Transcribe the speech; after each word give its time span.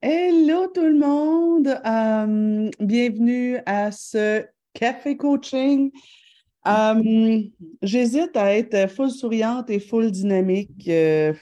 Hello 0.00 0.68
tout 0.72 0.86
le 0.86 0.98
monde, 0.98 1.66
euh, 1.84 2.70
bienvenue 2.78 3.58
à 3.66 3.90
ce 3.90 4.44
café 4.72 5.16
coaching. 5.16 5.90
Euh, 6.68 7.42
j'hésite 7.82 8.36
à 8.36 8.56
être 8.56 8.88
full 8.88 9.10
souriante 9.10 9.68
et 9.68 9.80
full 9.80 10.12
dynamique. 10.12 10.88
Euh, 10.88 11.32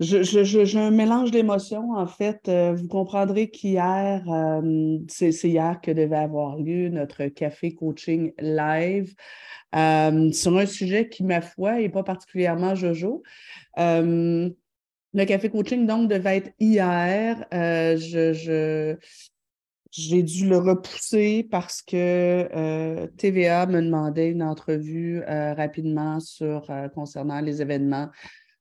j'ai 0.00 0.78
un 0.78 0.90
mélange 0.90 1.30
d'émotions, 1.30 1.92
en 1.92 2.06
fait. 2.06 2.48
vous 2.48 2.88
comprendrez 2.88 3.50
qu'hier, 3.50 4.22
c'est 5.08 5.30
hier 5.44 5.80
que 5.80 5.90
devait 5.90 6.16
avoir 6.16 6.56
lieu 6.58 6.88
notre 6.88 7.26
café 7.26 7.74
coaching 7.74 8.32
live 8.38 9.14
sur 9.72 10.58
un 10.58 10.66
sujet 10.66 11.08
qui, 11.08 11.24
ma 11.24 11.40
foi, 11.40 11.76
n'est 11.76 11.88
pas 11.88 12.02
particulièrement 12.02 12.74
jojo. 12.74 13.22
Le 15.14 15.26
café 15.26 15.50
coaching, 15.50 15.86
donc, 15.86 16.08
devait 16.08 16.38
être 16.38 16.52
hier. 16.58 17.44
Euh, 17.52 17.96
je, 17.98 18.96
j'ai 19.90 20.22
dû 20.22 20.48
le 20.48 20.56
repousser 20.56 21.46
parce 21.50 21.82
que 21.82 22.48
euh, 22.54 23.06
TVA 23.18 23.66
me 23.66 23.82
demandait 23.82 24.30
une 24.30 24.42
entrevue 24.42 25.22
euh, 25.28 25.52
rapidement 25.52 26.18
sur, 26.18 26.66
concernant 26.94 27.42
les 27.42 27.60
événements 27.60 28.08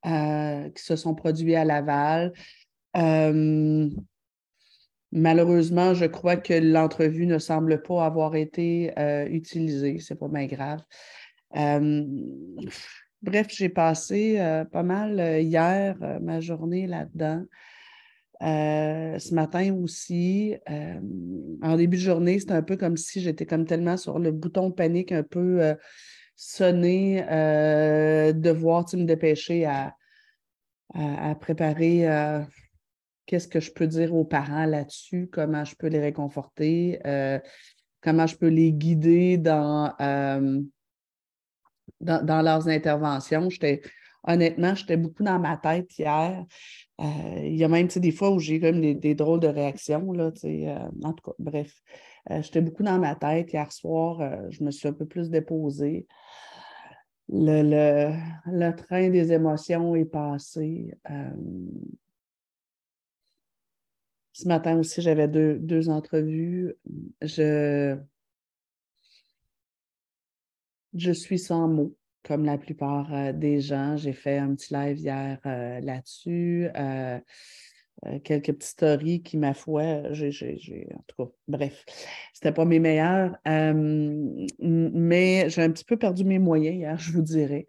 qui 0.04 0.84
se 0.84 0.96
sont 0.96 1.16
produits 1.16 1.56
à 1.56 1.66
Laval. 1.66 2.34
malheureusement, 5.12 5.94
je 5.94 6.06
crois 6.06 6.38
que 6.38 6.54
l'entrevue 6.54 7.28
ne 7.28 7.38
semble 7.38 7.82
pas 7.82 8.06
avoir 8.06 8.36
été 8.36 8.94
utilisée. 9.30 10.00
C'est 10.00 10.16
pas 10.16 10.28
bien 10.28 10.48
grave. 10.48 10.82
Bref, 13.22 13.48
j'ai 13.52 13.70
passé 13.70 14.40
euh, 14.40 14.66
pas 14.66 14.82
mal 14.82 15.20
euh, 15.20 15.40
hier 15.40 15.96
euh, 16.02 16.20
ma 16.20 16.40
journée 16.40 16.88
là-dedans. 16.88 17.46
ce 18.42 19.34
matin 19.36 19.76
aussi, 19.76 20.56
en 21.62 21.78
début 21.78 21.98
de 21.98 22.02
journée, 22.02 22.40
c'était 22.40 22.54
un 22.54 22.64
peu 22.64 22.78
comme 22.78 22.98
si 22.98 23.22
j'étais 23.22 23.46
comme 23.46 23.66
tellement 23.66 23.98
sur 23.98 24.18
le 24.18 24.32
bouton 24.32 24.72
panique, 24.72 25.12
un 25.12 25.22
peu 25.22 25.76
sonné, 26.44 27.22
devoir 28.34 28.86
me 28.94 29.04
dépêcher 29.04 29.66
à, 29.66 29.96
à 30.94 31.36
préparer 31.36 32.06
qu'est-ce 33.28 33.48
que 33.48 33.60
je 33.60 33.72
peux 33.72 33.88
dire 33.88 34.16
aux 34.16 34.26
parents 34.26 34.66
là-dessus, 34.66 35.30
comment 35.32 35.64
je 35.64 35.76
peux 35.76 35.88
les 35.88 36.00
réconforter, 36.00 37.00
comment 38.02 38.26
je 38.26 38.36
peux 38.36 38.48
les 38.48 38.72
guider 38.72 39.38
dans 39.38 39.94
dans, 42.02 42.42
leurs 42.42 42.68
interventions. 42.68 43.50
J'étais, 43.50 43.82
honnêtement, 44.24 44.76
j'étais 44.76 44.98
beaucoup 44.98 45.24
dans 45.24 45.40
ma 45.40 45.58
tête 45.58 45.98
hier. 45.98 46.46
Euh, 47.00 47.40
il 47.44 47.56
y 47.56 47.64
a 47.64 47.68
même 47.68 47.88
des 47.88 48.12
fois 48.12 48.32
où 48.32 48.40
j'ai 48.40 48.60
comme 48.60 48.82
des, 48.82 49.16
drôles 49.16 49.40
de 49.40 49.48
réactions. 49.48 50.14
Euh, 50.14 50.90
en 51.04 51.14
tout 51.14 51.24
cas, 51.24 51.36
bref. 51.40 51.82
Euh, 52.30 52.42
j'étais 52.42 52.62
beaucoup 52.62 52.84
dans 52.84 53.00
ma 53.00 53.16
tête. 53.16 53.52
Hier 53.52 53.72
soir, 53.72 54.20
je 54.52 54.64
me 54.64 54.72
suis 54.72 54.88
un 54.88 54.94
peu 54.94 55.06
plus 55.06 55.30
déposée. 55.30 56.08
Le, 57.30 58.72
train 58.72 59.10
des 59.10 59.32
émotions 59.32 59.96
est 59.96 60.06
passé. 60.06 60.94
ce 64.34 64.48
matin 64.48 64.78
aussi, 64.78 65.02
j'avais 65.02 65.28
deux, 65.28 65.58
deux 65.60 65.90
entrevues. 65.90 66.76
Je, 67.22 67.98
je 70.94 71.12
suis 71.12 71.40
sans 71.40 71.68
mots, 71.68 71.96
comme 72.24 72.46
la 72.46 72.58
plupart 72.58 73.14
euh, 73.14 73.34
des 73.34 73.62
gens. 73.62 73.98
J'ai 73.98 74.14
fait 74.14 74.38
un 74.38 74.56
petit 74.56 74.74
live 74.74 75.00
hier 75.00 75.40
euh, 75.46 75.80
là-dessus. 75.82 76.70
Euh, 76.76 77.20
quelques 78.24 78.54
petites 78.54 78.64
stories 78.64 79.22
qui, 79.22 79.38
ma 79.38 79.54
foi, 79.54 79.84
en 79.84 81.04
tout 81.08 81.16
cas, 81.18 81.32
bref, 81.48 81.86
c'était 82.34 82.52
pas 82.52 82.66
mes 82.66 82.80
meilleurs. 82.80 83.36
mais 83.46 85.50
j'ai 85.50 85.62
un 85.62 85.70
petit 85.70 85.86
peu 85.86 85.98
perdu 85.98 86.24
mes 86.24 86.40
moyens 86.40 86.76
hier, 86.76 86.98
je 86.98 87.12
vous 87.12 87.22
dirais. 87.22 87.68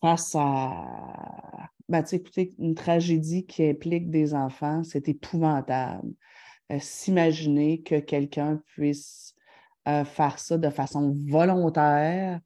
face 0.00 0.36
à, 0.38 1.68
ben, 1.88 2.04
écoutez, 2.12 2.54
une 2.60 2.76
tragédie 2.76 3.44
qui 3.44 3.66
implique 3.66 4.08
des 4.08 4.34
enfants, 4.34 4.84
c'est 4.84 5.08
épouvantable. 5.08 6.12
S'imaginer 6.78 7.82
que 7.82 7.98
quelqu'un 7.98 8.62
puisse 8.66 9.34
faire 9.84 10.38
ça 10.38 10.58
de 10.58 10.70
façon 10.70 11.16
volontaire. 11.26 12.40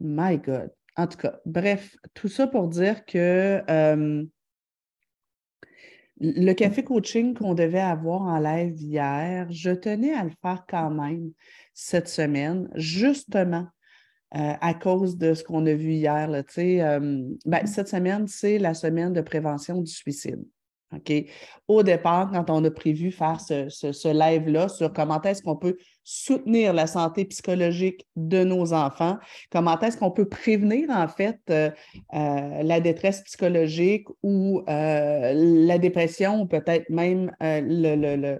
My 0.00 0.38
God. 0.38 0.70
En 0.96 1.06
tout 1.06 1.18
cas, 1.18 1.40
bref, 1.44 1.96
tout 2.14 2.28
ça 2.28 2.46
pour 2.46 2.68
dire 2.68 3.04
que 3.04 3.62
le 6.18 6.52
café 6.54 6.82
coaching 6.82 7.34
qu'on 7.34 7.54
devait 7.54 7.80
avoir 7.80 8.22
en 8.22 8.38
live 8.38 8.80
hier, 8.80 9.46
je 9.50 9.70
tenais 9.70 10.14
à 10.14 10.24
le 10.24 10.32
faire 10.40 10.64
quand 10.68 10.90
même 10.90 11.32
cette 11.74 12.08
semaine, 12.08 12.70
justement 12.74 13.66
euh, 14.34 14.54
à 14.60 14.74
cause 14.74 15.18
de 15.18 15.34
ce 15.34 15.44
qu'on 15.44 15.66
a 15.66 15.74
vu 15.74 15.92
hier. 15.92 16.28
Là, 16.28 16.42
ben, 16.56 17.66
cette 17.66 17.88
semaine, 17.88 18.26
c'est 18.26 18.58
la 18.58 18.74
semaine 18.74 19.12
de 19.12 19.20
prévention 19.20 19.82
du 19.82 19.92
suicide. 19.92 20.42
OK? 20.94 21.12
Au 21.66 21.82
départ, 21.82 22.30
quand 22.30 22.48
on 22.48 22.64
a 22.64 22.70
prévu 22.70 23.10
faire 23.10 23.40
ce, 23.40 24.12
live-là 24.12 24.68
sur 24.68 24.92
comment 24.92 25.20
est-ce 25.22 25.42
qu'on 25.42 25.56
peut 25.56 25.76
soutenir 26.04 26.72
la 26.72 26.86
santé 26.86 27.24
psychologique 27.24 28.06
de 28.14 28.44
nos 28.44 28.72
enfants, 28.72 29.18
comment 29.50 29.78
est-ce 29.80 29.96
qu'on 29.96 30.12
peut 30.12 30.28
prévenir 30.28 30.88
en 30.90 31.08
fait 31.08 31.40
euh, 31.50 31.70
euh, 32.14 32.62
la 32.62 32.80
détresse 32.80 33.22
psychologique 33.22 34.06
ou 34.22 34.62
euh, 34.68 35.32
la 35.34 35.78
dépression 35.78 36.42
ou 36.42 36.46
peut-être 36.46 36.88
même 36.88 37.32
le, 37.40 38.38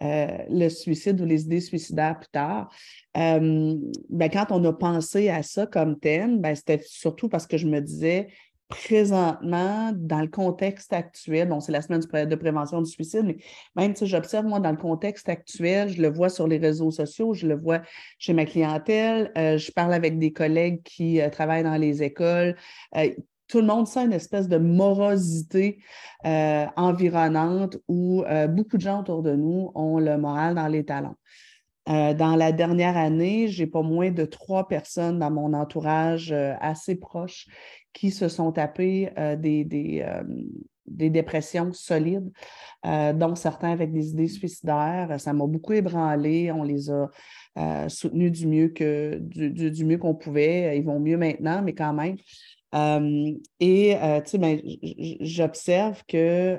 le, 0.00 0.68
suicide 0.70 1.20
ou 1.20 1.26
les 1.26 1.42
idées 1.42 1.60
suicidaires 1.60 2.18
plus 2.18 2.30
tard. 2.32 2.70
ben, 3.14 4.30
quand 4.32 4.46
on 4.50 4.64
a 4.64 4.72
pensé 4.72 5.28
à 5.28 5.42
ça 5.42 5.66
comme 5.66 5.98
thème, 5.98 6.40
ben, 6.40 6.54
c'était 6.54 6.80
surtout 6.82 7.28
parce 7.28 7.46
que 7.46 7.58
je 7.58 7.66
me 7.66 7.80
disais, 7.80 8.28
présentement, 8.68 9.92
dans 9.94 10.20
le 10.20 10.28
contexte 10.28 10.92
actuel, 10.92 11.48
bon, 11.48 11.60
c'est 11.60 11.72
la 11.72 11.82
semaine 11.82 12.00
de 12.00 12.34
prévention 12.34 12.80
du 12.80 12.90
suicide, 12.90 13.24
mais 13.24 13.36
même 13.76 13.94
si 13.94 14.06
j'observe, 14.06 14.46
moi, 14.46 14.60
dans 14.60 14.70
le 14.70 14.76
contexte 14.76 15.28
actuel, 15.28 15.90
je 15.90 16.00
le 16.00 16.08
vois 16.08 16.30
sur 16.30 16.46
les 16.46 16.58
réseaux 16.58 16.90
sociaux, 16.90 17.34
je 17.34 17.46
le 17.46 17.56
vois 17.56 17.82
chez 18.18 18.32
ma 18.32 18.46
clientèle, 18.46 19.32
euh, 19.36 19.58
je 19.58 19.70
parle 19.70 19.92
avec 19.92 20.18
des 20.18 20.32
collègues 20.32 20.82
qui 20.82 21.20
euh, 21.20 21.28
travaillent 21.28 21.62
dans 21.62 21.76
les 21.76 22.02
écoles. 22.02 22.56
Euh, 22.96 23.10
tout 23.48 23.60
le 23.60 23.66
monde 23.66 23.86
sent 23.86 24.06
une 24.06 24.14
espèce 24.14 24.48
de 24.48 24.56
morosité 24.56 25.78
environnante 26.24 27.76
où 27.88 28.24
beaucoup 28.48 28.78
de 28.78 28.82
gens 28.82 29.00
autour 29.00 29.22
de 29.22 29.36
nous 29.36 29.70
ont 29.74 29.98
le 29.98 30.16
moral 30.16 30.54
dans 30.54 30.66
les 30.66 30.82
talons. 30.82 31.14
dans 31.86 32.36
la 32.38 32.52
dernière 32.52 32.96
année, 32.96 33.48
j'ai 33.48 33.66
pas 33.66 33.82
moins 33.82 34.10
de 34.10 34.24
trois 34.24 34.66
personnes 34.66 35.18
dans 35.18 35.30
mon 35.30 35.52
entourage 35.52 36.32
assez 36.32 36.94
proche 36.94 37.46
qui 37.94 38.10
se 38.10 38.28
sont 38.28 38.52
tapés 38.52 39.10
euh, 39.16 39.36
des, 39.36 39.64
des, 39.64 40.04
euh, 40.06 40.22
des, 40.86 41.08
dépressions 41.08 41.72
solides, 41.72 42.30
euh, 42.84 43.14
dont 43.14 43.34
certains 43.36 43.70
avec 43.70 43.92
des 43.92 44.10
idées 44.10 44.28
suicidaires. 44.28 45.14
Ça 45.18 45.32
m'a 45.32 45.46
beaucoup 45.46 45.72
ébranlé. 45.72 46.52
On 46.52 46.64
les 46.64 46.90
a 46.90 47.08
soutenus 47.88 48.32
du 48.32 48.46
mieux 48.48 48.68
que 48.68 49.16
du, 49.20 49.70
du, 49.70 49.84
mieux 49.84 49.96
qu'on 49.96 50.14
pouvait. 50.14 50.76
Ils 50.76 50.84
vont 50.84 51.00
mieux 51.00 51.16
maintenant, 51.16 51.62
mais 51.62 51.72
quand 51.72 51.94
même. 51.94 52.16
et 53.60 53.96
tu 54.24 54.30
sais, 54.30 54.38
ben, 54.38 54.60
j'observe 55.20 56.02
que 56.06 56.58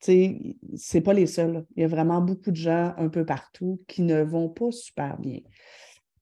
ce 0.00 0.34
c'est 0.76 1.00
pas 1.00 1.14
les 1.14 1.26
seuls. 1.26 1.64
Il 1.76 1.82
y 1.82 1.84
a 1.84 1.88
vraiment 1.88 2.20
beaucoup 2.20 2.50
de 2.50 2.56
gens 2.56 2.94
un 2.98 3.08
peu 3.08 3.24
partout 3.24 3.80
qui 3.86 4.02
ne 4.02 4.22
vont 4.22 4.48
pas 4.48 4.72
super 4.72 5.18
bien. 5.18 5.40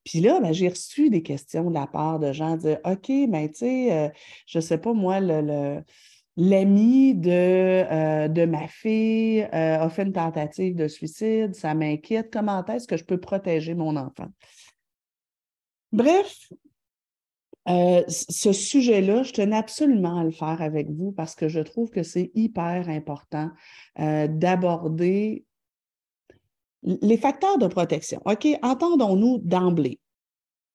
Puis 0.05 0.21
là, 0.21 0.39
ben, 0.41 0.53
j'ai 0.53 0.69
reçu 0.69 1.09
des 1.09 1.23
questions 1.23 1.71
de 1.71 1.75
la 1.75 1.87
part 1.87 2.19
de 2.19 2.33
gens 2.33 2.57
dire 2.57 2.79
OK, 2.85 3.09
ben, 3.29 3.49
tu 3.49 3.59
sais, 3.59 3.93
euh, 3.93 4.09
je 4.47 4.59
ne 4.59 4.63
sais 4.63 4.79
pas, 4.79 4.93
moi, 4.93 5.19
le, 5.21 5.83
l'ami 6.37 7.15
de, 7.15 7.31
euh, 7.31 8.29
de 8.29 8.45
ma 8.45 8.69
fille 8.69 9.43
euh, 9.43 9.81
a 9.81 9.89
fait 9.89 10.03
une 10.03 10.13
tentative 10.13 10.77
de 10.77 10.89
suicide, 10.89 11.55
ça 11.55 11.75
m'inquiète. 11.75 12.31
Comment 12.31 12.65
est-ce 12.67 12.87
que 12.87 12.99
je 12.99 13.05
peux 13.05 13.19
protéger 13.19 13.75
mon 13.75 13.97
enfant? 13.97 14.29
Bref, 15.93 16.53
ce 17.67 18.53
sujet-là, 18.53 19.23
je 19.23 19.33
tenais 19.33 19.57
absolument 19.57 20.19
à 20.19 20.25
le 20.25 20.33
faire 20.33 20.61
avec 20.61 20.91
vous 20.91 21.13
parce 21.13 21.35
que 21.35 21.49
je 21.49 21.61
trouve 21.61 21.89
que 21.89 22.03
c'est 22.03 22.31
hyper 22.35 22.91
important 22.91 23.51
d'aborder 23.97 25.47
les 26.85 27.17
facteurs 27.17 27.59
de 27.59 27.67
protection. 27.67 28.21
OK, 28.27 28.47
entendons-nous 28.63 29.39
d'emblée. 29.39 30.01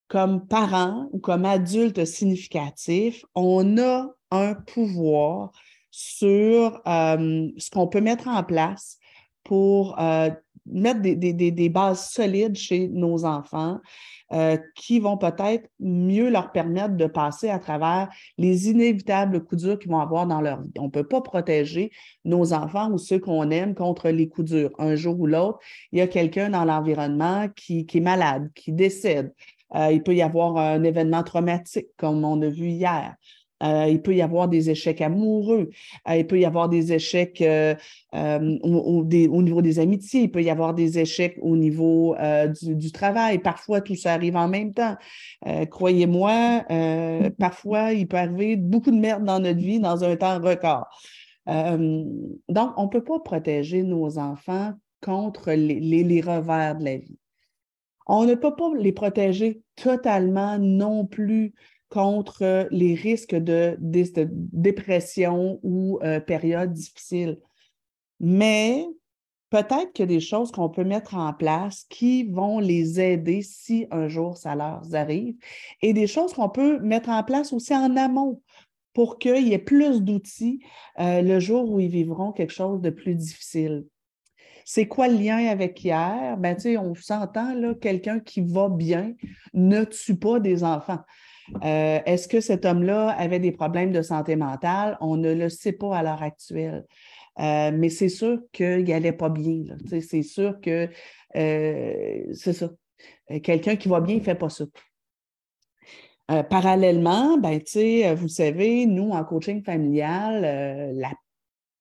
comme 0.08 0.48
parents 0.48 1.08
ou 1.12 1.20
comme 1.20 1.46
adultes 1.46 2.04
significatifs, 2.04 3.24
on 3.36 3.78
a 3.78 4.08
un 4.32 4.56
pouvoir 4.56 5.52
sur 5.92 6.82
euh, 6.88 7.50
ce 7.58 7.70
qu'on 7.70 7.88
peut 7.88 8.02
mettre 8.02 8.28
en 8.28 8.44
place 8.44 8.98
pour 9.44 10.00
euh, 10.00 10.32
mettre 10.66 11.02
des, 11.02 11.70
bases 11.70 12.10
solides 12.10 12.56
chez 12.56 12.88
nos 12.88 13.26
enfants 13.26 13.80
euh, 14.32 14.58
qui 14.76 15.00
vont 15.00 15.18
peut-être 15.18 15.68
mieux 15.80 16.30
leur 16.30 16.52
permettre 16.52 16.96
de 16.96 17.08
passer 17.08 17.50
à 17.50 17.60
travers 17.60 18.10
les 18.38 18.70
inévitables 18.70 19.44
coups 19.44 19.64
durs 19.64 19.80
qu'ils 19.80 19.90
vont 19.90 20.00
avoir 20.00 20.28
dans 20.28 20.42
leur 20.42 20.62
vie. 20.62 20.72
On 20.78 20.86
ne 20.86 20.90
peut 20.90 21.08
pas 21.08 21.22
protéger 21.22 21.92
nos 22.26 22.54
enfants 22.54 22.92
ou 22.92 22.98
ceux 22.98 23.20
qu'on 23.20 23.50
aime 23.50 23.74
contre 23.74 24.10
les 24.10 24.30
coups 24.30 24.52
durs. 24.52 24.72
Un 24.78 24.96
jour 24.96 25.20
ou 25.20 25.26
l'autre, 25.26 25.60
il 25.92 26.00
y 26.00 26.02
a 26.02 26.08
quelqu'un 26.08 26.50
dans 26.50 26.64
l'environnement 26.64 27.48
qui, 27.56 27.88
est 27.92 28.00
malade, 28.00 28.52
qui 28.54 28.72
décède. 28.72 29.34
Euh, 29.76 29.92
il 29.92 30.04
peut 30.04 30.16
y 30.16 30.22
avoir 30.22 30.58
un 30.58 30.84
événement 30.84 31.24
traumatique, 31.24 31.88
comme 31.98 32.24
on 32.24 32.42
a 32.42 32.50
vu 32.50 32.68
hier. 32.68 33.16
Euh, 33.62 33.88
il 33.90 34.02
peut 34.02 34.16
y 34.16 34.22
avoir 34.22 34.48
des 34.48 34.70
échecs 34.70 35.02
amoureux, 35.02 35.70
euh, 36.08 36.16
il 36.16 36.26
peut 36.26 36.40
y 36.40 36.46
avoir 36.46 36.70
des 36.70 36.94
échecs 36.94 37.42
euh, 37.42 37.76
au, 38.14 39.04
niveau 39.04 39.62
des 39.62 39.80
amitiés, 39.80 40.22
il 40.24 40.32
peut 40.32 40.42
y 40.42 40.50
avoir 40.50 40.74
des 40.74 41.00
échecs 41.00 41.38
au 41.42 41.58
niveau 41.58 42.16
du, 42.62 42.92
travail. 42.92 43.40
Parfois, 43.40 43.82
tout 43.82 43.96
ça 43.96 44.14
arrive 44.14 44.36
en 44.36 44.48
même 44.48 44.74
temps. 44.74 44.96
Croyez-moi, 45.70 46.66
parfois, 47.40 47.94
il 47.94 48.08
peut 48.08 48.18
arriver 48.18 48.56
beaucoup 48.56 48.92
de 48.92 49.00
merde 49.00 49.24
dans 49.24 49.40
notre 49.40 49.60
vie 49.60 49.80
dans 49.80 50.04
un 50.04 50.16
temps 50.16 50.40
record. 50.40 50.88
donc, 51.48 52.72
on 52.78 52.84
ne 52.84 52.90
peut 52.90 53.04
pas 53.04 53.20
protéger 53.20 53.84
nos 53.84 54.18
enfants 54.18 54.74
contre 55.02 55.52
les 55.52 56.22
revers 56.22 56.76
de 56.78 56.86
la 56.86 56.98
vie. 56.98 57.18
On 58.12 58.26
ne 58.26 58.34
peut 58.34 58.56
pas 58.56 58.72
les 58.76 58.92
protéger 58.92 59.62
totalement 59.76 60.58
non 60.58 61.06
plus 61.06 61.54
contre 61.90 62.68
les 62.72 62.94
risques 62.94 63.36
de, 63.36 63.76
dépression 63.80 65.60
ou 65.64 66.00
euh, 66.04 66.20
périodes 66.20 66.72
difficiles. 66.72 67.40
Mais 68.20 68.86
peut-être 69.50 69.92
qu'il 69.94 70.04
y 70.04 70.14
a 70.14 70.16
des 70.18 70.20
choses 70.20 70.52
qu'on 70.52 70.70
peut 70.70 70.84
mettre 70.84 71.16
en 71.16 71.34
place 71.34 71.86
qui 71.90 72.30
vont 72.30 72.60
les 72.60 73.00
aider 73.00 73.42
si 73.42 73.88
un 73.92 74.08
jour 74.08 74.38
ça 74.38 74.56
leur 74.56 74.84
arrive 74.94 75.36
et 75.82 75.94
des 75.94 76.08
choses 76.08 76.34
qu'on 76.34 76.50
peut 76.50 76.80
mettre 76.80 77.10
en 77.10 77.24
place 77.24 77.54
aussi 77.54 77.74
en 77.74 77.96
amont 77.98 78.42
pour 78.94 79.18
qu'il 79.18 79.48
y 79.48 79.54
ait 79.54 79.60
plus 79.60 80.04
d'outils 80.04 80.60
euh, 81.00 81.22
le 81.22 81.40
jour 81.40 81.72
où 81.72 81.80
ils 81.80 81.90
vivront 81.90 82.32
quelque 82.32 82.54
chose 82.54 82.82
de 82.82 82.90
plus 82.90 83.16
difficile. 83.16 83.86
C'est 84.66 84.88
quoi 84.88 85.08
le 85.08 85.18
lien 85.18 85.38
avec 85.48 85.84
hier? 85.84 86.38
Ben, 86.38 86.56
on 86.78 86.94
s'entend, 86.94 87.56
là, 87.56 87.74
quelqu'un 87.74 88.20
qui 88.20 88.42
va 88.42 88.70
bien 88.70 89.16
ne 89.54 89.84
tue 89.84 90.16
pas 90.16 90.40
des 90.40 90.64
enfants. 90.64 91.00
Euh, 91.64 92.00
est-ce 92.06 92.28
que 92.28 92.42
cet 92.42 92.66
homme-là 92.66 93.10
avait 93.10 93.40
des 93.40 93.52
problèmes 93.52 93.92
de 93.92 94.02
santé 94.02 94.36
mentale? 94.36 94.98
On 95.02 95.18
ne 95.18 95.34
le 95.34 95.50
sait 95.50 95.72
pas 95.72 95.98
à 95.98 96.04
l'heure 96.04 96.24
actuelle. 96.24 96.86
Euh, 97.40 97.72
mais 97.74 97.90
c'est 97.90 98.10
sûr 98.10 98.40
qu'il 98.52 98.84
n'allait 98.84 99.14
pas 99.14 99.30
bien. 99.30 99.64
C'est 99.88 100.24
sûr 100.24 100.60
que 100.62 100.90
euh, 101.36 102.24
c'est 102.34 102.54
ça. 102.54 102.70
Quelqu'un 103.44 103.76
qui 103.76 103.88
va 103.88 104.02
bien, 104.02 104.16
ne 104.16 104.22
fait 104.22 104.36
pas 104.36 104.50
ça. 104.50 104.66
parallèlement, 106.50 107.38
ben, 107.38 107.62
vous 108.16 108.28
savez, 108.28 108.86
nous, 108.86 109.12
en 109.12 109.24
coaching 109.24 109.64
familial, 109.64 110.96
la 110.96 111.12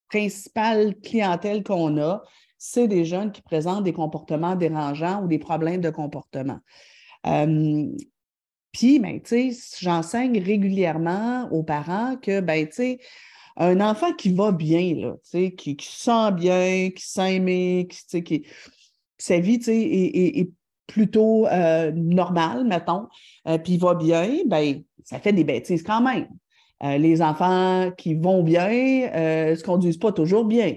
principale 0.08 0.94
clientèle 1.00 1.64
qu'on 1.64 1.98
a, 1.98 2.22
c'est 2.56 2.86
des 2.86 3.04
jeunes 3.04 3.32
qui 3.32 3.42
présentent 3.42 3.84
des 3.84 3.92
comportements 3.92 4.54
dérangeants 4.54 5.22
ou 5.22 5.28
des 5.28 5.38
problèmes 5.38 5.80
de 5.80 5.90
comportement. 5.90 6.58
Puis, 8.72 8.98
ben, 8.98 9.20
j'enseigne 9.80 10.38
régulièrement 10.38 11.48
aux 11.50 11.62
parents 11.62 12.16
que, 12.16 12.40
ben, 12.40 12.68
un 13.56 13.80
enfant 13.80 14.12
qui 14.12 14.32
va 14.32 14.52
bien, 14.52 14.94
là, 14.94 15.14
tu 15.24 15.30
sais, 15.30 15.50
qui, 15.52 15.76
se 15.80 16.04
sent 16.04 16.32
bien, 16.32 16.90
qui 16.94 17.04
s'aime, 17.04 17.46
qui, 17.46 17.88
tu 17.88 18.04
sais, 18.06 18.22
qui, 18.22 18.46
sa 19.16 19.40
vie, 19.40 19.58
tu 19.58 19.64
sais, 19.66 19.80
est, 19.80 20.50
plutôt 20.86 21.46
euh, 21.46 21.92
normale, 21.92 22.64
mettons, 22.64 23.08
euh, 23.46 23.58
puis 23.58 23.76
va 23.76 23.94
bien, 23.94 24.38
ben, 24.46 24.82
ça 25.04 25.18
fait 25.18 25.34
des 25.34 25.44
bêtises 25.44 25.82
quand 25.82 26.00
même. 26.00 26.28
Euh, 26.82 26.96
les 26.96 27.20
enfants 27.20 27.90
qui 27.98 28.14
vont 28.14 28.42
bien 28.42 28.68
ne 28.70 29.54
se 29.54 29.62
conduisent 29.62 29.98
pas 29.98 30.12
toujours 30.12 30.46
bien. 30.46 30.76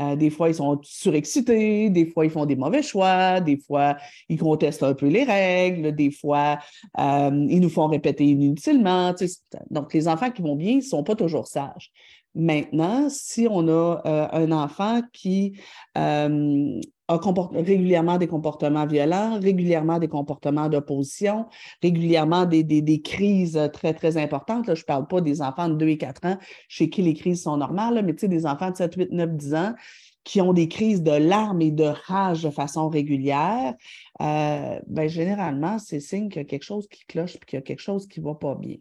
Euh, 0.00 0.16
des 0.16 0.30
fois, 0.30 0.48
ils 0.48 0.54
sont 0.54 0.80
surexcités, 0.82 1.90
des 1.90 2.06
fois, 2.06 2.24
ils 2.24 2.30
font 2.30 2.46
des 2.46 2.56
mauvais 2.56 2.82
choix, 2.82 3.40
des 3.40 3.58
fois, 3.58 3.96
ils 4.28 4.38
contestent 4.38 4.82
un 4.82 4.94
peu 4.94 5.06
les 5.08 5.24
règles, 5.24 5.94
des 5.94 6.10
fois, 6.10 6.58
euh, 6.98 7.46
ils 7.48 7.60
nous 7.60 7.68
font 7.68 7.86
répéter 7.86 8.24
inutilement. 8.24 9.14
Donc, 9.70 9.92
les 9.92 10.08
enfants 10.08 10.30
qui 10.30 10.42
vont 10.42 10.56
bien, 10.56 10.72
ils 10.72 10.76
ne 10.76 10.80
sont 10.82 11.04
pas 11.04 11.14
toujours 11.14 11.46
sages. 11.46 11.92
Maintenant, 12.34 13.08
si 13.10 13.46
on 13.50 13.68
a 13.68 14.00
euh, 14.06 14.28
un 14.32 14.52
enfant 14.52 15.02
qui 15.12 15.52
régulièrement 17.08 18.18
des 18.18 18.26
comportements 18.26 18.86
violents, 18.86 19.38
régulièrement 19.40 19.98
des 19.98 20.08
comportements 20.08 20.68
d'opposition, 20.68 21.46
régulièrement 21.82 22.46
des, 22.46 23.02
crises 23.02 23.60
très, 23.72 23.94
très 23.94 24.16
importantes. 24.16 24.66
je 24.66 24.80
ne 24.80 24.84
parle 24.84 25.06
pas 25.06 25.20
des 25.20 25.42
enfants 25.42 25.68
de 25.68 25.74
2 25.74 25.88
et 25.88 25.98
4 25.98 26.26
ans 26.26 26.38
chez 26.68 26.88
qui 26.90 27.02
les 27.02 27.14
crises 27.14 27.42
sont 27.42 27.56
normales, 27.56 28.02
mais 28.04 28.12
des 28.12 28.46
enfants 28.46 28.70
de 28.70 28.76
7, 28.76 28.94
8, 28.94 29.12
9, 29.12 29.30
10 29.30 29.54
ans 29.54 29.74
qui 30.24 30.40
ont 30.40 30.52
des 30.52 30.68
crises 30.68 31.02
de 31.02 31.12
larmes 31.12 31.60
et 31.62 31.72
de 31.72 31.84
rage 31.84 32.44
de 32.44 32.50
façon 32.50 32.88
régulière, 32.88 33.74
euh, 34.20 34.78
ben, 34.86 35.08
généralement, 35.08 35.78
c'est 35.78 36.00
signe 36.00 36.28
qu'il 36.28 36.42
y 36.42 36.44
a 36.44 36.48
quelque 36.48 36.62
chose 36.62 36.86
qui 36.88 37.04
cloche 37.06 37.34
et 37.34 37.38
qu'il 37.40 37.56
y 37.56 37.58
a 37.58 37.62
quelque 37.62 37.80
chose 37.80 38.06
qui 38.06 38.20
ne 38.20 38.26
va 38.26 38.34
pas 38.36 38.54
bien. 38.54 38.76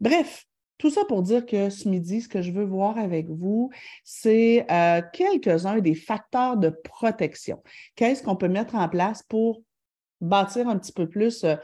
Bref, 0.00 0.46
tout 0.78 0.90
ça 0.90 1.04
pour 1.04 1.22
dire 1.22 1.46
que 1.46 1.70
ce 1.70 1.88
midi, 1.88 2.22
ce 2.22 2.28
que 2.28 2.42
je 2.42 2.50
veux 2.50 2.64
voir 2.64 2.98
avec 2.98 3.28
vous, 3.28 3.70
c'est 4.02 4.66
euh, 4.70 5.00
quelques-uns 5.12 5.78
des 5.78 5.94
facteurs 5.94 6.56
de 6.56 6.70
protection. 6.70 7.62
Qu'est-ce 7.94 8.22
qu'on 8.22 8.36
peut 8.36 8.48
mettre 8.48 8.74
en 8.74 8.88
place 8.88 9.22
pour 9.22 9.62
bâtir 10.20 10.68
un 10.68 10.76
petit 10.78 10.92
peu 10.92 11.08
plus 11.08 11.44
euh, 11.44 11.54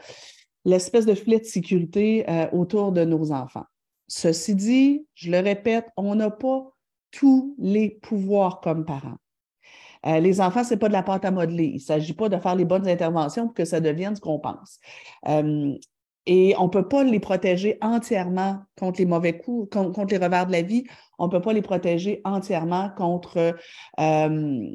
l'espèce 0.63 1.05
de 1.05 1.13
filet 1.13 1.39
de 1.39 1.45
sécurité 1.45 2.29
euh, 2.29 2.49
autour 2.51 2.91
de 2.91 3.03
nos 3.03 3.31
enfants? 3.31 3.65
Ceci 4.07 4.55
dit, 4.55 5.05
je 5.15 5.31
le 5.31 5.39
répète, 5.39 5.87
on 5.97 6.15
n'a 6.15 6.31
pas 6.31 6.71
tous 7.11 7.55
les 7.59 7.89
pouvoirs 7.89 8.61
comme 8.61 8.85
parents. 8.85 9.17
les 10.05 10.39
enfants, 10.39 10.63
ce 10.63 10.73
n'est 10.73 10.79
pas 10.79 10.87
de 10.87 10.93
la 10.93 11.03
pâte 11.03 11.25
à 11.25 11.31
modeler. 11.31 11.65
Il 11.65 11.73
ne 11.75 11.79
s'agit 11.79 12.13
pas 12.13 12.29
de 12.29 12.37
faire 12.37 12.55
les 12.55 12.65
bonnes 12.65 12.87
interventions 12.87 13.47
pour 13.47 13.53
que 13.53 13.65
ça 13.65 13.81
devienne 13.81 14.15
ce 14.15 14.21
qu'on 14.21 14.39
pense. 14.39 14.79
Et 16.31 16.53
on 16.59 16.65
ne 16.65 16.69
peut 16.69 16.87
pas 16.87 17.03
les 17.03 17.19
protéger 17.19 17.79
entièrement 17.81 18.59
contre 18.77 18.99
les 18.99 19.07
mauvais 19.07 19.39
coups, 19.39 19.67
contre, 19.75 20.11
les 20.11 20.23
revers 20.23 20.45
de 20.45 20.51
la 20.51 20.61
vie. 20.61 20.83
On 21.17 21.25
ne 21.25 21.31
peut 21.31 21.41
pas 21.41 21.53
les 21.53 21.63
protéger 21.63 22.21
entièrement 22.23 22.91
contre, 22.95 23.57
euh, 23.99 24.67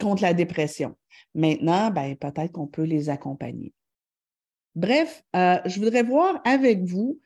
contre 0.00 0.22
la 0.22 0.32
dépression. 0.32 0.96
Maintenant, 1.34 1.90
ben, 1.90 2.16
peut-être 2.16 2.52
qu'on 2.52 2.66
peut 2.66 2.84
les 2.84 3.10
accompagner. 3.10 3.74
Bref, 4.76 5.22
euh, 5.36 5.58
je 5.66 5.78
voudrais 5.78 6.04
voir 6.04 6.40
avec 6.46 6.82
vous 6.84 7.20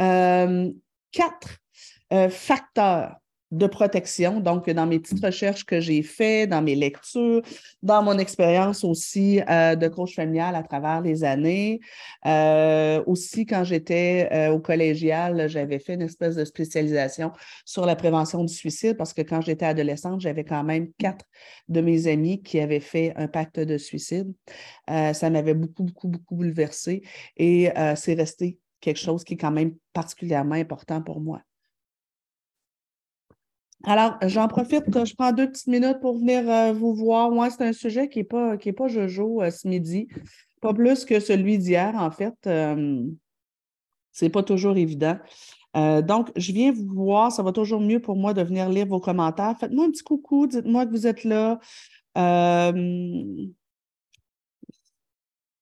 euh, 0.00 0.72
quatre 1.12 1.58
facteurs 2.30 3.16
de 3.50 3.66
protection. 3.66 4.40
Donc, 4.40 4.68
dans 4.68 4.86
mes 4.86 4.98
petites 4.98 5.24
recherches 5.24 5.64
que 5.64 5.80
j'ai 5.80 6.02
faites, 6.02 6.50
dans 6.50 6.62
mes 6.62 6.74
lectures, 6.74 7.42
dans 7.82 8.02
mon 8.02 8.18
expérience 8.18 8.84
aussi 8.84 9.40
euh, 9.48 9.74
de 9.74 9.88
coach 9.88 10.14
familial 10.14 10.54
à 10.54 10.62
travers 10.62 11.00
les 11.00 11.24
années. 11.24 11.80
Euh, 12.26 13.02
aussi, 13.06 13.46
quand 13.46 13.64
j'étais 13.64 14.28
euh, 14.32 14.52
au 14.52 14.60
collégial, 14.60 15.48
j'avais 15.48 15.78
fait 15.78 15.94
une 15.94 16.02
espèce 16.02 16.36
de 16.36 16.44
spécialisation 16.44 17.32
sur 17.64 17.86
la 17.86 17.96
prévention 17.96 18.44
du 18.44 18.52
suicide 18.52 18.96
parce 18.96 19.14
que 19.14 19.22
quand 19.22 19.40
j'étais 19.40 19.66
adolescente, 19.66 20.20
j'avais 20.20 20.44
quand 20.44 20.64
même 20.64 20.92
quatre 20.98 21.24
de 21.68 21.80
mes 21.80 22.06
amis 22.06 22.42
qui 22.42 22.60
avaient 22.60 22.80
fait 22.80 23.12
un 23.16 23.28
pacte 23.28 23.60
de 23.60 23.78
suicide. 23.78 24.32
ça 24.86 25.30
m'avait 25.30 25.54
beaucoup, 25.54 25.84
beaucoup, 25.84 26.08
beaucoup 26.08 26.36
bouleversé 26.36 27.02
et 27.36 27.70
c'est 27.96 28.14
resté 28.14 28.58
quelque 28.80 28.98
chose 28.98 29.24
qui 29.24 29.34
est 29.34 29.36
quand 29.36 29.50
même 29.50 29.74
particulièrement 29.92 30.54
important 30.54 31.02
pour 31.02 31.20
moi. 31.20 31.42
Alors, 33.84 34.18
j'en 34.22 34.48
profite, 34.48 34.84
je 35.04 35.14
prends 35.14 35.32
deux 35.32 35.48
petites 35.50 35.68
minutes 35.68 36.00
pour 36.00 36.18
venir 36.18 36.50
euh, 36.50 36.72
vous 36.72 36.94
voir. 36.94 37.30
Moi, 37.30 37.48
c'est 37.50 37.62
un 37.62 37.72
sujet 37.72 38.08
qui 38.08 38.18
n'est 38.18 38.24
pas, 38.24 38.56
pas 38.56 38.88
jojo 38.88 39.40
euh, 39.40 39.50
ce 39.50 39.68
midi, 39.68 40.08
pas 40.60 40.74
plus 40.74 41.04
que 41.04 41.20
celui 41.20 41.58
d'hier, 41.58 41.94
en 41.94 42.10
fait. 42.10 42.34
Euh, 42.46 43.04
Ce 44.12 44.24
n'est 44.24 44.30
pas 44.30 44.42
toujours 44.42 44.76
évident. 44.76 45.16
donc, 45.74 46.30
je 46.34 46.52
viens 46.52 46.72
vous 46.72 46.88
voir. 46.92 47.30
Ça 47.30 47.42
va 47.44 47.52
toujours 47.52 47.80
mieux 47.80 48.00
pour 48.00 48.16
moi 48.16 48.34
de 48.34 48.42
venir 48.42 48.68
lire 48.68 48.86
vos 48.86 49.00
commentaires. 49.00 49.56
Faites-moi 49.60 49.86
un 49.86 49.90
petit 49.90 50.02
coucou, 50.02 50.48
dites-moi 50.48 50.86
que 50.86 50.90
vous 50.90 51.06
êtes 51.06 51.22
là. 51.24 51.60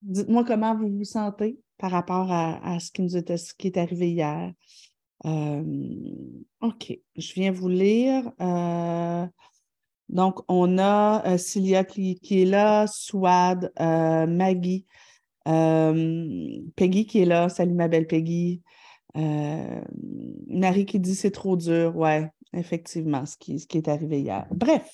dites-moi 0.02 0.44
comment 0.44 0.74
vous 0.74 0.88
vous 0.88 1.04
sentez 1.04 1.58
par 1.76 1.90
rapport 1.90 2.32
à, 2.32 2.78
ce, 2.80 2.90
qui 2.90 3.02
nous 3.02 3.10
ce 3.10 3.54
qui 3.54 3.66
est 3.66 3.76
arrivé 3.76 4.10
hier. 4.10 4.52
OK, 5.24 6.98
je 7.16 7.32
viens 7.34 7.50
vous 7.50 7.68
lire. 7.68 8.30
donc, 10.08 10.40
on 10.48 10.78
a 10.78 11.38
Cilia 11.38 11.84
qui, 11.84 12.18
est 12.30 12.44
là, 12.44 12.86
Swad, 12.86 13.72
Maggie, 13.78 14.86
Peggy 15.44 17.06
qui 17.06 17.20
est 17.22 17.26
là. 17.26 17.48
Salut 17.48 17.74
ma 17.74 17.88
belle 17.88 18.06
Peggy. 18.06 18.62
Marie 19.14 20.86
qui 20.86 21.00
dit 21.00 21.14
c'est 21.14 21.30
trop 21.30 21.56
dur. 21.56 21.96
Ouais, 21.96 22.30
effectivement, 22.52 23.24
ce 23.26 23.36
qui, 23.36 23.58
ce 23.60 23.66
qui 23.66 23.78
est 23.78 23.88
arrivé 23.88 24.20
hier. 24.20 24.46
Bref, 24.50 24.90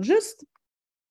juste 0.00 0.46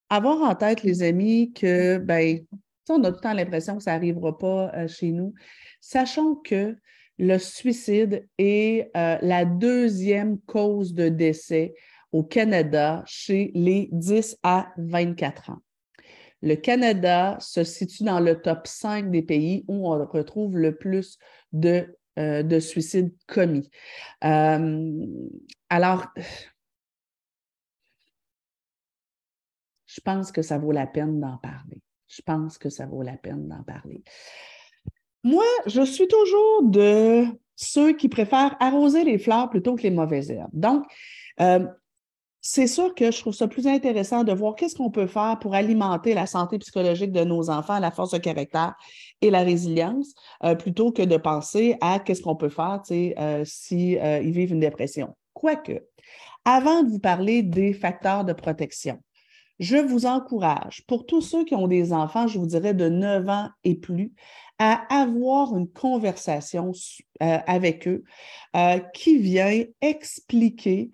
avoir 0.09 0.41
en 0.41 0.55
tête, 0.55 0.83
les 0.83 1.01
amis, 1.01 1.51
que 1.53 1.97
ben, 1.97 2.45
on 2.89 3.03
a 3.03 3.09
tout 3.09 3.15
le 3.15 3.21
temps 3.21 3.33
l'impression 3.33 3.77
que 3.77 3.83
ça 3.83 3.93
n'arrivera 3.93 4.37
pas 4.37 4.87
chez 4.87 5.11
nous. 5.11 5.33
Sachons 5.81 6.35
que 6.35 6.75
le 7.17 7.37
suicide 7.37 8.27
est 8.37 8.91
euh, 8.95 9.17
la 9.21 9.45
deuxième 9.45 10.39
cause 10.41 10.93
de 10.93 11.09
décès 11.09 11.73
au 12.11 12.23
Canada 12.23 13.03
chez 13.05 13.51
les 13.53 13.89
10 13.91 14.37
à 14.43 14.71
24 14.77 15.51
ans. 15.51 15.61
Le 16.41 16.55
Canada 16.55 17.37
se 17.39 17.63
situe 17.63 18.03
dans 18.03 18.19
le 18.19 18.41
top 18.41 18.67
5 18.67 19.09
des 19.09 19.21
pays 19.21 19.65
où 19.67 19.89
on 19.89 20.05
retrouve 20.05 20.57
le 20.57 20.75
plus 20.75 21.17
de, 21.53 21.97
euh, 22.19 22.59
suicides 22.59 23.13
commis. 23.27 23.69
Euh, 24.23 24.93
alors, 25.69 26.07
je 29.85 30.01
pense 30.01 30.31
que 30.31 30.41
ça 30.41 30.57
vaut 30.57 30.71
la 30.71 30.87
peine 30.87 31.19
d'en 31.19 31.37
parler. 31.37 31.81
Je 32.07 32.21
pense 32.21 32.57
que 32.57 32.69
ça 32.69 32.85
vaut 32.85 33.01
la 33.01 33.17
peine 33.17 33.47
d'en 33.47 33.63
parler. 33.63 34.03
Moi, 35.25 35.43
je 35.65 35.81
suis 35.81 36.07
toujours 36.07 36.61
de 36.61 37.25
ceux 37.55 37.93
qui 37.93 38.09
préfèrent 38.09 38.55
arroser 38.59 39.03
les 39.03 39.17
fleurs 39.17 39.49
plutôt 39.49 39.75
que 39.75 39.81
les 39.81 39.89
mauvaises 39.89 40.29
herbes. 40.29 40.51
Donc, 40.53 40.83
euh, 41.41 41.65
c'est 42.41 42.67
sûr 42.67 42.93
que 42.93 43.09
je 43.09 43.19
trouve 43.21 43.33
ça 43.33 43.47
plus 43.47 43.65
intéressant 43.65 44.23
de 44.23 44.31
voir 44.31 44.53
qu'est-ce 44.53 44.75
qu'on 44.75 44.91
peut 44.91 45.07
faire 45.07 45.39
pour 45.41 45.55
alimenter 45.55 46.13
la 46.13 46.27
santé 46.27 46.59
psychologique 46.59 47.11
de 47.11 47.23
nos 47.23 47.49
enfants, 47.49 47.79
la 47.79 47.89
force 47.89 48.11
de 48.11 48.19
caractère 48.19 48.75
et 49.21 49.31
la 49.31 49.41
résilience, 49.41 50.13
euh, 50.43 50.53
plutôt 50.53 50.91
que 50.91 51.01
de 51.01 51.17
penser 51.17 51.75
à 51.81 51.97
qu'est-ce 51.97 52.21
qu'on 52.21 52.35
peut 52.35 52.49
faire 52.49 52.83
euh, 52.91 53.43
s'ils 53.45 53.99
si, 53.99 54.31
vivent 54.31 54.53
une 54.53 54.59
dépression. 54.59 55.15
Quoique, 55.33 55.87
avant 56.45 56.83
de 56.83 56.89
vous 56.89 56.99
parler 56.99 57.41
des 57.41 57.73
facteurs 57.73 58.25
de 58.25 58.33
protection, 58.33 58.99
je 59.57 59.77
vous 59.77 60.05
encourage, 60.05 60.83
pour 60.85 61.05
tous 61.05 61.21
ceux 61.21 61.45
qui 61.45 61.55
ont 61.55 61.67
des 61.67 61.93
enfants, 61.93 62.27
je 62.27 62.37
vous 62.37 62.45
dirais 62.45 62.73
de 62.73 62.89
9 62.89 63.29
ans 63.29 63.49
et 63.63 63.75
plus, 63.75 64.13
à 64.59 65.01
avoir 65.01 65.55
une 65.57 65.69
conversation 65.69 66.71
euh, 67.21 67.37
avec 67.45 67.87
eux 67.87 68.03
euh, 68.55 68.79
qui 68.93 69.17
vient 69.17 69.63
expliquer 69.81 70.91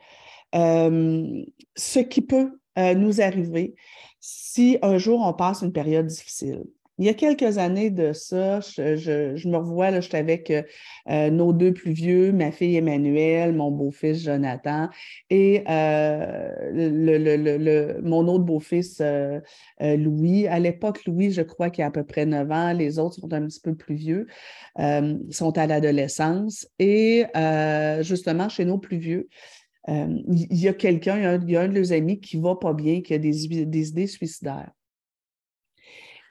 euh, 0.55 1.43
ce 1.75 1.99
qui 1.99 2.21
peut 2.21 2.57
nous 2.77 3.19
arriver 3.19 3.75
si 4.21 4.77
un 4.81 4.97
jour 4.97 5.19
on 5.21 5.33
passe 5.33 5.61
une 5.61 5.73
période 5.73 6.07
difficile. 6.07 6.63
Il 7.01 7.05
y 7.05 7.09
a 7.09 7.15
quelques 7.15 7.57
années 7.57 7.89
de 7.89 8.13
ça, 8.13 8.59
je, 8.59 9.47
me 9.47 9.57
revois, 9.57 9.99
j'étais 10.01 10.17
avec 10.17 10.51
euh, 11.09 11.31
nos 11.31 11.51
deux 11.51 11.73
plus 11.73 11.93
vieux, 11.93 12.31
ma 12.31 12.51
fille 12.51 12.75
Emmanuelle, 12.75 13.55
mon 13.55 13.71
beau-fils 13.71 14.21
Jonathan 14.23 14.87
et 15.31 15.63
euh, 15.67 16.51
mon 18.03 18.27
autre 18.27 18.43
beau-fils 18.43 19.01
euh, 19.01 19.39
Louis. 19.79 20.45
À 20.45 20.59
l'époque, 20.59 21.03
Louis, 21.07 21.31
je 21.31 21.41
crois 21.41 21.71
qu'il 21.71 21.83
a 21.83 21.87
à 21.87 21.91
peu 21.91 22.03
près 22.03 22.27
9 22.27 22.51
ans, 22.51 22.71
les 22.71 22.99
autres 22.99 23.15
sont 23.15 23.33
un 23.33 23.47
petit 23.47 23.61
peu 23.61 23.73
plus 23.73 23.95
vieux, 23.95 24.27
sont 25.31 25.57
à 25.57 25.65
l'adolescence. 25.65 26.67
Et 26.77 27.25
justement, 28.01 28.47
chez 28.47 28.65
nos 28.65 28.77
plus 28.77 28.99
vieux, 28.99 29.27
il 29.87 30.55
y 30.55 30.67
a 30.67 30.73
quelqu'un, 30.73 31.17
il 31.17 31.23
y 31.49 31.57
a 31.57 31.61
un 31.61 31.67
de 31.67 31.73
leurs 31.73 31.93
amis 31.93 32.19
qui 32.19 32.37
ne 32.37 32.43
va 32.43 32.57
pas 32.57 32.73
bien, 32.73 33.01
qui 33.01 33.15
a 33.15 33.17
des 33.17 33.45
idées 33.45 34.05
suicidaires. 34.05 34.69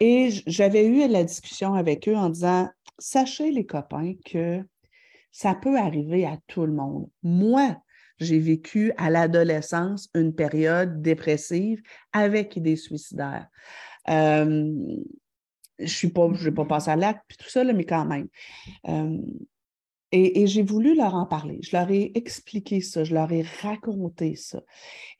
Et 0.00 0.30
j'avais 0.46 0.86
eu 0.86 1.06
la 1.08 1.24
discussion 1.24 1.74
avec 1.74 2.08
eux 2.08 2.16
en 2.16 2.30
disant, 2.30 2.68
sachez 2.98 3.50
les 3.50 3.66
copains 3.66 4.14
que 4.24 4.64
ça 5.30 5.54
peut 5.54 5.78
arriver 5.78 6.24
à 6.24 6.38
tout 6.46 6.64
le 6.64 6.72
monde. 6.72 7.08
Moi, 7.22 7.76
j'ai 8.18 8.38
vécu 8.38 8.92
à 8.96 9.10
l'adolescence 9.10 10.08
une 10.14 10.34
période 10.34 11.02
dépressive 11.02 11.82
avec 12.12 12.56
idées 12.56 12.76
suicidaires. 12.76 13.46
Euh, 14.08 14.72
je 15.78 15.92
suis 15.92 16.10
pas, 16.10 16.28
je 16.32 16.44
vais 16.44 16.54
pas 16.54 16.64
passer 16.64 16.90
à 16.90 16.96
l'acte, 16.96 17.22
puis 17.28 17.36
tout 17.38 17.48
ça, 17.48 17.64
mais 17.64 17.84
quand 17.84 18.04
même. 18.04 18.28
Euh, 18.88 19.18
et 20.12 20.48
j'ai 20.48 20.62
voulu 20.62 20.96
leur 20.96 21.14
en 21.14 21.24
parler. 21.24 21.60
Je 21.62 21.76
leur 21.76 21.88
ai 21.88 22.10
expliqué 22.16 22.80
ça, 22.80 23.04
je 23.04 23.14
leur 23.14 23.30
ai 23.30 23.42
raconté 23.62 24.34
ça. 24.34 24.60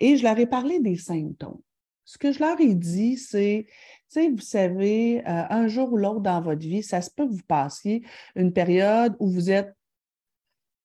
Et 0.00 0.16
je 0.16 0.24
leur 0.24 0.36
ai 0.36 0.46
parlé 0.46 0.80
des 0.80 0.96
symptômes. 0.96 1.60
Ce 2.04 2.18
que 2.18 2.32
je 2.32 2.40
leur 2.40 2.60
ai 2.60 2.74
dit, 2.74 3.16
c'est 3.16 3.68
vous 4.16 4.40
savez, 4.40 5.20
euh, 5.20 5.44
un 5.50 5.68
jour 5.68 5.92
ou 5.92 5.96
l'autre 5.96 6.20
dans 6.20 6.40
votre 6.40 6.60
vie, 6.60 6.82
ça 6.82 7.00
se 7.00 7.10
peut 7.10 7.26
que 7.26 7.32
vous 7.32 7.46
passiez 7.46 8.02
une 8.34 8.52
période 8.52 9.16
où 9.20 9.30
vous 9.30 9.50
êtes 9.50 9.74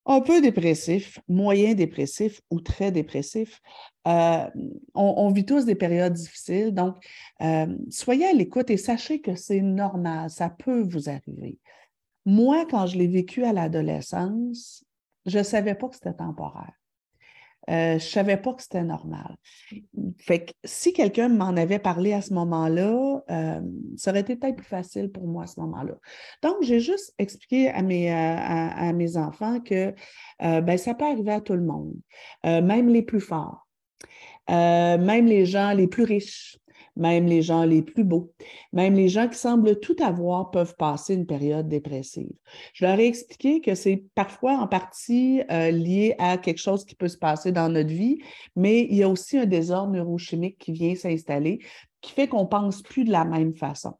un 0.05 0.21
peu 0.21 0.39
dépressif, 0.39 1.19
moyen 1.27 1.73
dépressif 1.73 2.41
ou 2.51 2.59
très 2.61 2.91
dépressif. 2.91 3.59
Euh, 4.07 4.47
on, 4.93 5.31
vit 5.31 5.45
tous 5.45 5.65
des 5.65 5.73
périodes 5.73 6.13
difficiles, 6.13 6.73
donc 6.73 6.95
euh, 7.41 7.75
soyez 7.89 8.27
à 8.27 8.33
l'écoute 8.33 8.69
et 8.69 8.77
sachez 8.77 9.19
que 9.19 9.35
c'est 9.35 9.61
normal, 9.61 10.29
ça 10.29 10.49
peut 10.49 10.81
vous 10.81 11.09
arriver. 11.09 11.57
Moi, 12.25 12.65
quand 12.69 12.85
je 12.85 12.97
l'ai 12.97 13.07
vécu 13.07 13.43
à 13.43 13.53
l'adolescence, 13.53 14.85
je 15.25 15.39
ne 15.39 15.43
savais 15.43 15.73
pas 15.73 15.89
que 15.89 15.95
c'était 15.95 16.13
temporaire. 16.13 16.73
Euh, 17.69 17.91
je 17.91 17.93
ne 17.93 17.99
savais 17.99 18.37
pas 18.37 18.53
que 18.53 18.61
c'était 18.61 18.83
normal. 18.83 19.35
Si 20.63 20.93
quelqu'un 20.93 21.29
m'en 21.29 21.57
avait 21.57 21.79
parlé 21.79 22.13
à 22.13 22.21
ce 22.21 22.33
moment-là, 22.33 23.23
euh, 23.29 23.61
ça 23.97 24.11
aurait 24.11 24.21
été 24.21 24.35
peut-être 24.35 24.57
plus 24.57 24.65
facile 24.65 25.11
pour 25.11 25.27
moi 25.27 25.43
à 25.43 25.47
ce 25.47 25.59
moment-là. 25.61 25.95
Donc, 26.43 26.57
j'ai 26.61 26.79
juste 26.79 27.13
expliqué 27.17 27.69
à 27.69 27.81
mes, 27.81 28.11
à, 28.11 28.93
mes 28.93 29.17
enfants 29.17 29.59
que 29.59 29.93
ben, 30.39 30.77
ça 30.77 30.93
peut 30.93 31.05
arriver 31.05 31.31
à 31.31 31.41
tout 31.41 31.53
le 31.55 31.63
monde, 31.63 31.93
euh, 32.45 32.61
même 32.61 32.89
les 32.89 33.01
plus 33.01 33.21
forts, 33.21 33.67
même 34.47 35.25
les 35.25 35.45
gens 35.45 35.73
les 35.73 35.87
plus 35.87 36.03
riches 36.03 36.59
même 36.95 37.25
les 37.25 37.41
gens 37.41 37.65
les 37.65 37.81
plus 37.81 38.03
beaux, 38.03 38.31
même 38.73 38.93
les 38.93 39.09
gens 39.09 39.27
qui 39.27 39.37
semblent 39.37 39.79
tout 39.79 39.95
avoir 40.01 40.51
peuvent 40.51 40.75
passer 40.77 41.13
une 41.13 41.25
période 41.25 41.67
dépressive. 41.67 42.31
Je 42.73 42.85
leur 42.85 42.99
ai 42.99 43.07
expliqué 43.07 43.61
que 43.61 43.75
c'est 43.75 44.03
parfois 44.15 44.57
en 44.57 44.67
partie 44.67 45.41
euh, 45.51 45.71
lié 45.71 46.15
à 46.19 46.37
quelque 46.37 46.61
chose 46.61 46.85
qui 46.85 46.95
peut 46.95 47.07
se 47.07 47.17
passer 47.17 47.51
dans 47.51 47.69
notre 47.69 47.89
vie, 47.89 48.19
mais 48.55 48.87
il 48.89 48.95
y 48.95 49.03
a 49.03 49.09
aussi 49.09 49.37
un 49.37 49.45
désordre 49.45 49.93
neurochimique 49.93 50.57
qui 50.57 50.71
vient 50.71 50.95
s'installer, 50.95 51.59
qui 52.01 52.13
fait 52.13 52.27
qu'on 52.27 52.45
pense 52.45 52.81
plus 52.81 53.03
de 53.03 53.11
la 53.11 53.25
même 53.25 53.55
façon. 53.55 53.93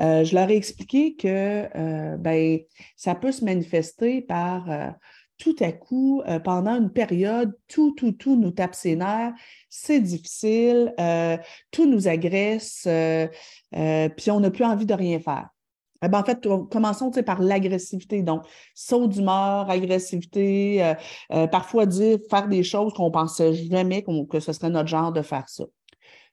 Euh, 0.00 0.22
je 0.24 0.34
leur 0.34 0.48
ai 0.48 0.56
expliqué 0.56 1.16
que 1.16 1.66
euh, 1.76 2.16
ben, 2.16 2.60
ça 2.94 3.16
peut 3.16 3.32
se 3.32 3.44
manifester 3.44 4.22
par 4.22 4.94
tout 5.38 5.56
à 5.60 5.72
coup, 5.72 6.20
euh, 6.26 6.40
pendant 6.40 6.74
une 6.74 6.90
période, 6.90 7.56
tout, 7.68 7.92
tout, 7.92 8.12
tout 8.12 8.36
nous 8.36 8.50
tape 8.50 8.74
ses 8.74 8.96
nerfs, 8.96 9.32
c'est 9.70 10.00
difficile, 10.00 10.92
euh, 10.98 11.36
tout 11.70 11.88
nous 11.88 12.08
agresse, 12.08 12.84
euh, 12.86 13.28
puis 14.16 14.30
on 14.30 14.40
n'a 14.40 14.50
plus 14.50 14.64
envie 14.64 14.86
de 14.86 14.94
rien 14.94 15.20
faire. 15.20 15.48
Eh 16.02 16.08
ben, 16.08 16.20
en 16.20 16.24
fait, 16.24 16.46
commençons 16.70 17.10
par 17.10 17.40
l'agressivité. 17.42 18.22
Donc, 18.22 18.44
saut 18.72 19.08
d'humeur, 19.08 19.68
agressivité, 19.68 20.94
parfois 21.50 21.86
dire, 21.86 22.18
faire 22.30 22.46
des 22.46 22.62
choses 22.62 22.92
qu'on 22.92 23.10
pensait 23.10 23.52
jamais 23.52 24.04
que 24.30 24.38
ce 24.38 24.52
serait 24.52 24.70
notre 24.70 24.88
genre 24.88 25.10
de 25.10 25.22
faire 25.22 25.48
ça. 25.48 25.64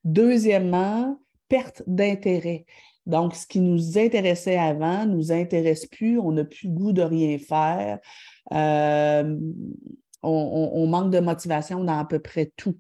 Deuxièmement, 0.03 1.19
perte 1.49 1.81
d'intérêt. 1.87 2.65
Donc, 3.07 3.35
ce 3.35 3.45
qui 3.45 3.59
nous 3.59 3.97
intéressait 3.97 4.57
avant 4.57 5.05
nous 5.05 5.31
intéresse 5.31 5.85
plus, 5.85 6.19
on 6.19 6.31
n'a 6.31 6.43
plus 6.43 6.67
goût 6.67 6.91
de 6.91 7.01
rien 7.01 7.37
faire. 7.37 7.99
Euh, 8.53 9.37
on, 10.23 10.87
manque 10.87 11.11
de 11.11 11.19
motivation 11.19 11.83
dans 11.83 11.99
à 11.99 12.05
peu 12.05 12.19
près 12.19 12.51
tout. 12.57 12.77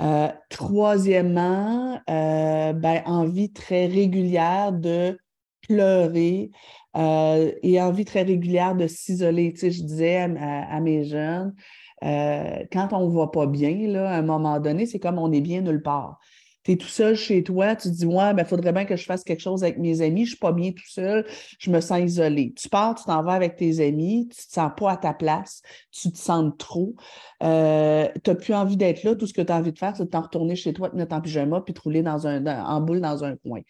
Euh, 0.00 0.28
troisièmement, 0.50 2.00
euh, 2.10 2.72
ben, 2.72 3.02
envie 3.06 3.52
très 3.52 3.86
régulière 3.86 4.72
de 4.72 5.18
pleurer 5.62 6.50
et 6.94 7.80
envie 7.80 8.04
très 8.04 8.22
régulière 8.22 8.74
de 8.74 8.86
s'isoler. 8.86 9.52
Tu 9.52 9.60
sais, 9.60 9.70
je 9.70 9.82
disais 9.82 10.16
à, 10.16 10.80
mes 10.80 11.04
jeunes, 11.04 11.54
quand 12.02 12.88
on 12.92 13.08
ne 13.08 13.16
va 13.16 13.26
pas 13.28 13.46
bien, 13.46 13.88
là, 13.88 14.10
à 14.10 14.18
un 14.18 14.22
moment 14.22 14.58
donné, 14.60 14.86
c'est 14.86 14.98
comme 14.98 15.18
on 15.18 15.32
est 15.32 15.40
bien 15.40 15.60
nulle 15.60 15.82
part 15.82 16.18
tu 16.66 16.72
es 16.72 16.76
tout 16.76 16.88
seul 16.88 17.14
chez 17.14 17.44
toi, 17.44 17.76
tu 17.76 17.88
te 17.88 17.94
dis, 17.94 18.06
ouais, 18.06 18.30
il 18.30 18.34
ben, 18.34 18.44
faudrait 18.44 18.72
bien 18.72 18.84
que 18.84 18.96
je 18.96 19.04
fasse 19.04 19.22
quelque 19.22 19.40
chose 19.40 19.62
avec 19.62 19.78
mes 19.78 20.00
amis, 20.00 20.22
je 20.22 20.30
ne 20.30 20.30
suis 20.30 20.36
pas 20.38 20.50
bien 20.50 20.72
tout 20.72 20.88
seul, 20.88 21.24
je 21.60 21.70
me 21.70 21.80
sens 21.80 22.00
isolé. 22.00 22.52
Tu 22.56 22.68
pars, 22.68 22.96
tu 22.96 23.04
t'en 23.04 23.22
vas 23.22 23.34
avec 23.34 23.54
tes 23.54 23.78
amis, 23.86 24.28
tu 24.28 24.40
ne 24.40 24.46
te 24.46 24.52
sens 24.52 24.72
pas 24.76 24.90
à 24.90 24.96
ta 24.96 25.14
place, 25.14 25.62
tu 25.92 26.10
te 26.10 26.18
sens 26.18 26.52
trop, 26.58 26.96
euh, 27.44 28.08
tu 28.24 28.30
n'as 28.30 28.36
plus 28.36 28.52
envie 28.52 28.76
d'être 28.76 29.04
là, 29.04 29.14
tout 29.14 29.28
ce 29.28 29.32
que 29.32 29.42
tu 29.42 29.52
as 29.52 29.56
envie 29.56 29.72
de 29.72 29.78
faire, 29.78 29.94
c'est 29.96 30.06
de 30.06 30.10
t'en 30.10 30.22
retourner 30.22 30.56
chez 30.56 30.72
toi, 30.72 30.90
te 30.90 30.96
mettre 30.96 31.14
en 31.14 31.20
pyjama, 31.20 31.60
puis 31.60 31.72
te 31.72 31.80
rouler 31.80 32.02
dans 32.02 32.26
un, 32.26 32.44
en 32.44 32.80
boule 32.80 33.00
dans 33.00 33.22
un 33.22 33.36
coin. 33.36 33.60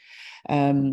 Euh, 0.50 0.92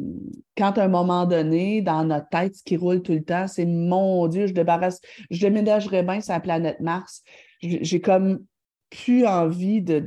quand 0.58 0.78
à 0.78 0.84
un 0.84 0.90
moment 0.90 1.26
donné, 1.26 1.82
dans 1.82 2.04
notre 2.04 2.28
tête, 2.28 2.56
ce 2.58 2.64
qui 2.64 2.76
roule 2.76 3.02
tout 3.02 3.14
le 3.14 3.24
temps, 3.24 3.48
c'est 3.48 3.66
mon 3.66 4.28
Dieu, 4.28 4.48
je 4.48 4.54
débarrasse, 4.54 5.00
je 5.32 5.40
déménagerais 5.40 6.04
bien 6.04 6.20
sur 6.20 6.34
la 6.34 6.42
planète 6.42 6.82
Mars. 6.82 7.24
J'ai 7.62 8.02
comme 8.02 8.40
plus 8.90 9.26
envie 9.26 9.82
de 9.82 10.00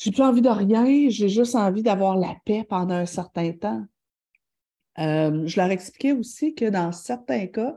j'ai 0.00 0.12
plus 0.12 0.22
envie 0.22 0.42
de 0.42 0.48
rien, 0.48 1.08
j'ai 1.08 1.28
juste 1.28 1.56
envie 1.56 1.82
d'avoir 1.82 2.16
la 2.16 2.36
paix 2.44 2.64
pendant 2.68 2.94
un 2.94 3.06
certain 3.06 3.50
temps. 3.50 3.84
Euh, 5.00 5.44
je 5.44 5.60
leur 5.60 5.70
expliquais 5.70 6.12
aussi 6.12 6.54
que 6.54 6.66
dans 6.66 6.92
certains 6.92 7.48
cas, 7.48 7.74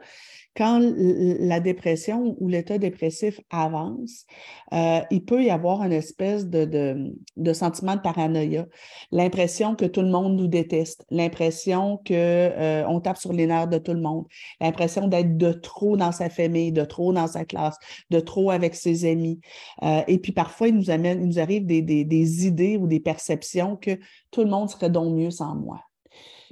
quand 0.56 0.80
la 0.82 1.60
dépression 1.62 2.36
ou 2.40 2.48
l'état 2.50 2.78
dépressif 2.78 3.40
avance, 3.50 4.26
euh, 4.74 5.00
il 5.10 5.24
peut 5.24 5.44
y 5.44 5.50
avoir 5.50 5.82
une 5.84 5.94
espèce 5.94 6.46
de, 6.48 7.14
sentiment 7.54 7.96
de 7.96 8.02
paranoïa, 8.02 8.68
l'impression 9.12 9.76
que 9.76 9.86
tout 9.86 10.02
le 10.02 10.10
monde 10.10 10.36
nous 10.36 10.48
déteste, 10.48 11.06
l'impression 11.10 11.98
qu'on 12.06 12.14
euh, 12.14 13.00
tape 13.02 13.18
sur 13.18 13.32
les 13.32 13.48
nerfs 13.48 13.70
de 13.70 13.78
tout 13.78 13.94
le 13.94 14.02
monde, 14.02 14.26
l'impression 14.60 15.08
d'être 15.08 15.38
de 15.38 15.54
trop 15.54 15.96
dans 15.96 16.12
sa 16.12 16.30
famille, 16.30 16.74
de 16.74 16.84
trop 16.84 17.14
dans 17.14 17.28
sa 17.28 17.46
classe, 17.46 17.78
de 18.10 18.20
trop 18.20 18.52
avec 18.52 18.76
ses 18.76 19.10
amis. 19.10 19.40
Euh, 19.84 20.02
et 20.08 20.20
puis 20.20 20.34
parfois, 20.34 20.68
il 20.68 20.76
nous, 20.76 20.90
amène, 20.90 21.22
il 21.22 21.28
nous 21.28 21.40
arrive 21.40 21.66
des 21.66 22.46
idées 22.46 22.78
ou 22.78 22.88
des 22.88 23.00
perceptions 23.00 23.78
que 23.78 23.98
tout 24.32 24.44
le 24.44 24.50
monde 24.50 24.70
serait 24.70 24.90
donc 24.90 25.16
mieux 25.16 25.32
sans 25.32 25.56
moi. 25.56 25.80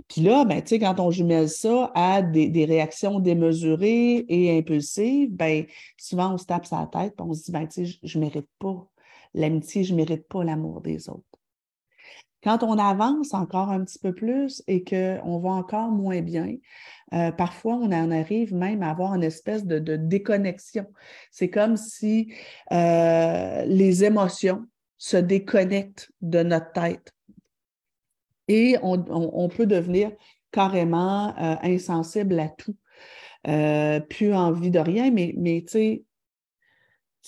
Puis 0.08 0.22
là, 0.22 0.46
ben, 0.46 0.62
quand 0.64 1.00
on 1.00 1.12
jumelle 1.12 1.50
ça 1.50 1.92
à 1.96 2.22
des, 2.22 2.66
réactions 2.66 3.20
démesurées 3.20 4.26
et 4.28 4.58
impulsives, 4.58 5.32
ben, 5.32 5.66
souvent 5.98 6.34
on 6.34 6.38
se 6.38 6.46
tape 6.46 6.66
sa 6.66 6.90
tête 6.92 7.16
et 7.18 7.22
on 7.22 7.34
se 7.34 7.46
dit, 7.46 7.52
ben, 7.52 7.68
je 7.72 8.18
ne 8.18 8.24
mérite 8.24 8.50
pas 8.60 8.88
l'amitié, 9.34 9.84
je 9.84 9.94
ne 9.94 9.98
mérite 9.98 10.28
pas 10.28 10.44
l'amour 10.44 10.82
des 10.82 11.10
autres. 11.10 11.24
Quand 12.42 12.64
on 12.64 12.78
avance 12.78 13.34
encore 13.34 13.70
un 13.70 13.84
petit 13.84 14.00
peu 14.00 14.14
plus 14.14 14.64
et 14.68 14.84
qu'on 14.84 15.40
va 15.40 15.50
encore 15.50 15.90
moins 15.90 16.22
bien, 16.22 16.56
euh, 17.14 17.32
parfois 17.32 17.76
on 17.76 17.92
en 17.92 18.12
arrive 18.12 18.56
même 18.56 18.82
à 18.82 18.92
avoir 18.92 19.14
une 19.14 19.24
espèce 19.24 19.66
de, 19.66 19.98
déconnexion. 19.98 20.86
C'est 21.32 21.50
comme 21.50 21.76
si 21.76 22.34
euh, 22.72 23.66
les 23.66 24.06
émotions 24.06 24.66
se 24.98 25.18
déconnectent 25.18 26.12
de 26.22 26.44
notre 26.44 26.72
tête 26.72 27.14
et 28.50 28.78
on, 28.82 29.48
peut 29.48 29.68
devenir 29.68 30.12
carrément 30.52 31.30
euh, 31.38 31.56
insensible 31.62 32.38
à 32.40 32.50
tout. 32.50 32.76
Euh, 33.48 34.02
plus 34.02 34.34
envie 34.34 34.72
de 34.72 34.80
rien, 34.80 35.12
mais, 35.12 35.64
tu 35.66 35.72
sais, 35.72 36.04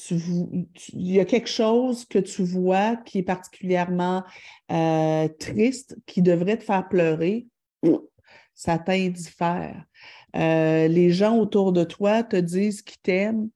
il 0.10 1.12
y 1.12 1.20
a 1.20 1.26
quelque 1.26 1.50
chose 1.50 2.06
que 2.06 2.20
tu 2.20 2.44
vois 2.44 2.98
qui 2.98 3.20
est 3.20 3.24
particulièrement 3.24 4.24
euh, 4.72 5.28
triste, 5.40 5.96
qui 6.08 6.22
devrait 6.22 6.58
te 6.58 6.64
faire 6.64 6.90
pleurer, 6.90 7.48
ça 8.56 8.80
t'indiffère. 8.80 9.86
les 10.34 11.12
gens 11.12 11.38
autour 11.38 11.72
de 11.72 11.84
toi 11.84 12.24
te 12.24 12.36
disent 12.36 12.82
qu'ils 12.82 13.02
t'aiment, 13.02 13.50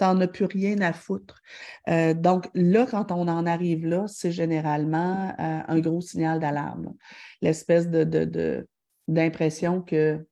n'en 0.00 0.20
as 0.20 0.28
plus 0.28 0.44
rien 0.44 0.80
à 0.80 0.92
foutre. 0.92 1.40
Euh, 1.88 2.14
donc 2.14 2.48
là, 2.54 2.86
quand 2.86 3.12
on 3.12 3.28
en 3.28 3.46
arrive 3.46 3.86
là, 3.86 4.06
c'est 4.06 4.32
généralement 4.32 5.34
euh, 5.38 5.60
un 5.66 5.80
gros 5.80 6.00
signal 6.00 6.40
d'alarme. 6.40 6.94
L'espèce 7.42 7.88
de, 7.88 8.66
d'impression 9.08 9.82
qu'il 9.82 10.24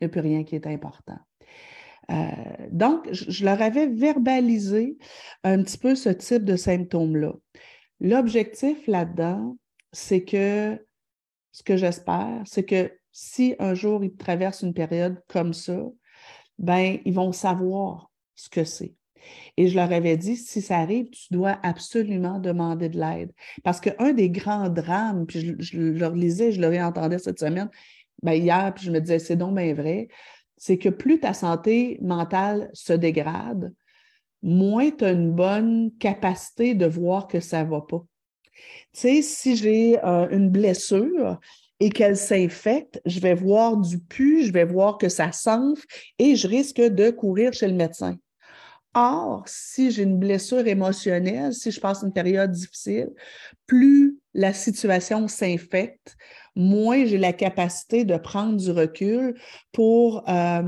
n'y 0.00 0.06
a 0.06 0.08
plus 0.08 0.20
rien 0.20 0.44
qui 0.44 0.54
est 0.54 0.66
important. 0.66 1.18
Euh, 2.10 2.30
donc, 2.70 3.08
je, 3.12 3.44
leur 3.44 3.60
avais 3.62 3.86
verbalisé 3.86 4.98
un 5.42 5.62
petit 5.62 5.78
peu 5.78 5.94
ce 5.94 6.10
type 6.10 6.44
de 6.44 6.56
symptômes-là. 6.56 7.32
L'objectif 8.00 8.86
là-dedans, 8.86 9.56
c'est 9.92 10.24
que 10.24 10.78
ce 11.52 11.62
que 11.62 11.76
j'espère, 11.76 12.42
c'est 12.44 12.64
que 12.64 12.92
si 13.12 13.54
un 13.60 13.74
jour 13.74 14.04
ils 14.04 14.14
traversent 14.16 14.62
une 14.62 14.74
période 14.74 15.22
comme 15.28 15.54
ça, 15.54 15.80
ben 16.58 16.98
ils 17.04 17.14
vont 17.14 17.32
savoir 17.32 18.10
ce 18.34 18.48
que 18.48 18.64
c'est. 18.64 18.94
Et 19.56 19.68
je 19.68 19.76
leur 19.76 19.90
avais 19.92 20.16
dit, 20.16 20.36
si 20.36 20.60
ça 20.60 20.78
arrive, 20.78 21.08
tu 21.10 21.32
dois 21.32 21.58
absolument 21.62 22.38
demander 22.38 22.88
de 22.88 22.98
l'aide. 22.98 23.32
Parce 23.62 23.80
qu'un 23.80 24.12
des 24.12 24.30
grands 24.30 24.68
drames, 24.68 25.26
puis 25.26 25.56
je, 25.58 25.78
leur 25.78 26.14
lisais, 26.14 26.52
je 26.52 26.60
leur 26.60 26.86
entendais 26.86 27.18
cette 27.18 27.38
semaine, 27.38 27.70
ben 28.22 28.32
hier, 28.32 28.72
puis 28.74 28.84
je 28.84 28.90
me 28.90 29.00
disais, 29.00 29.18
c'est 29.18 29.36
donc 29.36 29.56
bien 29.56 29.74
vrai, 29.74 30.08
c'est 30.56 30.78
que 30.78 30.88
plus 30.88 31.20
ta 31.20 31.34
santé 31.34 31.98
mentale 32.00 32.70
se 32.72 32.92
dégrade, 32.92 33.72
moins 34.42 34.90
tu 34.90 35.04
as 35.04 35.12
une 35.12 35.32
bonne 35.32 35.90
capacité 35.98 36.74
de 36.74 36.86
voir 36.86 37.26
que 37.26 37.40
ça 37.40 37.64
ne 37.64 37.70
va 37.70 37.80
pas. 37.80 38.04
Tu 38.92 39.00
sais, 39.00 39.22
si 39.22 39.56
j'ai 39.56 40.02
euh, 40.04 40.28
une 40.30 40.50
blessure, 40.50 41.40
et 41.84 41.90
qu'elle 41.90 42.16
s'infecte, 42.16 42.98
je 43.04 43.20
vais 43.20 43.34
voir 43.34 43.76
du 43.76 43.98
pu, 43.98 44.42
je 44.42 44.52
vais 44.54 44.64
voir 44.64 44.96
que 44.96 45.10
ça 45.10 45.32
s'enfle 45.32 45.84
et 46.18 46.34
je 46.34 46.48
risque 46.48 46.80
de 46.80 47.10
courir 47.10 47.52
chez 47.52 47.68
le 47.68 47.74
médecin. 47.74 48.16
Or, 48.94 49.42
si 49.44 49.90
j'ai 49.90 50.04
une 50.04 50.18
blessure 50.18 50.66
émotionnelle, 50.66 51.52
si 51.52 51.70
je 51.70 51.78
passe 51.78 52.02
une 52.02 52.14
période 52.14 52.52
difficile, 52.52 53.10
plus 53.66 54.18
la 54.32 54.54
situation 54.54 55.28
s'infecte, 55.28 56.16
moins 56.56 57.04
j'ai 57.04 57.18
la 57.18 57.34
capacité 57.34 58.06
de 58.06 58.16
prendre 58.16 58.56
du 58.56 58.70
recul 58.70 59.38
pour, 59.70 60.26
euh, 60.26 60.62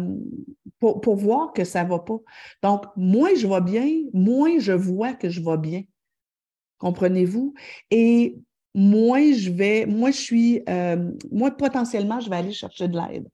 voir 0.82 1.54
que 1.54 1.64
ça 1.64 1.82
ne 1.82 1.88
va 1.88 2.00
pas. 2.00 2.18
Donc, 2.62 2.84
moins 2.94 3.34
je 3.34 3.46
vais 3.46 3.62
bien, 3.62 3.88
moins 4.12 4.58
je 4.58 4.72
vois 4.72 5.14
que 5.14 5.30
je 5.30 5.40
vais 5.40 5.56
bien. 5.56 5.82
Comprenez-vous? 6.76 7.54
Et 7.90 8.36
moins 8.76 9.32
je 9.32 9.50
vais, 9.50 9.86
moi 9.86 10.12
je 10.12 10.16
suis, 10.16 10.62
euh, 10.68 11.10
moi 11.32 11.50
potentiellement, 11.50 12.20
je 12.20 12.30
vais 12.30 12.36
aller 12.36 12.52
chercher 12.52 12.86
de 12.86 12.96
l'aide. 12.96 13.26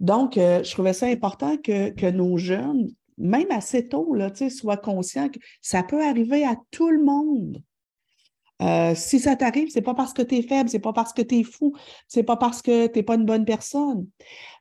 Donc, 0.00 0.38
euh, 0.38 0.62
je 0.64 0.70
trouvais 0.70 0.94
ça 0.94 1.06
important 1.06 1.56
que, 1.58 1.90
que 1.90 2.06
nos 2.06 2.38
jeunes 2.38 2.88
même 3.18 3.50
assez 3.50 3.88
tôt, 3.88 4.14
là, 4.14 4.30
sois 4.50 4.76
conscient 4.76 5.28
que 5.28 5.38
ça 5.60 5.82
peut 5.82 6.02
arriver 6.02 6.44
à 6.44 6.56
tout 6.70 6.90
le 6.90 7.02
monde. 7.02 7.62
Euh, 8.62 8.94
si 8.94 9.18
ça 9.18 9.36
t'arrive, 9.36 9.70
ce 9.70 9.76
n'est 9.76 9.82
pas 9.82 9.94
parce 9.94 10.12
que 10.12 10.22
tu 10.22 10.36
es 10.36 10.42
faible, 10.42 10.68
ce 10.70 10.76
n'est 10.76 10.80
pas 10.80 10.92
parce 10.92 11.12
que 11.12 11.22
tu 11.22 11.40
es 11.40 11.42
fou, 11.42 11.74
ce 12.08 12.18
n'est 12.18 12.24
pas 12.24 12.36
parce 12.36 12.62
que 12.62 12.86
tu 12.86 12.98
n'es 12.98 13.02
pas 13.02 13.16
une 13.16 13.24
bonne 13.24 13.44
personne. 13.44 14.06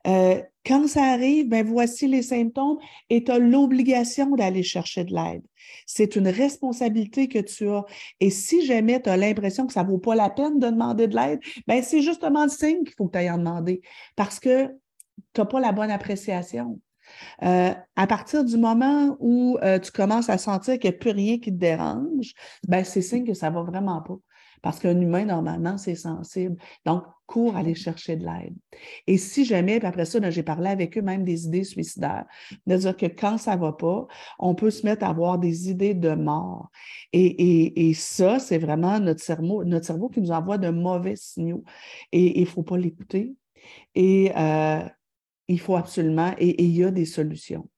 Euh, 0.07 0.41
quand 0.65 0.87
ça 0.87 1.03
arrive, 1.03 1.49
ben 1.49 1.65
voici 1.65 2.07
les 2.07 2.21
symptômes 2.21 2.77
et 3.09 3.23
tu 3.23 3.31
as 3.31 3.39
l'obligation 3.39 4.35
d'aller 4.35 4.63
chercher 4.63 5.03
de 5.03 5.13
l'aide. 5.13 5.43
C'est 5.85 6.15
une 6.15 6.27
responsabilité 6.27 7.27
que 7.27 7.39
tu 7.39 7.69
as. 7.69 7.85
Et 8.19 8.29
si 8.29 8.65
jamais 8.65 9.01
tu 9.01 9.09
as 9.09 9.17
l'impression 9.17 9.67
que 9.67 9.73
ça 9.73 9.83
ne 9.83 9.89
vaut 9.89 9.97
pas 9.97 10.15
la 10.15 10.29
peine 10.29 10.59
de 10.59 10.67
demander 10.67 11.07
de 11.07 11.15
l'aide, 11.15 11.39
ben 11.67 11.83
c'est 11.83 12.01
justement 12.01 12.43
le 12.43 12.49
signe 12.49 12.83
qu'il 12.83 12.95
faut 12.95 13.07
que 13.07 13.13
tu 13.13 13.19
ailles 13.19 13.31
en 13.31 13.37
demander 13.37 13.81
parce 14.15 14.39
que 14.39 14.67
tu 15.33 15.41
n'as 15.41 15.45
pas 15.45 15.59
la 15.59 15.71
bonne 15.71 15.91
appréciation. 15.91 16.79
Euh, 17.43 17.73
à 17.95 18.07
partir 18.07 18.43
du 18.43 18.57
moment 18.57 19.17
où 19.19 19.57
euh, 19.63 19.79
tu 19.79 19.91
commences 19.91 20.29
à 20.29 20.37
sentir 20.37 20.79
qu'il 20.79 20.89
n'y 20.89 20.95
a 20.95 20.99
plus 20.99 21.11
rien 21.11 21.39
qui 21.39 21.51
te 21.51 21.57
dérange, 21.57 22.33
ben, 22.67 22.83
c'est 22.83 23.01
signe 23.01 23.25
que 23.25 23.33
ça 23.33 23.49
ne 23.49 23.55
va 23.55 23.63
vraiment 23.63 24.01
pas. 24.01 24.17
Parce 24.61 24.79
qu'un 24.79 24.99
humain, 24.99 25.25
normalement, 25.25 25.77
c'est 25.77 25.95
sensible. 25.95 26.55
Donc, 26.85 27.03
cours 27.25 27.55
aller 27.55 27.73
chercher 27.73 28.15
de 28.15 28.25
l'aide. 28.25 28.53
Et 29.07 29.17
si 29.17 29.43
jamais, 29.45 29.79
puis 29.79 29.87
après 29.87 30.05
ça, 30.05 30.19
ben, 30.19 30.29
j'ai 30.29 30.43
parlé 30.43 30.69
avec 30.69 30.97
eux 30.97 31.01
même 31.01 31.23
des 31.23 31.45
idées 31.45 31.63
suicidaires, 31.63 32.25
de 32.67 32.77
dire 32.77 32.95
que 32.95 33.07
quand 33.07 33.37
ça 33.37 33.55
ne 33.55 33.61
va 33.61 33.73
pas, 33.73 34.05
on 34.37 34.53
peut 34.53 34.69
se 34.69 34.85
mettre 34.85 35.03
à 35.03 35.09
avoir 35.09 35.39
des 35.39 35.69
idées 35.69 35.95
de 35.95 36.13
mort. 36.13 36.69
Et, 37.13 37.93
ça, 37.95 38.39
c'est 38.39 38.57
vraiment 38.57 38.99
notre 38.99 39.21
cerveau, 39.21 39.63
notre 39.63 39.85
cerveau 39.85 40.09
qui 40.09 40.21
nous 40.21 40.31
envoie 40.31 40.57
de 40.57 40.69
mauvais 40.69 41.15
signaux. 41.15 41.63
Et 42.11 42.39
il 42.39 42.43
ne 42.43 42.49
faut 42.49 42.63
pas 42.63 42.77
l'écouter. 42.77 43.33
Et 43.95 44.31
euh, 44.35 44.83
il 45.47 45.59
faut 45.59 45.75
absolument, 45.75 46.33
et, 46.37 46.63
il 46.63 46.71
y 46.71 46.83
a 46.83 46.91
des 46.91 47.05
solutions. 47.05 47.69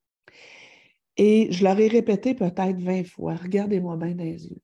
Et 1.17 1.52
je 1.52 1.63
leur 1.63 1.80
ai 1.80 1.88
répété 1.88 2.34
peut-être 2.34 2.80
20 2.80 3.04
fois, 3.06 3.36
regardez-moi 3.36 3.97
bien 3.97 4.15
dans 4.15 4.23
les 4.23 4.47
yeux. 4.47 4.62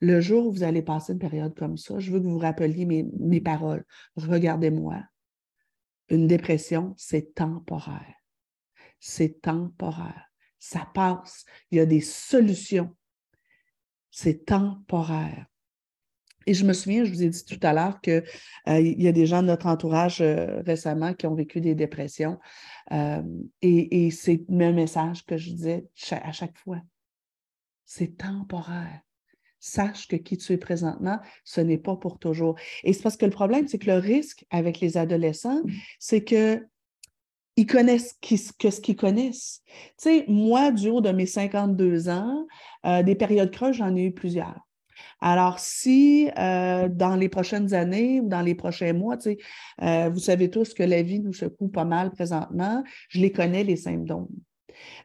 Le 0.00 0.20
jour 0.20 0.46
où 0.46 0.52
vous 0.52 0.62
allez 0.62 0.82
passer 0.82 1.12
une 1.12 1.18
période 1.18 1.54
comme 1.56 1.76
ça, 1.76 1.98
je 1.98 2.12
veux 2.12 2.20
que 2.20 2.24
vous 2.24 2.34
vous 2.34 2.38
rappeliez 2.38 2.86
mes 2.86 3.40
paroles. 3.40 3.84
Regardez-moi. 4.16 5.02
Une 6.08 6.26
dépression, 6.26 6.94
c'est 6.96 7.34
temporaire. 7.34 8.14
C'est 9.00 9.40
temporaire. 9.42 10.30
Ça 10.58 10.88
passe. 10.94 11.44
Il 11.70 11.78
y 11.78 11.80
a 11.80 11.86
des 11.86 12.00
solutions. 12.00 12.96
C'est 14.10 14.46
temporaire. 14.46 15.46
Et 16.48 16.54
je 16.54 16.64
me 16.64 16.72
souviens, 16.72 17.04
je 17.04 17.12
vous 17.12 17.22
ai 17.22 17.28
dit 17.28 17.44
tout 17.44 17.60
à 17.60 17.74
l'heure 17.74 18.00
qu'il 18.00 18.24
euh, 18.68 18.80
y 18.80 19.06
a 19.06 19.12
des 19.12 19.26
gens 19.26 19.42
de 19.42 19.48
notre 19.48 19.66
entourage 19.66 20.22
euh, 20.22 20.62
récemment 20.62 21.12
qui 21.12 21.26
ont 21.26 21.34
vécu 21.34 21.60
des 21.60 21.74
dépressions. 21.74 22.38
Euh, 22.90 23.20
et, 23.60 24.10
c'est 24.10 24.46
le 24.48 24.56
même 24.56 24.76
message 24.76 25.26
que 25.26 25.36
je 25.36 25.50
disais 25.50 25.84
à 26.10 26.32
chaque 26.32 26.56
fois. 26.56 26.78
C'est 27.84 28.16
temporaire. 28.16 29.02
Sache 29.60 30.08
que 30.08 30.16
qui 30.16 30.38
tu 30.38 30.54
es 30.54 30.56
présentement, 30.56 31.18
ce 31.44 31.60
n'est 31.60 31.76
pas 31.76 31.96
pour 31.96 32.18
toujours. 32.18 32.54
Et 32.82 32.94
c'est 32.94 33.02
parce 33.02 33.18
que 33.18 33.26
le 33.26 33.30
problème, 33.30 33.68
c'est 33.68 33.78
que 33.78 33.90
le 33.90 33.98
risque 33.98 34.46
avec 34.48 34.80
les 34.80 34.96
adolescents, 34.96 35.60
c'est 35.98 36.24
que 36.24 36.66
ils 37.56 37.66
connaissent 37.66 38.16
que 38.22 38.70
ce 38.70 38.80
qu'ils 38.80 38.96
connaissent. 38.96 39.60
Tu 39.66 39.92
sais, 39.98 40.24
moi, 40.28 40.70
du 40.70 40.88
haut 40.88 41.02
de 41.02 41.10
mes 41.10 41.26
52 41.26 42.08
ans, 42.08 42.46
des 43.04 43.16
périodes 43.16 43.50
creuses, 43.50 43.76
j'en 43.76 43.94
ai 43.96 44.04
eu 44.04 44.12
plusieurs. 44.12 44.67
Alors, 45.20 45.58
si 45.58 46.30
euh, 46.38 46.88
dans 46.88 47.16
les 47.16 47.28
prochaines 47.28 47.74
années 47.74 48.20
ou 48.20 48.28
dans 48.28 48.40
les 48.40 48.54
prochains 48.54 48.92
mois, 48.92 49.16
euh, 49.82 50.10
vous 50.10 50.18
savez 50.20 50.50
tous 50.50 50.74
que 50.74 50.82
la 50.82 51.02
vie 51.02 51.20
nous 51.20 51.32
secoue 51.32 51.68
pas 51.68 51.84
mal 51.84 52.10
présentement, 52.10 52.84
je 53.08 53.20
les 53.20 53.32
connais, 53.32 53.64
les 53.64 53.76
symptômes. 53.76 54.28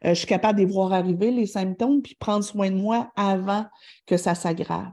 Euh, 0.06 0.10
je 0.10 0.20
suis 0.20 0.28
capable 0.28 0.60
de 0.60 0.66
voir 0.66 0.94
arriver, 0.94 1.32
les 1.32 1.48
symptômes, 1.48 2.02
puis 2.02 2.16
prendre 2.16 2.44
soin 2.44 2.70
de 2.70 2.76
moi 2.76 3.12
avant 3.16 3.66
que 4.06 4.18
ça 4.18 4.36
s'aggrave. 4.36 4.92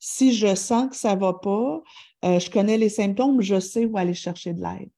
Si 0.00 0.32
je 0.32 0.54
sens 0.54 0.90
que 0.90 0.96
ça 0.96 1.14
ne 1.14 1.20
va 1.20 1.34
pas, 1.34 1.82
je 2.22 2.50
connais 2.50 2.78
les 2.78 2.88
symptômes, 2.88 3.40
je 3.40 3.58
sais 3.58 3.84
où 3.84 3.96
aller 3.96 4.14
chercher 4.14 4.52
de 4.52 4.62
l'aide. 4.62 4.90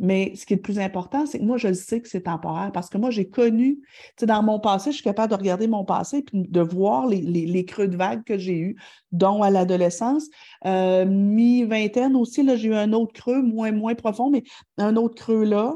Mais 0.00 0.34
ce 0.34 0.44
qui 0.44 0.54
est 0.54 0.56
le 0.56 0.62
plus 0.62 0.80
important, 0.80 1.24
c'est 1.24 1.38
que 1.38 1.44
moi, 1.44 1.56
je 1.56 1.72
sais 1.72 2.00
que 2.00 2.08
c'est 2.08 2.22
temporaire 2.22 2.72
parce 2.72 2.90
que 2.90 2.98
moi, 2.98 3.10
j'ai 3.10 3.28
connu, 3.28 3.76
tu 3.76 3.86
sais, 4.20 4.26
dans 4.26 4.42
mon 4.42 4.58
passé, 4.58 4.90
je 4.90 4.96
suis 4.96 5.04
capable 5.04 5.30
de 5.30 5.36
regarder 5.36 5.68
mon 5.68 5.84
passé 5.84 6.18
et 6.18 6.24
de 6.32 6.60
voir 6.60 7.06
les, 7.06 7.64
creux 7.64 7.86
de 7.86 7.96
vague 7.96 8.24
que 8.24 8.36
j'ai 8.36 8.58
eus, 8.58 8.76
dont 9.12 9.42
à 9.42 9.50
l'adolescence. 9.50 10.28
Euh, 10.66 11.04
mi-vingtaine 11.06 12.16
aussi, 12.16 12.42
là, 12.42 12.56
j'ai 12.56 12.68
eu 12.68 12.74
un 12.74 12.92
autre 12.92 13.12
creux, 13.12 13.42
moins, 13.42 13.70
moins 13.70 13.94
profond, 13.94 14.30
mais 14.30 14.42
un 14.78 14.96
autre 14.96 15.14
creux 15.14 15.44
là. 15.44 15.74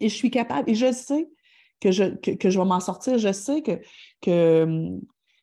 Et 0.00 0.08
je 0.08 0.14
suis 0.14 0.30
capable, 0.30 0.70
et 0.70 0.74
je 0.74 0.90
sais 0.92 1.28
que 1.80 1.92
je, 1.92 2.04
que, 2.04 2.48
je 2.50 2.58
vais 2.58 2.64
m'en 2.64 2.80
sortir, 2.80 3.18
je 3.18 3.32
sais 3.32 3.62
que, 3.62 3.80
que, 4.22 4.98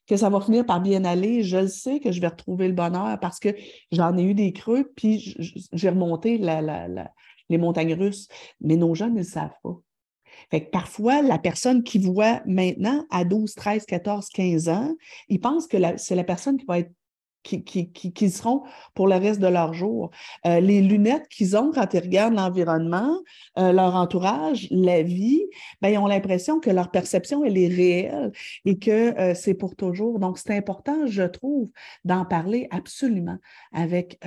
que 0.08 0.18
ça 0.18 0.30
va 0.30 0.42
finir 0.42 0.66
par 0.66 0.82
bien 0.82 1.06
aller. 1.06 1.44
Je 1.44 1.68
sais 1.68 2.00
que 2.00 2.12
je 2.12 2.22
vais 2.22 2.28
retrouver 2.28 2.68
le 2.68 2.74
bonheur 2.74 3.20
parce 3.20 3.40
que 3.40 3.50
j'en 3.92 4.18
ai 4.18 4.24
eu 4.24 4.34
des 4.34 4.54
creux, 4.54 4.92
puis 4.96 5.36
j'ai 5.74 5.90
remonté 5.90 6.38
les 6.38 7.58
montagnes 7.58 7.94
russes. 7.94 8.28
Mais 8.62 8.76
nos 8.76 8.96
jeunes 8.96 9.14
ne 9.14 9.20
le 9.20 9.24
savent 9.24 9.56
pas. 9.64 9.78
Fait 10.52 10.62
parfois, 10.62 11.22
la 11.22 11.40
personne 11.40 11.84
qui 11.84 12.00
voit 12.00 12.42
maintenant 12.46 13.06
à 13.10 13.26
12, 13.26 13.54
13, 13.56 13.86
14, 13.86 14.30
15 14.30 14.70
ans, 14.70 14.96
il 15.30 15.40
pense 15.40 15.68
que 15.68 15.78
c'est 15.98 16.16
la 16.16 16.24
personne 16.24 16.58
qui 16.58 16.66
va 16.66 16.80
être 16.80 16.92
qui, 17.48 18.30
seront 18.30 18.64
pour 18.94 19.08
le 19.08 19.16
reste 19.16 19.40
de 19.40 19.48
leur 19.48 19.74
jour. 19.74 20.12
Euh, 20.46 20.60
les 20.60 20.82
lunettes 20.82 21.28
qu'ils 21.30 21.56
ont 21.56 21.72
quand 21.72 21.94
ils 21.94 22.00
regardent 22.00 22.36
l'environnement, 22.36 23.18
euh, 23.58 23.72
leur 23.72 23.96
entourage, 23.96 24.68
la 24.72 25.02
vie, 25.02 25.44
ben, 25.82 25.90
ils 25.90 25.98
ont 25.98 26.08
l'impression 26.08 26.60
que 26.60 26.70
leur 26.70 26.92
perception, 26.92 27.44
elle 27.46 27.58
est 27.58 27.68
réelle 27.68 28.32
et 28.66 28.78
que 28.78 29.18
euh, 29.20 29.34
c'est 29.34 29.54
pour 29.54 29.76
toujours. 29.76 30.20
Donc, 30.20 30.38
c'est 30.38 30.56
important, 30.56 31.08
je 31.08 31.24
trouve, 31.24 31.70
d'en 32.06 32.26
parler 32.26 32.68
absolument 32.72 33.38
avec 33.74 34.20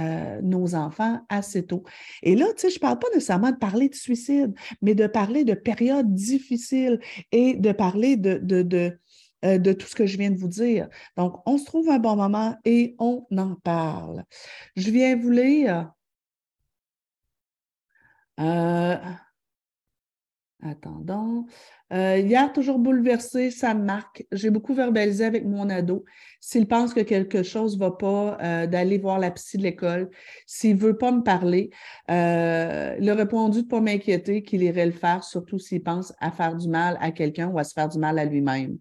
nos 0.42 0.74
enfants 0.74 1.20
assez 1.28 1.64
tôt. 1.66 1.82
Et 2.22 2.34
là, 2.34 2.46
tu 2.56 2.62
sais, 2.62 2.70
je 2.70 2.76
ne 2.76 2.80
parle 2.80 2.98
pas 2.98 3.08
nécessairement 3.12 3.50
de 3.50 3.56
parler 3.56 3.88
de 3.88 3.94
suicide, 3.94 4.54
mais 4.82 4.94
de 4.94 5.06
parler 5.06 5.44
de 5.44 5.54
périodes 5.54 6.12
difficiles 6.14 7.00
et 7.32 7.54
de 7.54 7.72
parler 7.72 8.16
de, 8.16 8.38
de 8.38 8.98
euh, 9.44 9.58
de 9.58 9.72
tout 9.72 9.86
ce 9.86 9.94
que 9.94 10.06
je 10.06 10.18
viens 10.18 10.30
de 10.30 10.36
vous 10.38 10.48
dire. 10.48 10.88
Donc, 11.16 11.40
on 11.46 11.58
se 11.58 11.64
trouve 11.64 11.88
un 11.90 11.98
bon 11.98 12.16
moment 12.16 12.56
et 12.64 12.94
on 12.98 13.26
en 13.36 13.54
parle. 13.56 14.24
Je 14.76 14.90
viens 14.90 15.16
vous 15.16 15.30
lire. 15.30 15.92
Euh, 18.40 18.96
attendons. 20.62 21.46
Euh, 21.92 22.18
hier, 22.18 22.52
toujours 22.52 22.78
bouleversé, 22.78 23.50
ça 23.50 23.74
me 23.74 23.84
marque. 23.84 24.24
J'ai 24.32 24.50
beaucoup 24.50 24.74
verbalisé 24.74 25.24
avec 25.24 25.44
mon 25.44 25.68
ado. 25.70 26.04
S'il 26.40 26.68
pense 26.68 26.94
que 26.94 27.00
quelque 27.00 27.42
chose 27.42 27.74
ne 27.74 27.80
va 27.80 27.90
pas, 27.90 28.38
euh, 28.42 28.66
d'aller 28.66 28.98
voir 28.98 29.18
la 29.18 29.30
psy 29.30 29.58
de 29.58 29.62
l'école. 29.62 30.10
S'il 30.46 30.76
ne 30.76 30.80
veut 30.80 30.96
pas 30.96 31.12
me 31.12 31.22
parler, 31.22 31.70
euh, 32.10 32.96
il 33.00 33.10
a 33.10 33.14
répondu 33.14 33.60
de 33.60 33.64
ne 33.64 33.70
pas 33.70 33.80
m'inquiéter, 33.80 34.42
qu'il 34.42 34.62
irait 34.62 34.86
le 34.86 34.92
faire, 34.92 35.24
surtout 35.24 35.58
s'il 35.58 35.82
pense 35.82 36.12
à 36.20 36.30
faire 36.30 36.54
du 36.54 36.68
mal 36.68 36.96
à 37.00 37.10
quelqu'un 37.10 37.48
ou 37.48 37.58
à 37.58 37.64
se 37.64 37.72
faire 37.72 37.88
du 37.88 37.98
mal 37.98 38.18
à 38.18 38.24
lui-même. 38.24 38.78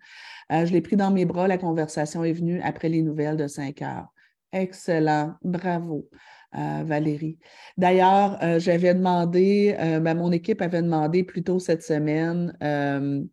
je 0.50 0.72
l'ai 0.72 0.82
pris 0.82 0.96
dans 0.96 1.12
mes 1.12 1.26
bras. 1.26 1.48
La 1.48 1.58
conversation 1.58 2.24
est 2.24 2.34
venue 2.34 2.62
après 2.62 2.90
les 2.90 3.02
nouvelles 3.02 3.38
de 3.38 3.48
5 3.48 3.82
heures. 3.82 4.08
Excellent. 4.52 5.36
Bravo. 5.44 6.08
Valérie. 6.52 7.38
D'ailleurs, 7.78 8.40
euh, 8.44 8.60
j'avais 8.60 8.94
demandé, 8.94 9.76
euh, 9.80 10.00
ben, 10.00 10.16
mon 10.16 10.32
équipe 10.32 10.62
avait 10.62 10.82
demandé 10.82 11.24
plus 11.24 11.44
tôt 11.44 11.60
cette 11.60 11.84
semaine 11.84 12.58
euh, 12.64 13.24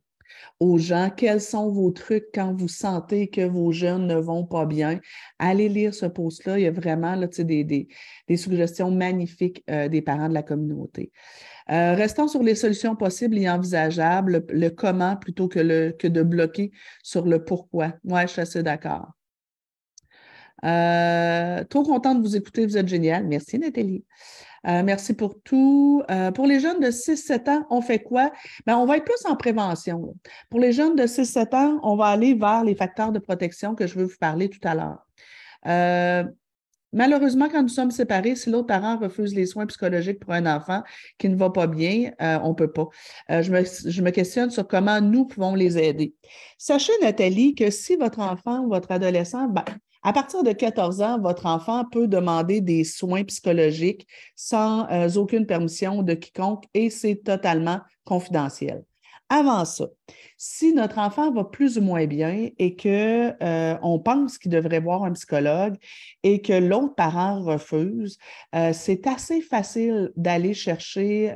aux 0.60 0.78
gens 0.78 1.10
quels 1.10 1.40
sont 1.40 1.70
vos 1.70 1.90
trucs 1.90 2.26
quand 2.34 2.52
vous 2.54 2.68
sentez 2.68 3.28
que 3.28 3.40
vos 3.40 3.72
jeunes 3.72 4.06
ne 4.06 4.16
vont 4.16 4.44
pas 4.44 4.66
bien? 4.66 5.00
Allez 5.38 5.68
lire 5.68 5.94
ce 5.94 6.06
post-là. 6.06 6.58
Il 6.58 6.64
y 6.64 6.66
a 6.66 6.70
vraiment 6.70 7.14
là, 7.14 7.26
des, 7.26 7.64
des, 7.64 8.36
suggestions 8.36 8.90
magnifiques 8.90 9.64
des 9.66 10.02
parents 10.02 10.28
de 10.28 10.34
la 10.34 10.42
communauté. 10.42 11.12
restons 11.68 12.28
sur 12.28 12.42
les 12.42 12.54
solutions 12.54 12.96
possibles 12.96 13.38
et 13.38 13.48
envisageables, 13.48 14.44
le, 14.48 14.68
comment 14.70 15.16
plutôt 15.16 15.48
que 15.48 16.06
de 16.06 16.22
bloquer 16.22 16.70
sur 17.02 17.24
le 17.24 17.44
pourquoi. 17.44 17.94
Moi, 18.04 18.22
je 18.22 18.32
suis 18.32 18.42
assez 18.42 18.62
d'accord. 18.62 19.15
Euh, 20.64 21.64
trop 21.64 21.82
contente 21.82 22.22
de 22.22 22.26
vous 22.26 22.36
écouter, 22.36 22.66
vous 22.66 22.76
êtes 22.76 22.88
génial. 22.88 23.26
Merci 23.26 23.58
Nathalie. 23.58 24.04
Euh, 24.66 24.82
merci 24.82 25.14
pour 25.14 25.40
tout. 25.42 26.02
Euh, 26.10 26.32
pour 26.32 26.46
les 26.46 26.60
jeunes 26.60 26.80
de 26.80 26.90
6-7 26.90 27.48
ans, 27.48 27.66
on 27.70 27.80
fait 27.80 28.02
quoi? 28.02 28.32
Ben, 28.66 28.76
on 28.76 28.86
va 28.86 28.96
être 28.96 29.04
plus 29.04 29.24
en 29.26 29.36
prévention. 29.36 30.14
Pour 30.50 30.60
les 30.60 30.72
jeunes 30.72 30.96
de 30.96 31.06
6-7 31.06 31.54
ans, 31.54 31.80
on 31.82 31.96
va 31.96 32.06
aller 32.06 32.34
vers 32.34 32.64
les 32.64 32.74
facteurs 32.74 33.12
de 33.12 33.18
protection 33.18 33.74
que 33.74 33.86
je 33.86 33.98
veux 33.98 34.06
vous 34.06 34.18
parler 34.18 34.48
tout 34.48 34.66
à 34.66 34.74
l'heure. 34.74 35.06
Malheureusement, 36.92 37.48
quand 37.50 37.62
nous 37.62 37.68
sommes 37.68 37.90
séparés, 37.90 38.36
si 38.36 38.48
l'autre 38.48 38.68
parent 38.68 38.96
refuse 38.96 39.34
les 39.34 39.44
soins 39.44 39.66
psychologiques 39.66 40.20
pour 40.20 40.32
un 40.32 40.46
enfant 40.46 40.82
qui 41.18 41.28
ne 41.28 41.36
va 41.36 41.50
pas 41.50 41.66
bien, 41.66 42.12
on 42.20 42.50
ne 42.50 42.54
peut 42.54 42.72
pas. 42.72 42.88
je, 43.28 43.50
me, 43.52 43.64
je, 43.64 44.02
me, 44.02 44.10
questionne 44.10 44.50
sur 44.50 44.66
comment 44.66 45.00
nous 45.00 45.26
pouvons 45.26 45.54
les 45.54 45.76
aider. 45.76 46.14
Sachez, 46.56 46.92
Nathalie, 47.02 47.54
que 47.54 47.70
si 47.70 47.96
votre 47.96 48.20
enfant 48.20 48.60
ou 48.60 48.68
votre 48.68 48.92
adolescent, 48.92 49.48
ben, 49.48 49.64
à 50.06 50.12
partir 50.12 50.44
de 50.44 50.52
14 50.52 51.02
ans, 51.02 51.18
votre 51.20 51.46
enfant 51.46 51.84
peut 51.84 52.06
demander 52.06 52.60
des 52.60 52.84
soins 52.84 53.24
psychologiques 53.24 54.06
sans 54.36 54.88
euh, 54.88 55.08
aucune 55.16 55.46
permission 55.46 56.04
de 56.04 56.14
quiconque 56.14 56.62
et 56.74 56.90
c'est 56.90 57.16
totalement 57.16 57.80
confidentiel. 58.04 58.84
Avant 59.28 59.64
ça, 59.64 59.86
si 60.36 60.72
notre 60.72 60.98
enfant 60.98 61.32
va 61.32 61.42
plus 61.42 61.78
ou 61.78 61.82
moins 61.82 62.06
bien 62.06 62.48
et 62.58 62.76
qu'on 62.76 63.34
euh, 63.42 63.98
pense 64.04 64.38
qu'il 64.38 64.52
devrait 64.52 64.78
voir 64.78 65.02
un 65.02 65.12
psychologue 65.12 65.74
et 66.22 66.42
que 66.42 66.52
l'autre 66.52 66.94
parent 66.94 67.42
refuse, 67.42 68.18
euh, 68.54 68.72
c'est 68.72 69.08
assez 69.08 69.40
facile 69.40 70.12
d'aller 70.16 70.54
chercher 70.54 71.34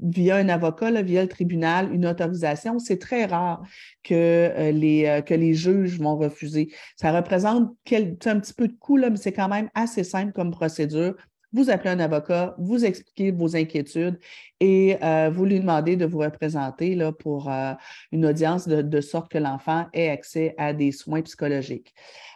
via 0.00 0.36
un 0.36 0.48
avocat, 0.48 1.02
via 1.02 1.22
le 1.22 1.28
tribunal, 1.28 1.94
une 1.94 2.06
autorisation. 2.06 2.80
C'est 2.80 2.98
très 2.98 3.26
rare 3.26 3.62
que, 4.02 4.70
les, 4.72 5.22
que 5.24 5.34
les 5.34 5.54
juges 5.54 6.00
vont 6.00 6.16
refuser. 6.16 6.72
Ça 6.96 7.12
représente 7.12 7.70
un 7.92 8.40
petit 8.40 8.52
peu 8.52 8.66
de 8.66 8.76
coût, 8.76 8.98
mais 8.98 9.16
c'est 9.16 9.32
quand 9.32 9.48
même 9.48 9.70
assez 9.74 10.02
simple 10.02 10.32
comme 10.32 10.50
procédure 10.50 11.14
vous 11.54 11.70
appelez 11.70 11.90
un 11.90 12.00
avocat, 12.00 12.54
vous 12.58 12.84
expliquez 12.84 13.30
vos 13.30 13.56
inquiétudes 13.56 14.18
et 14.58 14.98
euh, 15.02 15.30
vous 15.32 15.44
lui 15.44 15.60
demandez 15.60 15.96
de 15.96 16.04
vous 16.04 16.18
représenter 16.18 16.96
là, 16.96 17.12
pour 17.12 17.48
euh, 17.48 17.72
une 18.10 18.26
audience 18.26 18.66
de, 18.66 19.00
sorte 19.00 19.30
que 19.30 19.38
l'enfant 19.38 19.86
ait 19.92 20.10
accès 20.10 20.54
à 20.58 20.72
des 20.72 20.90
soins 20.90 21.22
psychologiques. 21.22 21.94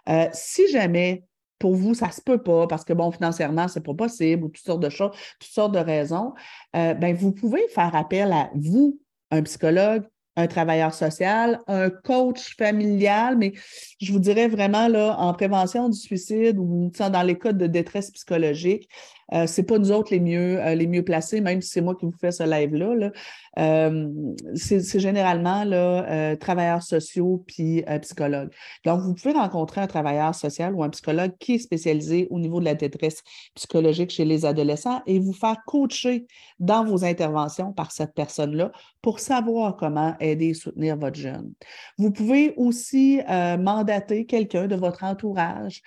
Euh, 0.08 0.28
si 0.32 0.68
jamais 0.70 1.24
pour 1.58 1.74
vous, 1.74 1.94
ça 1.94 2.06
ne 2.06 2.12
se 2.12 2.20
peut 2.20 2.40
pas 2.40 2.68
parce 2.68 2.84
que, 2.84 2.92
bon, 2.92 3.10
financièrement, 3.10 3.66
ce 3.66 3.80
n'est 3.80 3.82
pas 3.82 3.94
possible 3.94 4.44
ou 4.44 4.48
toutes 4.48 4.64
sortes 4.64 4.82
de 4.82 4.90
choses, 4.90 5.10
toutes 5.40 5.50
sortes 5.50 5.74
de 5.74 5.80
raisons, 5.80 6.32
ben, 6.72 7.16
vous 7.16 7.32
pouvez 7.32 7.66
faire 7.74 7.96
appel 7.96 8.30
à 8.30 8.48
vous, 8.54 9.00
un 9.32 9.42
psychologue, 9.42 10.04
un 10.38 10.46
travailleur 10.46 10.94
social, 10.94 11.58
un 11.66 11.90
coach 11.90 12.56
familial, 12.56 13.36
mais 13.36 13.52
je 14.00 14.12
vous 14.12 14.20
dirais 14.20 14.46
vraiment 14.46 14.86
en 15.18 15.34
prévention 15.34 15.88
du 15.88 15.98
suicide 15.98 16.58
ou 16.58 16.90
dans 16.98 17.22
les 17.26 17.36
cas 17.36 17.52
de 17.52 17.66
détresse 17.66 18.10
psychologique, 18.12 18.88
euh, 19.34 19.46
ce 19.46 19.60
n'est 19.60 19.66
pas 19.66 19.78
nous 19.78 19.92
autres 19.92 20.12
les 20.12 20.20
mieux, 20.20 20.60
euh, 20.60 20.74
les 20.74 20.86
mieux 20.86 21.04
placés, 21.04 21.40
même 21.40 21.60
si 21.60 21.70
c'est 21.70 21.80
moi 21.80 21.94
qui 21.94 22.06
vous 22.06 22.14
fais 22.18 22.32
ce 22.32 22.42
live-là. 22.42 22.94
Là. 22.94 23.12
Euh, 23.58 24.08
c'est 24.54 25.00
généralement 25.00 25.64
là, 25.64 26.36
travailleurs 26.36 26.82
sociaux 26.82 27.44
puis 27.46 27.84
psychologues. 28.02 28.50
Donc, 28.84 29.00
vous 29.00 29.14
pouvez 29.14 29.32
rencontrer 29.32 29.80
un 29.80 29.86
travailleur 29.86 30.34
social 30.34 30.74
ou 30.74 30.82
un 30.82 30.90
psychologue 30.90 31.32
qui 31.38 31.54
est 31.54 31.58
spécialisé 31.58 32.28
au 32.30 32.38
niveau 32.38 32.60
de 32.60 32.64
la 32.64 32.74
détresse 32.74 33.22
psychologique 33.54 34.10
chez 34.10 34.24
les 34.24 34.44
adolescents 34.44 35.02
et 35.06 35.18
vous 35.18 35.32
faire 35.32 35.56
coacher 35.66 36.26
dans 36.58 36.84
vos 36.84 37.04
interventions 37.04 37.72
par 37.72 37.92
cette 37.92 38.14
personne-là 38.14 38.72
pour 39.02 39.18
savoir 39.18 39.76
comment 39.76 40.14
aider 40.20 40.48
et 40.48 40.54
soutenir 40.54 40.96
votre 40.96 41.18
jeune. 41.18 41.52
Vous 41.98 42.10
pouvez 42.10 42.54
aussi 42.56 43.20
mandater 43.58 44.24
quelqu'un 44.24 44.66
de 44.66 44.76
votre 44.76 45.04
entourage 45.04 45.82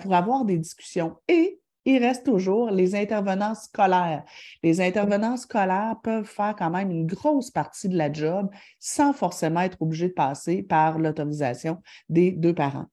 pour 0.00 0.14
avoir 0.14 0.44
des 0.44 0.58
discussions 0.58 1.16
et 1.28 1.61
il 1.84 1.98
reste 1.98 2.24
toujours 2.24 2.70
les 2.70 2.94
intervenants 2.94 3.54
scolaires. 3.54 4.24
Les 4.62 4.80
intervenants 4.80 5.36
scolaires 5.36 5.96
peuvent 6.02 6.26
faire 6.26 6.54
quand 6.56 6.70
même 6.70 6.90
une 6.90 7.06
grosse 7.06 7.50
partie 7.50 7.88
de 7.88 7.96
la 7.96 8.12
job 8.12 8.50
sans 8.78 9.12
forcément 9.12 9.60
être 9.60 9.80
obligés 9.80 10.08
de 10.08 10.14
passer 10.14 10.62
par 10.62 10.98
l'autorisation 10.98 11.82
des 12.08 12.30
deux 12.30 12.54
parents. 12.54 12.86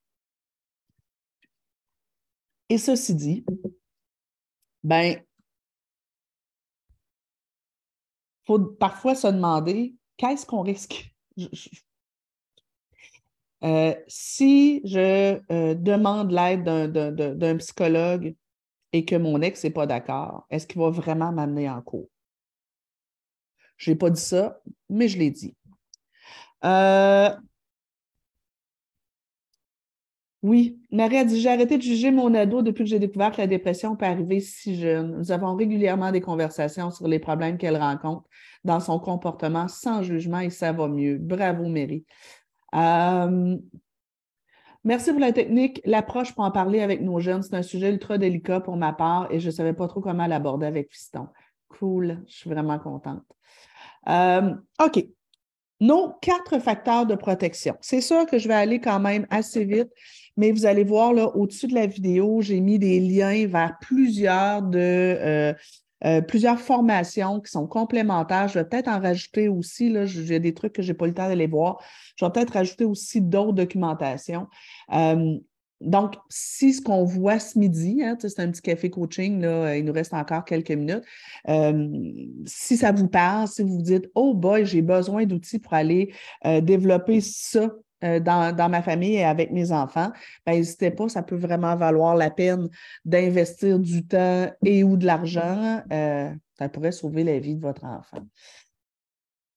Et 2.70 2.78
ceci 2.78 3.16
dit, 3.16 3.46
ben, 4.84 5.20
faut 8.46 8.60
parfois 8.60 9.16
se 9.16 9.28
demander 9.28 9.96
qu'est-ce 10.18 10.46
qu'on 10.46 10.62
risque? 10.62 11.14
Euh, 13.62 13.94
si 14.08 14.80
je 14.86 15.38
euh, 15.52 15.76
demande 15.76 16.32
l'aide 16.32 16.64
d'un 16.64 17.58
psychologue 17.58 18.34
et 18.94 19.06
que 19.06 19.16
mon 19.16 19.42
ex 19.42 19.64
n'est 19.64 19.70
pas 19.70 19.88
d'accord, 19.88 20.46
est-ce 20.50 20.68
qu'il 20.68 20.82
va 20.82 20.90
vraiment 20.90 21.32
m'amener 21.32 21.70
en 21.70 21.82
cours? 21.82 22.10
Je 23.78 23.92
n'ai 23.92 23.96
pas 23.96 24.10
dit 24.10 24.22
ça, 24.22 24.60
mais 24.90 25.08
je 25.08 25.18
l'ai 25.18 25.32
dit. 25.32 25.56
Euh, 26.66 27.30
oui, 30.42 30.80
Marie 30.92 31.18
a 31.18 31.26
dit 31.26 31.40
J'ai 31.40 31.50
arrêté 31.50 31.78
de 31.78 31.82
juger 31.84 32.12
mon 32.12 32.34
ado 32.34 32.62
depuis 32.62 32.84
que 32.84 32.90
j'ai 32.90 33.00
découvert 33.00 33.32
que 33.32 33.38
la 33.42 33.48
dépression 33.48 33.96
peut 33.96 34.06
arriver 34.06 34.40
si 34.40 34.76
jeune. 34.76 35.18
Nous 35.18 35.32
avons 35.32 35.56
régulièrement 35.56 36.12
des 36.12 36.22
conversations 36.22 36.92
sur 36.92 37.08
les 37.08 37.20
problèmes 37.20 37.58
qu'elle 37.58 37.78
rencontre 37.78 38.24
dans 38.64 38.80
son 38.80 39.00
comportement 39.00 39.68
sans 39.68 40.02
jugement 40.02 40.40
et 40.40 40.50
ça 40.50 40.72
va 40.72 40.88
mieux. 40.88 41.18
Bravo, 41.18 41.68
Mary. 41.68 42.06
Euh, 42.76 43.58
merci 44.84 45.12
pour 45.12 45.20
la 45.20 45.32
technique. 45.32 45.82
L'approche 45.86 46.34
pour 46.34 46.44
en 46.44 46.52
parler 46.52 46.82
avec 46.82 47.02
nos 47.02 47.20
jeunes, 47.20 47.44
c'est 47.44 47.56
un 47.56 47.64
sujet 47.64 47.92
ultra 47.92 48.18
délicat 48.18 48.60
pour 48.60 48.78
ma 48.78 48.94
part 48.94 49.28
et 49.32 49.40
je 49.40 49.48
ne 49.48 49.52
savais 49.52 49.74
pas 49.74 49.88
trop 49.88 50.02
comment 50.02 50.28
l'aborder 50.28 50.66
avec 50.66 50.92
Fiston. 50.92 51.28
Cool, 51.70 52.24
je 52.28 52.36
suis 52.36 52.50
vraiment 52.50 52.80
contente. 52.80 53.24
Euh, 54.08 54.54
OK. 54.84 55.06
Nos 55.82 56.12
quatre 56.22 56.60
facteurs 56.60 57.06
de 57.06 57.16
protection. 57.16 57.78
C'est 57.80 58.02
sûr 58.02 58.26
que 58.26 58.38
je 58.38 58.50
vais 58.50 58.54
aller 58.54 58.82
quand 58.82 59.00
même 59.00 59.26
assez 59.30 59.64
vite 59.64 59.90
mais 60.40 60.54
vous 60.54 60.66
allez 60.66 60.86
voir 60.86 61.12
là, 61.12 61.36
au-dessus 61.36 61.68
de 61.68 61.76
la 61.76 61.86
vidéo, 61.86 62.40
j'ai 62.42 62.62
mis 62.62 62.80
des 62.80 63.02
liens 63.02 63.46
vers 63.46 63.78
plusieurs 63.82 64.62
de 64.62 64.80
euh, 64.80 65.54
euh, 66.06 66.22
plusieurs 66.22 66.60
formations 66.60 67.40
qui 67.40 67.52
sont 67.52 67.68
complémentaires. 67.68 68.48
Je 68.48 68.60
vais 68.60 68.66
peut-être 68.66 68.88
en 68.88 69.00
rajouter 69.00 69.50
aussi, 69.50 69.90
là, 69.90 70.06
j'ai 70.06 70.40
des 70.40 70.54
trucs 70.54 70.74
que 70.74 70.82
je 70.82 70.92
n'ai 70.92 70.94
pas 70.94 71.08
le 71.08 71.14
temps 71.14 71.28
d'aller 71.28 71.48
voir. 71.48 71.82
Je 72.16 72.26
vais 72.26 72.32
peut-être 72.32 72.54
rajouter 72.54 72.86
aussi 72.86 73.22
d'autres 73.22 73.54
documentations. 73.54 74.48
Euh, 74.94 75.38
donc, 75.82 76.16
si 76.28 76.74
ce 76.74 76.82
qu'on 76.82 77.06
voit 77.06 77.40
ce 77.40 77.58
midi, 77.58 78.04
hein, 78.04 78.18
c'est 78.20 78.40
un 78.40 78.52
petit 78.52 78.62
café 78.62 78.90
coaching, 78.90 79.42
là, 79.42 79.78
il 79.78 79.86
nous 79.86 79.94
reste 79.94 80.14
encore 80.14 80.44
quelques 80.44 80.72
minutes. 80.72 81.06
si 82.46 82.76
ça 82.76 82.92
vous 82.92 83.08
parle, 83.08 83.48
si 83.48 83.64
vous 83.64 83.78
vous 83.78 83.82
dites, 83.82 84.10
oh 84.14 84.34
boy, 84.34 84.66
j'ai 84.66 84.82
besoin 84.82 85.26
d'outils 85.26 85.60
pour 85.60 85.74
aller 85.74 86.14
développer 86.44 87.22
ça 87.22 87.72
euh, 88.04 88.20
dans, 88.20 88.70
ma 88.70 88.82
famille 88.82 89.16
et 89.16 89.26
avec 89.26 89.52
mes 89.52 89.72
enfants, 89.72 90.12
ben, 90.46 90.54
n'hésitez 90.54 90.92
pas, 90.92 91.10
ça 91.10 91.22
peut 91.22 91.36
vraiment 91.36 91.76
valoir 91.76 92.16
la 92.16 92.30
peine 92.30 92.70
d'investir 93.04 93.78
du 93.78 94.06
temps 94.06 94.50
et 94.64 94.84
ou 94.84 94.96
de 94.96 95.06
l'argent. 95.06 95.82
Euh, 95.92 96.32
ça 96.58 96.70
pourrait 96.70 96.94
sauver 96.94 97.24
la 97.24 97.40
vie 97.40 97.56
de 97.56 97.62
votre 97.62 97.84
enfant. 97.84 98.20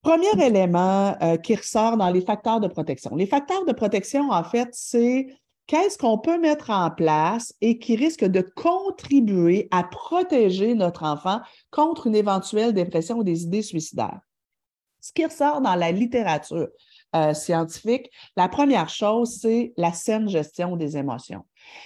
Premier 0.01 0.45
élément 0.45 1.15
euh, 1.21 1.37
qui 1.37 1.55
ressort 1.55 1.95
dans 1.95 2.09
les 2.09 2.19
facteurs 2.19 2.59
de 2.59 2.67
protection. 2.67 3.15
Les 3.15 3.25
facteurs 3.27 3.63
de 3.65 3.71
protection, 3.71 4.31
en 4.31 4.43
fait, 4.43 4.67
c'est 4.73 5.27
qu'est-ce 5.67 5.97
qu'on 5.97 6.17
peut 6.17 6.37
mettre 6.37 6.69
en 6.69 6.91
place 6.91 7.53
et 7.61 7.79
qui 7.79 7.95
risque 7.95 8.25
de 8.25 8.41
contribuer 8.41 9.69
à 9.71 9.83
protéger 9.83 10.75
notre 10.75 11.03
enfant 11.03 11.39
contre 11.71 12.07
une 12.07 12.15
éventuelle 12.15 12.73
dépression 12.73 13.19
ou 13.19 13.23
des 13.23 13.43
idées 13.43 13.61
suicidaires. 13.61 14.19
Ce 14.99 15.13
qui 15.13 15.25
ressort 15.25 15.61
dans 15.61 15.75
la 15.75 15.91
littérature, 15.91 16.67
euh, 17.15 17.33
scientifique, 17.33 18.09
la 18.35 18.47
première 18.47 18.89
chose, 18.89 19.37
c'est 19.41 19.73
la 19.77 19.93
saine 19.93 20.27
gestion 20.27 20.75
des 20.75 20.97
émotions. 20.97 21.45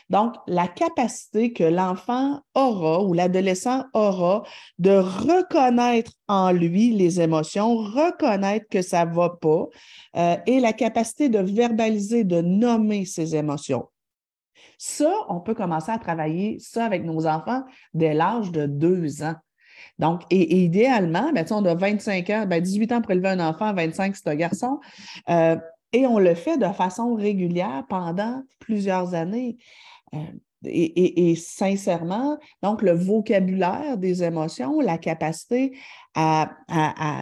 Donc, 0.10 0.36
la 0.48 0.68
capacité 0.68 1.54
que 1.54 1.64
l'enfant 1.64 2.42
aura 2.56 3.04
ou 3.04 3.14
l'adolescent 3.14 3.86
aura 3.94 4.44
de 4.80 4.92
reconnaître 4.92 6.12
en 6.28 6.52
lui 6.52 6.92
les 6.92 7.22
émotions, 7.22 7.76
reconnaître 7.76 8.68
que 8.70 8.82
ça 8.82 9.06
ne 9.06 9.14
va 9.14 9.30
pas 9.30 9.66
euh, 10.16 10.38
et 10.48 10.60
la 10.60 10.74
capacité 10.74 11.30
de 11.30 11.40
verbaliser, 11.40 12.24
de 12.24 12.42
nommer 12.42 13.06
ses 13.06 13.36
émotions. 13.36 13.88
Ça, 14.78 15.12
on 15.30 15.40
peut 15.40 15.56
commencer 15.56 15.92
à 15.92 15.98
travailler 15.98 16.60
ça 16.60 16.86
avec 16.86 17.04
nos 17.04 17.26
enfants 17.26 17.64
dès 17.94 18.14
l'âge 18.14 18.52
de 18.52 18.66
deux 18.66 19.24
ans. 19.24 19.36
Donc, 20.00 20.22
et, 20.30 20.64
idéalement, 20.64 21.32
ben, 21.34 21.46
on 21.52 21.66
a 21.66 21.76
25 21.76 22.30
ans, 22.30 22.46
ben, 22.48 22.62
18 22.62 22.92
ans 22.92 23.02
pour 23.02 23.12
élever 23.12 23.30
un 23.30 23.40
enfant, 23.40 23.74
25 23.74 24.16
c'est 24.16 24.28
un 24.28 24.36
garçon. 24.36 24.80
Euh, 25.30 25.58
et 25.94 26.06
on 26.06 26.20
le 26.20 26.36
fait 26.36 26.58
de 26.58 26.68
façon 26.74 27.16
régulière 27.16 27.84
pendant 27.88 28.44
plusieurs 28.60 29.14
années. 29.14 29.58
Euh, 30.14 30.18
et, 30.70 31.36
sincèrement, 31.36 32.38
donc 32.62 32.82
le 32.82 32.92
vocabulaire 32.92 33.98
des 33.98 34.24
émotions, 34.24 34.80
la 34.80 34.98
capacité 34.98 35.78
à, 36.16 36.50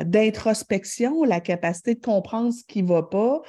d'introspection, 0.06 1.24
la 1.24 1.40
capacité 1.40 1.96
de 1.96 2.02
comprendre 2.02 2.52
ce 2.52 2.64
qui 2.64 2.84
ne 2.84 2.88
va 2.88 3.04
pas. 3.04 3.42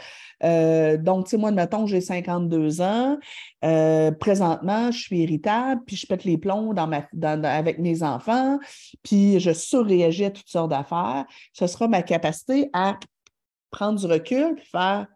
Euh, 0.42 0.96
donc, 0.96 1.26
tu 1.26 1.30
sais, 1.30 1.36
moi, 1.36 1.50
admettons, 1.50 1.86
j'ai 1.86 2.00
52 2.00 2.80
ans. 2.80 3.16
Euh, 3.64 4.10
présentement, 4.10 4.90
je 4.90 4.98
suis 4.98 5.20
irritable, 5.20 5.82
puis 5.86 5.96
je 5.96 6.06
pète 6.06 6.24
les 6.24 6.38
plombs 6.38 6.74
dans 6.74 6.86
ma, 6.86 7.06
avec 7.48 7.78
mes 7.78 8.02
enfants, 8.02 8.58
puis 9.02 9.38
je 9.40 9.52
surréagis 9.52 10.24
à 10.24 10.30
toutes 10.30 10.48
sortes 10.48 10.70
d'affaires. 10.70 11.26
Ce 11.52 11.66
sera 11.66 11.88
ma 11.88 12.02
capacité 12.02 12.68
à 12.72 12.98
prendre 13.70 13.98
du 13.98 14.06
recul 14.06 14.54
puis 14.56 14.66
faire 14.66 15.06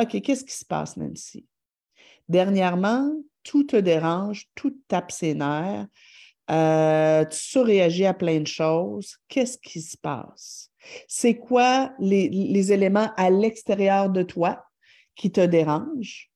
OK, 0.00 0.20
qu'est-ce 0.22 0.44
qui 0.44 0.54
se 0.54 0.64
passe, 0.64 0.96
Nancy? 0.96 1.46
Dernièrement, 2.28 3.12
tout 3.44 3.64
te 3.64 3.76
dérange, 3.76 4.48
tout 4.54 4.76
tape 4.88 5.12
ses 5.12 5.34
nerfs, 5.34 5.86
euh, 6.50 7.24
tu 7.24 7.38
surréagis 7.38 8.06
à 8.06 8.14
plein 8.14 8.40
de 8.40 8.46
choses. 8.46 9.16
Qu'est-ce 9.28 9.58
qui 9.58 9.80
se 9.80 9.96
passe? 9.96 10.70
C'est 11.08 11.36
quoi 11.36 11.92
les, 11.98 12.72
éléments 12.72 13.10
à 13.16 13.30
l'extérieur 13.30 14.10
de 14.10 14.22
toi 14.22 14.64
qui 15.14 15.30
te 15.30 15.40
dérangent 15.40 16.30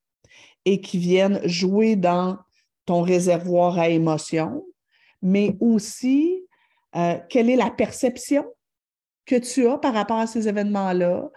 et 0.64 0.80
qui 0.80 0.98
viennent 0.98 1.40
jouer 1.46 1.96
dans 1.96 2.38
ton 2.86 3.02
réservoir 3.02 3.78
à 3.78 3.88
émotions, 3.88 4.64
mais 5.20 5.56
aussi 5.60 6.42
euh, 6.96 7.18
quelle 7.28 7.50
est 7.50 7.56
la 7.56 7.70
perception 7.70 8.46
que 9.26 9.36
tu 9.36 9.68
as 9.68 9.76
par 9.76 9.92
rapport 9.92 10.18
à 10.18 10.26
ces 10.26 10.48
événements-là, 10.48 11.28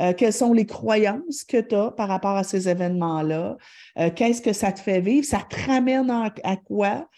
euh, 0.00 0.12
quelles 0.12 0.32
sont 0.32 0.52
les 0.52 0.66
croyances 0.66 1.44
que 1.44 1.60
tu 1.60 1.74
as 1.74 1.90
par 1.92 2.08
rapport 2.08 2.36
à 2.36 2.44
ces 2.44 2.68
événements-là? 2.68 3.56
Euh, 3.98 4.10
qu'est-ce 4.14 4.42
que 4.42 4.52
ça 4.52 4.72
te 4.72 4.80
fait 4.80 5.00
vivre? 5.00 5.24
Ça 5.24 5.40
te 5.48 5.56
ramène 5.66 6.10
à, 6.10 6.56
quoi? 6.56 7.08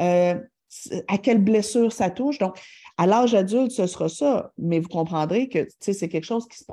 Euh, 0.00 0.34
à 1.08 1.18
quelle 1.18 1.42
blessure 1.42 1.92
ça 1.92 2.10
touche? 2.10 2.38
Donc, 2.38 2.58
à 2.96 3.06
l'âge 3.06 3.34
adulte, 3.34 3.70
ce 3.70 3.86
sera 3.86 4.08
ça, 4.08 4.52
mais 4.56 4.80
vous 4.80 4.88
comprendrez 4.88 5.48
que 5.48 5.66
c'est 5.80 6.08
quelque 6.08 6.24
chose 6.24 6.46
qui 6.48 6.58
se, 6.58 6.64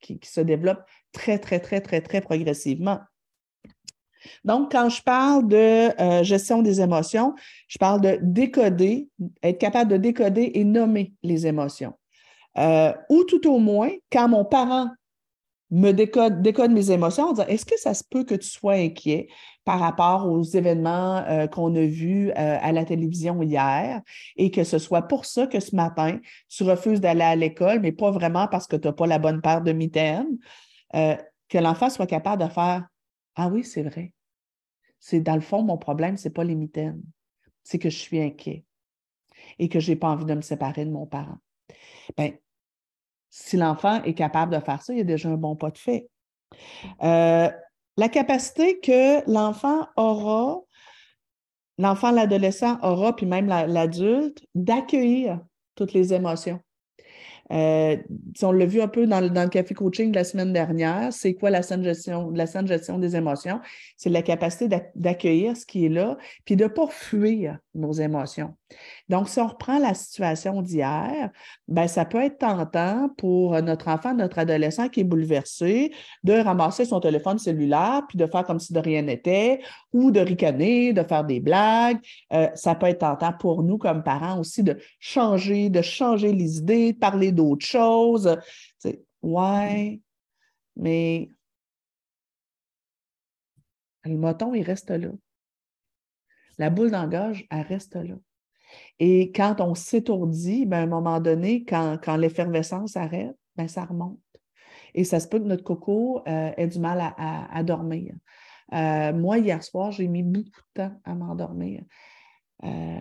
qui, 0.00 0.18
se 0.22 0.40
développe 0.40 0.82
très, 1.12 1.38
très, 1.38 1.60
très, 1.60 1.80
très, 1.80 2.00
très 2.00 2.20
progressivement. 2.20 3.00
Donc, 4.44 4.72
quand 4.72 4.88
je 4.88 5.02
parle 5.02 5.46
de 5.48 6.22
gestion 6.22 6.62
des 6.62 6.80
émotions, 6.80 7.34
je 7.68 7.76
parle 7.76 8.00
de 8.00 8.18
décoder, 8.22 9.08
être 9.42 9.58
capable 9.58 9.90
de 9.90 9.98
décoder 9.98 10.52
et 10.54 10.64
nommer 10.64 11.12
les 11.22 11.46
émotions. 11.46 11.92
Euh, 12.58 12.92
ou 13.08 13.24
tout 13.24 13.50
au 13.50 13.58
moins, 13.58 13.90
quand 14.12 14.28
mon 14.28 14.44
parent 14.44 14.88
me 15.70 15.92
décode, 15.92 16.42
décode 16.42 16.70
mes 16.70 16.90
émotions, 16.90 17.30
en 17.30 17.34
est-ce 17.46 17.64
que 17.64 17.78
ça 17.78 17.94
se 17.94 18.04
peut 18.08 18.24
que 18.24 18.34
tu 18.34 18.48
sois 18.48 18.74
inquiet 18.74 19.28
par 19.64 19.80
rapport 19.80 20.30
aux 20.30 20.42
événements 20.42 21.24
euh, 21.26 21.46
qu'on 21.46 21.74
a 21.74 21.84
vus 21.84 22.30
euh, 22.30 22.32
à 22.60 22.70
la 22.70 22.84
télévision 22.84 23.42
hier 23.42 24.00
et 24.36 24.50
que 24.50 24.62
ce 24.62 24.78
soit 24.78 25.02
pour 25.02 25.24
ça 25.24 25.46
que 25.46 25.58
ce 25.58 25.74
matin, 25.74 26.18
tu 26.48 26.62
refuses 26.62 27.00
d'aller 27.00 27.22
à 27.22 27.34
l'école, 27.34 27.80
mais 27.80 27.92
pas 27.92 28.10
vraiment 28.10 28.46
parce 28.46 28.66
que 28.66 28.76
tu 28.76 28.86
n'as 28.86 28.92
pas 28.92 29.06
la 29.06 29.18
bonne 29.18 29.40
paire 29.40 29.62
de 29.62 29.72
mitaines, 29.72 30.38
que 30.92 31.58
l'enfant 31.58 31.90
soit 31.90 32.06
capable 32.06 32.44
de 32.44 32.48
faire 32.48 32.86
Ah 33.34 33.48
oui, 33.48 33.64
c'est 33.64 33.82
vrai. 33.82 34.12
C'est 35.00 35.20
dans 35.20 35.34
le 35.34 35.40
fond, 35.40 35.62
mon 35.62 35.76
problème, 35.76 36.16
ce 36.16 36.28
n'est 36.28 36.32
pas 36.32 36.44
les 36.44 36.54
mitaines, 36.54 37.02
c'est 37.62 37.78
que 37.78 37.90
je 37.90 37.98
suis 37.98 38.20
inquiet 38.20 38.64
et 39.58 39.68
que 39.68 39.80
je 39.80 39.90
n'ai 39.90 39.96
pas 39.96 40.08
envie 40.08 40.24
de 40.24 40.34
me 40.34 40.40
séparer 40.40 40.84
de 40.84 40.90
mon 40.90 41.06
parent. 41.06 41.38
Bien, 42.16 42.32
si 43.36 43.56
l'enfant 43.56 44.00
est 44.04 44.14
capable 44.14 44.54
de 44.54 44.60
faire 44.60 44.80
ça, 44.80 44.92
il 44.92 44.98
y 44.98 45.02
a 45.02 45.04
déjà 45.04 45.28
un 45.28 45.34
bon 45.34 45.56
pas 45.56 45.72
de 45.72 45.78
fait. 45.78 46.08
Euh, 47.02 47.50
la 47.96 48.08
capacité 48.08 48.78
que 48.78 49.28
l'enfant 49.28 49.88
aura, 49.96 50.60
l'enfant, 51.76 52.12
l'adolescent 52.12 52.78
aura, 52.80 53.16
puis 53.16 53.26
même 53.26 53.48
l'adulte, 53.48 54.46
d'accueillir 54.54 55.40
toutes 55.74 55.94
les 55.94 56.14
émotions. 56.14 56.60
Euh, 57.50 57.96
on 58.40 58.52
l'a 58.52 58.66
vu 58.66 58.80
un 58.80 58.86
peu 58.86 59.08
dans, 59.08 59.20
le 59.20 59.48
café 59.48 59.74
coaching 59.74 60.12
de 60.12 60.16
la 60.16 60.24
semaine 60.24 60.52
dernière, 60.52 61.12
c'est 61.12 61.34
quoi 61.34 61.50
la 61.50 61.62
saine 61.62 61.82
gestion, 61.82 62.30
la 62.30 62.46
saine 62.46 62.68
gestion 62.68 62.98
des 62.98 63.16
émotions? 63.16 63.60
C'est 63.96 64.10
la 64.10 64.22
capacité 64.22 64.68
d'accueillir 64.94 65.56
ce 65.56 65.66
qui 65.66 65.86
est 65.86 65.90
là, 65.90 66.16
puis 66.44 66.54
de 66.54 66.64
ne 66.64 66.68
pas 66.68 66.86
fuir 66.86 67.58
nos 67.74 67.92
émotions. 67.92 68.54
Donc, 69.08 69.28
si 69.28 69.40
on 69.40 69.46
reprend 69.46 69.78
la 69.78 69.94
situation 69.94 70.62
d'hier, 70.62 71.30
ben, 71.68 71.86
ça 71.88 72.04
peut 72.04 72.22
être 72.22 72.38
tentant 72.38 73.08
pour 73.16 73.60
notre 73.62 73.88
enfant, 73.88 74.14
notre 74.14 74.38
adolescent 74.38 74.88
qui 74.88 75.00
est 75.00 75.04
bouleversé, 75.04 75.92
de 76.22 76.32
ramasser 76.32 76.84
son 76.84 77.00
téléphone 77.00 77.38
cellulaire, 77.38 78.02
puis 78.08 78.18
de 78.18 78.26
faire 78.26 78.44
comme 78.44 78.60
si 78.60 78.72
de 78.72 78.80
rien 78.80 79.02
n'était, 79.02 79.60
ou 79.92 80.10
de 80.10 80.20
ricaner, 80.20 80.92
de 80.92 81.02
faire 81.02 81.24
des 81.24 81.40
blagues. 81.40 81.98
Euh, 82.32 82.48
ça 82.54 82.74
peut 82.74 82.86
être 82.86 83.00
tentant 83.00 83.32
pour 83.32 83.62
nous 83.62 83.78
comme 83.78 84.02
parents 84.02 84.38
aussi 84.38 84.62
de 84.62 84.78
changer, 84.98 85.70
de 85.70 85.82
changer 85.82 86.32
les 86.32 86.58
idées, 86.58 86.92
de 86.92 86.98
parler 86.98 87.32
d'autres 87.32 87.66
choses. 87.66 88.36
ouais, 89.22 90.00
mais 90.76 91.28
le 94.04 94.16
moton, 94.16 94.54
il 94.54 94.62
reste 94.62 94.90
là. 94.90 95.08
La 96.58 96.70
boule 96.70 96.90
d'engage, 96.90 97.46
elle 97.50 97.62
reste 97.62 97.96
là. 97.96 98.14
Et 98.98 99.32
quand 99.32 99.60
on 99.60 99.74
s'étourdit, 99.74 100.66
ben, 100.66 100.78
à 100.78 100.82
un 100.82 100.86
moment 100.86 101.20
donné, 101.20 101.64
quand, 101.64 102.16
l'effervescence 102.16 102.96
arrête, 102.96 103.36
ben, 103.56 103.68
ça 103.68 103.84
remonte. 103.84 104.18
Et 104.94 105.04
ça 105.04 105.20
se 105.20 105.28
peut 105.28 105.38
que 105.38 105.44
notre 105.44 105.64
coco 105.64 106.22
euh, 106.28 106.52
ait 106.56 106.68
du 106.68 106.78
mal 106.78 107.14
à, 107.16 107.62
dormir. 107.64 108.14
Euh, 108.72 109.12
moi, 109.12 109.38
hier 109.38 109.62
soir, 109.62 109.90
j'ai 109.90 110.08
mis 110.08 110.22
beaucoup 110.22 110.60
de 110.76 110.82
temps 110.82 111.00
à 111.04 111.14
m'endormir. 111.14 111.82
Euh, 112.64 113.00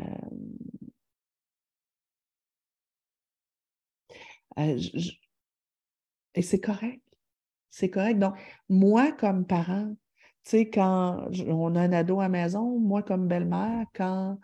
et 6.35 6.41
c'est 6.41 6.59
correct. 6.59 7.01
C'est 7.69 7.89
correct. 7.89 8.19
Donc, 8.19 8.35
moi, 8.69 9.11
comme 9.11 9.45
parent, 9.45 9.95
tu 10.43 10.51
sais, 10.51 10.69
quand 10.69 11.27
on 11.47 11.75
a 11.75 11.81
un 11.81 11.93
ado 11.93 12.19
à 12.19 12.23
la 12.23 12.29
maison, 12.29 12.79
moi, 12.79 13.01
comme 13.01 13.27
belle-mère, 13.27 13.85
quand 13.95 14.37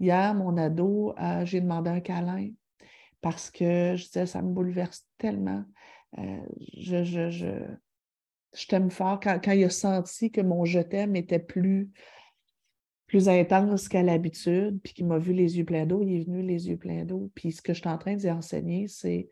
hier, 0.00 0.34
mon 0.34 0.56
ado, 0.56 1.14
j'ai 1.44 1.60
demandé 1.60 1.90
un 1.90 2.00
câlin 2.00 2.50
parce 3.20 3.50
que 3.50 3.96
je 3.96 4.04
disais, 4.04 4.26
ça 4.26 4.42
me 4.42 4.52
bouleverse 4.52 5.06
tellement. 5.18 5.64
Euh, 6.18 6.40
je, 6.78 7.04
je, 7.04 7.30
je, 7.30 8.66
t'aime 8.68 8.90
fort. 8.90 9.20
Quand, 9.20 9.52
il 9.52 9.64
a 9.64 9.70
senti 9.70 10.30
que 10.30 10.40
mon 10.40 10.64
je 10.64 10.80
t'aime 10.80 11.16
était 11.16 11.38
plus, 11.38 11.90
plus 13.06 13.28
intense 13.28 13.88
qu'à 13.88 14.02
l'habitude, 14.02 14.80
puis 14.82 14.94
qu'il 14.94 15.06
m'a 15.06 15.18
vu 15.18 15.32
les 15.32 15.58
yeux 15.58 15.64
pleins 15.64 15.86
d'eau, 15.86 16.02
il 16.02 16.20
est 16.20 16.24
venu 16.24 16.42
les 16.42 16.68
yeux 16.68 16.76
pleins 16.76 17.04
d'eau. 17.04 17.30
Puis 17.34 17.52
ce 17.52 17.62
que 17.62 17.74
je 17.74 17.80
suis 17.80 17.88
en 17.88 17.98
train 17.98 18.14
d'y 18.14 18.30
enseigner, 18.30 18.88
c'est 18.88 19.28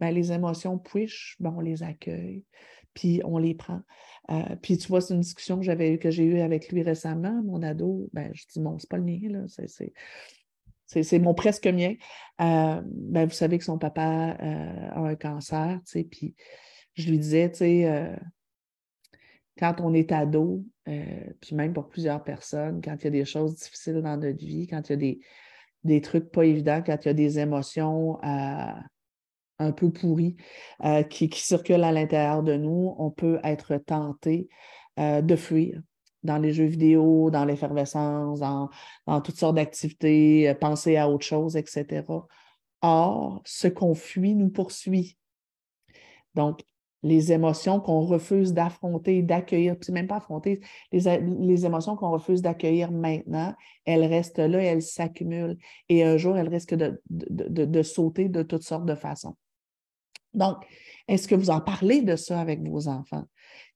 ben, 0.00 0.10
les 0.10 0.32
émotions 0.32 0.78
push, 0.78 1.36
on 1.42 1.60
les 1.60 1.82
accueille, 1.82 2.44
puis 2.96 3.20
on 3.24 3.36
les 3.36 3.54
prend. 3.54 3.82
Euh, 4.30 4.56
puis 4.60 4.78
tu 4.78 4.88
vois, 4.88 5.00
c'est 5.00 5.14
une 5.14 5.20
discussion 5.20 5.60
que 5.60 5.96
que 5.96 6.10
j'ai 6.10 6.24
eue 6.24 6.40
avec 6.40 6.72
lui 6.72 6.82
récemment, 6.82 7.42
mon 7.44 7.62
ado. 7.62 8.08
Ben, 8.12 8.30
je 8.32 8.44
dis, 8.52 8.58
bon, 8.58 8.78
c'est 8.78 8.88
pas 8.88 8.96
le 8.96 9.04
mien, 9.04 9.20
là. 9.28 9.44
C'est, 10.86 11.18
mon 11.18 11.34
presque 11.34 11.66
mien. 11.66 11.94
Euh, 12.40 12.80
ben, 12.84 13.26
vous 13.26 13.34
savez 13.34 13.58
que 13.58 13.64
son 13.64 13.78
papa 13.78 14.36
euh, 14.40 14.88
a 14.90 15.00
un 15.00 15.14
cancer, 15.14 15.78
tu 15.84 15.92
sais, 15.92 16.04
puis 16.04 16.34
je 16.94 17.10
lui 17.10 17.18
disais, 17.18 17.50
tu 17.50 17.58
sais, 17.58 18.16
quand 19.58 19.80
on 19.80 19.92
est 19.92 20.10
ado, 20.10 20.64
puis 20.84 21.54
même 21.54 21.74
pour 21.74 21.88
plusieurs 21.88 22.24
personnes, 22.24 22.80
quand 22.82 22.96
il 23.00 23.04
y 23.04 23.08
a 23.08 23.10
des 23.10 23.24
choses 23.26 23.56
difficiles 23.56 24.00
dans 24.00 24.16
notre 24.16 24.38
vie, 24.38 24.66
quand 24.66 24.88
il 24.88 24.92
y 24.92 24.94
a 24.94 24.96
des, 24.96 25.20
des 25.84 26.00
trucs 26.00 26.30
pas 26.30 26.46
évidents, 26.46 26.82
quand 26.84 26.96
il 27.04 27.08
y 27.08 27.10
a 27.10 27.14
des 27.14 27.38
émotions 27.38 28.18
un 29.58 29.72
peu 29.72 29.90
pourri 29.90 30.36
euh, 30.84 31.02
qui, 31.02 31.30
circule 31.32 31.84
à 31.84 31.92
l'intérieur 31.92 32.42
de 32.42 32.56
nous, 32.56 32.94
on 32.98 33.10
peut 33.10 33.38
être 33.44 33.76
tenté 33.78 34.48
euh, 34.98 35.22
de 35.22 35.36
fuir 35.36 35.80
dans 36.22 36.38
les 36.38 36.52
jeux 36.52 36.64
vidéo, 36.64 37.30
dans 37.30 37.44
l'effervescence, 37.44 38.40
dans, 38.40 38.68
toutes 39.22 39.36
sortes 39.36 39.56
d'activités, 39.56 40.48
euh, 40.48 40.54
penser 40.54 40.96
à 40.96 41.08
autre 41.08 41.24
chose, 41.24 41.56
etc. 41.56 42.04
Or, 42.82 43.40
ce 43.44 43.68
qu'on 43.68 43.94
fuit 43.94 44.34
nous 44.34 44.50
poursuit. 44.50 45.16
Donc, 46.34 46.60
les 47.02 47.32
émotions 47.32 47.80
qu'on 47.80 48.00
refuse 48.00 48.52
d'affronter, 48.52 49.22
d'accueillir, 49.22 49.78
puis 49.78 49.92
même 49.92 50.08
pas 50.08 50.16
affronter, 50.16 50.60
les, 50.90 51.66
émotions 51.66 51.94
qu'on 51.94 52.10
refuse 52.10 52.42
d'accueillir 52.42 52.90
maintenant, 52.90 53.54
elles 53.84 54.04
restent 54.04 54.38
là 54.38 54.58
elles 54.58 54.82
s'accumulent. 54.82 55.56
Et 55.88 56.02
un 56.02 56.16
jour, 56.16 56.36
elles 56.36 56.48
risquent 56.48 56.74
de 56.74 57.82
sauter 57.82 58.28
de 58.28 58.42
toutes 58.42 58.64
sortes 58.64 58.86
de 58.86 58.96
façons. 58.96 59.36
Donc, 60.36 60.64
est-ce 61.08 61.26
que 61.26 61.34
vous 61.34 61.50
en 61.50 61.60
parlez 61.60 62.02
de 62.02 62.16
ça 62.16 62.40
avec 62.40 62.62
vos 62.62 62.88
enfants? 62.88 63.24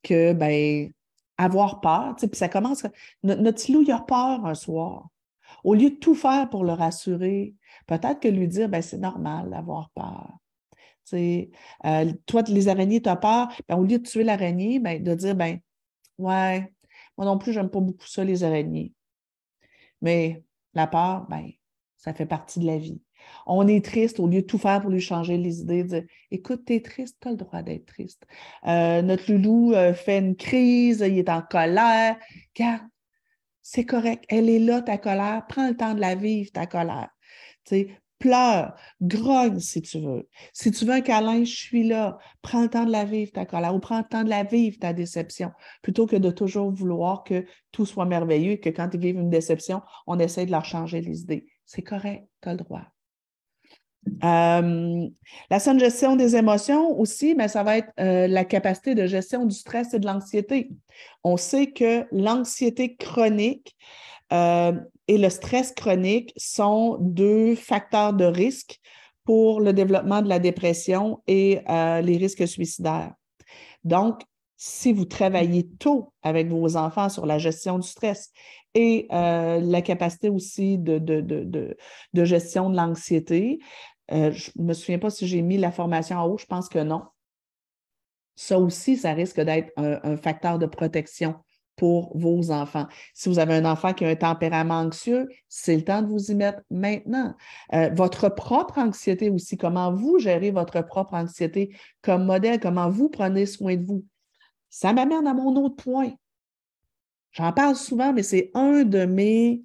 Que, 0.02 0.32
ben, 0.32 0.92
avoir 1.38 1.80
peur, 1.80 2.14
tu 2.16 2.20
sais, 2.20 2.28
puis 2.28 2.38
ça 2.38 2.48
commence, 2.48 2.86
notre, 3.22 3.72
loup, 3.72 3.82
il 3.82 3.90
a 3.90 4.00
peur 4.00 4.44
un 4.44 4.54
soir. 4.54 5.08
Au 5.64 5.74
lieu 5.74 5.90
de 5.90 5.96
tout 5.96 6.14
faire 6.14 6.48
pour 6.50 6.64
le 6.64 6.72
rassurer, 6.72 7.54
peut-être 7.86 8.20
que 8.20 8.28
lui 8.28 8.46
dire, 8.46 8.68
ben, 8.68 8.82
c'est 8.82 8.98
normal 8.98 9.50
d'avoir 9.50 9.90
peur. 9.90 10.38
Tu 10.72 11.16
sais, 11.16 11.50
euh, 11.86 12.12
toi, 12.26 12.42
les 12.46 12.68
araignées, 12.68 13.02
tu 13.02 13.08
as 13.08 13.16
peur, 13.16 13.48
ben, 13.68 13.76
au 13.76 13.84
lieu 13.84 13.98
de 13.98 14.06
tuer 14.06 14.22
l'araignée, 14.22 14.78
ben, 14.78 15.02
de 15.02 15.14
dire, 15.14 15.34
ben, 15.34 15.58
ouais, 16.18 16.72
moi 17.16 17.26
non 17.26 17.38
plus, 17.38 17.52
j'aime 17.52 17.70
pas 17.70 17.80
beaucoup 17.80 18.06
ça, 18.06 18.22
les 18.22 18.44
araignées. 18.44 18.92
Mais 20.02 20.44
la 20.74 20.86
peur, 20.86 21.26
ben, 21.28 21.50
ça 21.96 22.14
fait 22.14 22.26
partie 22.26 22.60
de 22.60 22.66
la 22.66 22.78
vie. 22.78 23.00
On 23.46 23.66
est 23.66 23.84
triste 23.84 24.20
au 24.20 24.26
lieu 24.26 24.42
de 24.42 24.46
tout 24.46 24.58
faire 24.58 24.80
pour 24.80 24.90
lui 24.90 25.00
changer 25.00 25.36
les 25.36 25.60
idées, 25.60 25.84
dire 25.84 26.04
Écoute, 26.30 26.62
tu 26.66 26.74
es 26.74 26.80
triste, 26.80 27.16
tu 27.20 27.28
as 27.28 27.32
le 27.32 27.36
droit 27.36 27.62
d'être 27.62 27.86
triste. 27.86 28.26
Euh, 28.66 29.02
notre 29.02 29.32
loulou 29.32 29.72
euh, 29.74 29.94
fait 29.94 30.18
une 30.18 30.36
crise, 30.36 31.04
il 31.06 31.18
est 31.18 31.28
en 31.28 31.42
colère. 31.42 32.16
Car 32.54 32.80
c'est 33.62 33.84
correct, 33.84 34.24
elle 34.28 34.48
est 34.48 34.58
là, 34.58 34.82
ta 34.82 34.98
colère. 34.98 35.44
Prends 35.48 35.68
le 35.68 35.76
temps 35.76 35.94
de 35.94 36.00
la 36.00 36.14
vivre, 36.14 36.50
ta 36.52 36.66
colère. 36.66 37.08
pleure, 38.18 38.74
grogne 39.00 39.60
si 39.60 39.80
tu 39.80 40.00
veux. 40.00 40.28
Si 40.52 40.70
tu 40.72 40.84
veux 40.84 40.94
un 40.94 41.00
câlin, 41.00 41.44
je 41.44 41.54
suis 41.54 41.86
là. 41.86 42.18
Prends 42.42 42.62
le 42.62 42.68
temps 42.68 42.84
de 42.84 42.90
la 42.90 43.04
vivre, 43.04 43.30
ta 43.32 43.46
colère, 43.46 43.74
ou 43.74 43.78
prends 43.78 43.98
le 43.98 44.04
temps 44.04 44.24
de 44.24 44.28
la 44.28 44.42
vivre, 44.44 44.76
ta 44.80 44.92
déception, 44.92 45.52
plutôt 45.82 46.06
que 46.06 46.16
de 46.16 46.30
toujours 46.30 46.70
vouloir 46.70 47.24
que 47.24 47.46
tout 47.72 47.86
soit 47.86 48.06
merveilleux 48.06 48.52
et 48.52 48.60
que 48.60 48.70
quand 48.70 48.90
ils 48.92 49.00
vivent 49.00 49.18
une 49.20 49.30
déception, 49.30 49.82
on 50.06 50.18
essaie 50.18 50.46
de 50.46 50.50
leur 50.50 50.64
changer 50.64 51.00
les 51.00 51.20
idées. 51.20 51.46
C'est 51.64 51.82
correct, 51.82 52.28
tu 52.42 52.48
as 52.48 52.52
le 52.52 52.58
droit. 52.58 52.86
Euh, 54.24 55.08
la 55.50 55.60
saine 55.60 55.78
gestion 55.78 56.16
des 56.16 56.36
émotions 56.36 56.98
aussi, 56.98 57.34
mais 57.34 57.48
ça 57.48 57.62
va 57.62 57.78
être 57.78 57.90
euh, 58.00 58.26
la 58.26 58.44
capacité 58.44 58.94
de 58.94 59.06
gestion 59.06 59.44
du 59.44 59.54
stress 59.54 59.92
et 59.94 59.98
de 59.98 60.06
l'anxiété. 60.06 60.70
On 61.22 61.36
sait 61.36 61.70
que 61.72 62.06
l'anxiété 62.10 62.96
chronique 62.96 63.76
euh, 64.32 64.72
et 65.06 65.18
le 65.18 65.28
stress 65.28 65.72
chronique 65.72 66.32
sont 66.36 66.96
deux 67.00 67.54
facteurs 67.54 68.12
de 68.12 68.24
risque 68.24 68.80
pour 69.24 69.60
le 69.60 69.72
développement 69.72 70.22
de 70.22 70.28
la 70.28 70.38
dépression 70.38 71.22
et 71.26 71.60
les 71.68 72.16
risques 72.16 72.48
suicidaires. 72.48 73.12
Donc, 73.84 74.22
si 74.62 74.92
vous 74.92 75.06
travaillez 75.06 75.66
tôt 75.78 76.12
avec 76.22 76.48
vos 76.48 76.76
enfants 76.76 77.08
sur 77.08 77.24
la 77.24 77.38
gestion 77.38 77.78
du 77.78 77.88
stress 77.88 78.30
et 78.74 79.06
la 79.10 79.80
capacité 79.80 80.28
aussi 80.28 80.76
de, 80.76 80.98
de, 80.98 81.22
de 81.22 82.24
gestion 82.24 82.68
de 82.68 82.76
l'anxiété, 82.76 83.58
euh, 84.12 84.32
je 84.32 84.50
ne 84.56 84.64
me 84.64 84.72
souviens 84.72 84.98
pas 84.98 85.10
si 85.10 85.26
j'ai 85.26 85.42
mis 85.42 85.56
la 85.56 85.70
formation 85.70 86.16
en 86.16 86.26
haut, 86.26 86.38
je 86.38 86.46
pense 86.46 86.68
que 86.68 86.78
non. 86.78 87.02
Ça 88.36 88.58
aussi, 88.58 88.96
ça 88.96 89.12
risque 89.12 89.40
d'être 89.40 89.70
un, 89.76 90.16
facteur 90.16 90.58
de 90.58 90.66
protection 90.66 91.36
pour 91.76 92.16
vos 92.16 92.50
enfants. 92.50 92.86
Si 93.14 93.28
vous 93.28 93.38
avez 93.38 93.54
un 93.54 93.64
enfant 93.64 93.92
qui 93.92 94.04
a 94.04 94.08
un 94.08 94.16
tempérament 94.16 94.80
anxieux, 94.80 95.28
c'est 95.48 95.76
le 95.76 95.84
temps 95.84 96.02
de 96.02 96.08
vous 96.08 96.30
y 96.30 96.34
mettre 96.34 96.60
maintenant. 96.70 97.34
Euh, 97.74 97.90
votre 97.94 98.28
propre 98.28 98.78
anxiété 98.78 99.30
aussi, 99.30 99.56
comment 99.56 99.92
vous 99.92 100.18
gérez 100.18 100.50
votre 100.50 100.80
propre 100.82 101.14
anxiété 101.14 101.74
comme 102.02 102.24
modèle, 102.24 102.60
comment 102.60 102.88
vous 102.88 103.08
prenez 103.08 103.46
soin 103.46 103.76
de 103.76 103.84
vous. 103.84 104.04
Ça 104.70 104.92
m'amène 104.92 105.26
à 105.26 105.34
mon 105.34 105.54
autre 105.56 105.76
point. 105.76 106.12
J'en 107.32 107.52
parle 107.52 107.76
souvent, 107.76 108.12
mais 108.12 108.22
c'est 108.22 108.50
un 108.54 108.84
de 108.84 109.04
mes, 109.04 109.62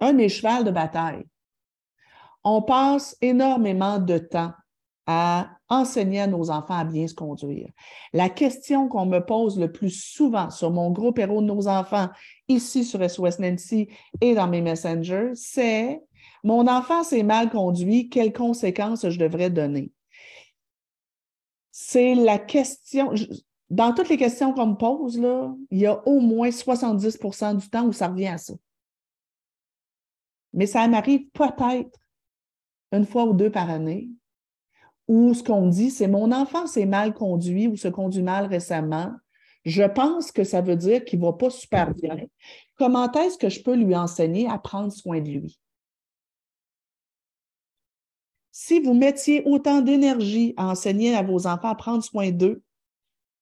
un 0.00 0.12
de 0.12 0.28
chevals 0.28 0.64
de 0.64 0.70
bataille 0.70 1.26
on 2.48 2.62
passe 2.62 3.16
énormément 3.20 3.98
de 3.98 4.18
temps 4.18 4.52
à 5.04 5.50
enseigner 5.68 6.20
à 6.20 6.26
nos 6.28 6.48
enfants 6.50 6.78
à 6.78 6.84
bien 6.84 7.08
se 7.08 7.14
conduire. 7.14 7.68
La 8.12 8.28
question 8.28 8.88
qu'on 8.88 9.04
me 9.04 9.18
pose 9.18 9.58
le 9.58 9.72
plus 9.72 9.90
souvent 9.90 10.50
sur 10.50 10.70
mon 10.70 10.92
groupe 10.92 11.18
héros 11.18 11.42
de 11.42 11.46
nos 11.46 11.66
enfants, 11.66 12.08
ici 12.46 12.84
sur 12.84 13.02
SOS 13.02 13.40
Nancy 13.40 13.88
et 14.20 14.36
dans 14.36 14.46
mes 14.46 14.60
messengers, 14.60 15.32
c'est 15.34 16.00
mon 16.44 16.68
enfant 16.68 17.02
s'est 17.02 17.24
mal 17.24 17.50
conduit, 17.50 18.08
quelles 18.08 18.32
conséquences 18.32 19.08
je 19.08 19.18
devrais 19.18 19.50
donner? 19.50 19.90
C'est 21.72 22.14
la 22.14 22.38
question, 22.38 23.12
dans 23.70 23.92
toutes 23.92 24.08
les 24.08 24.16
questions 24.16 24.52
qu'on 24.52 24.66
me 24.68 24.74
pose, 24.76 25.18
là, 25.18 25.54
il 25.70 25.78
y 25.78 25.86
a 25.86 26.06
au 26.06 26.20
moins 26.20 26.50
70% 26.50 27.56
du 27.56 27.68
temps 27.68 27.86
où 27.86 27.92
ça 27.92 28.08
revient 28.08 28.28
à 28.28 28.38
ça. 28.38 28.54
Mais 30.52 30.66
ça 30.66 30.86
m'arrive 30.88 31.28
peut-être 31.30 31.98
une 32.92 33.04
fois 33.04 33.24
ou 33.24 33.34
deux 33.34 33.50
par 33.50 33.68
année, 33.68 34.08
où 35.08 35.34
ce 35.34 35.42
qu'on 35.42 35.68
dit, 35.68 35.90
c'est 35.90 36.08
mon 36.08 36.32
enfant 36.32 36.66
s'est 36.66 36.86
mal 36.86 37.12
conduit 37.12 37.66
ou 37.66 37.76
se 37.76 37.88
conduit 37.88 38.22
mal 38.22 38.46
récemment. 38.46 39.12
Je 39.64 39.82
pense 39.82 40.30
que 40.30 40.44
ça 40.44 40.60
veut 40.60 40.76
dire 40.76 41.04
qu'il 41.04 41.18
ne 41.20 41.24
va 41.24 41.32
pas 41.32 41.50
super 41.50 41.92
bien. 41.92 42.16
Comment 42.76 43.10
est-ce 43.12 43.36
que 43.36 43.48
je 43.48 43.62
peux 43.62 43.74
lui 43.74 43.96
enseigner 43.96 44.48
à 44.48 44.58
prendre 44.58 44.92
soin 44.92 45.20
de 45.20 45.28
lui? 45.28 45.58
Si 48.52 48.80
vous 48.80 48.94
mettiez 48.94 49.42
autant 49.44 49.82
d'énergie 49.82 50.54
à 50.56 50.68
enseigner 50.68 51.14
à 51.14 51.22
vos 51.22 51.46
enfants 51.46 51.68
à 51.68 51.74
prendre 51.74 52.02
soin 52.02 52.30
d'eux 52.30 52.62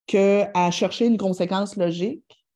qu'à 0.07 0.71
chercher 0.71 1.07
une 1.07 1.19
conséquence 1.19 1.77
logique, 1.77 2.47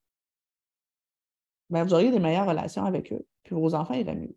ben 1.70 1.84
vous 1.84 1.94
auriez 1.94 2.10
des 2.10 2.18
meilleures 2.18 2.46
relations 2.46 2.84
avec 2.84 3.12
eux, 3.12 3.26
puis 3.44 3.54
vos 3.54 3.74
enfants 3.74 3.94
iraient 3.94 4.14
mieux. 4.14 4.36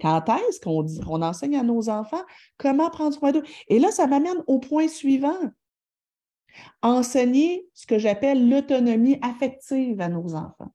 Quand 0.00 0.24
est-ce 0.28 0.60
qu'on 0.60 0.82
dit, 0.82 1.00
qu'on 1.00 1.22
enseigne 1.22 1.56
à 1.56 1.62
nos 1.62 1.88
enfants 1.88 2.22
comment 2.56 2.90
prendre 2.90 3.14
soin 3.14 3.32
d'eux? 3.32 3.42
Et 3.68 3.78
là, 3.78 3.90
ça 3.90 4.06
m'amène 4.06 4.42
au 4.46 4.58
point 4.58 4.88
suivant. 4.88 5.38
Enseigner 6.82 7.68
ce 7.74 7.86
que 7.86 7.98
j'appelle 7.98 8.48
l'autonomie 8.48 9.18
affective 9.22 10.00
à 10.00 10.08
nos 10.08 10.34
enfants. 10.34 10.72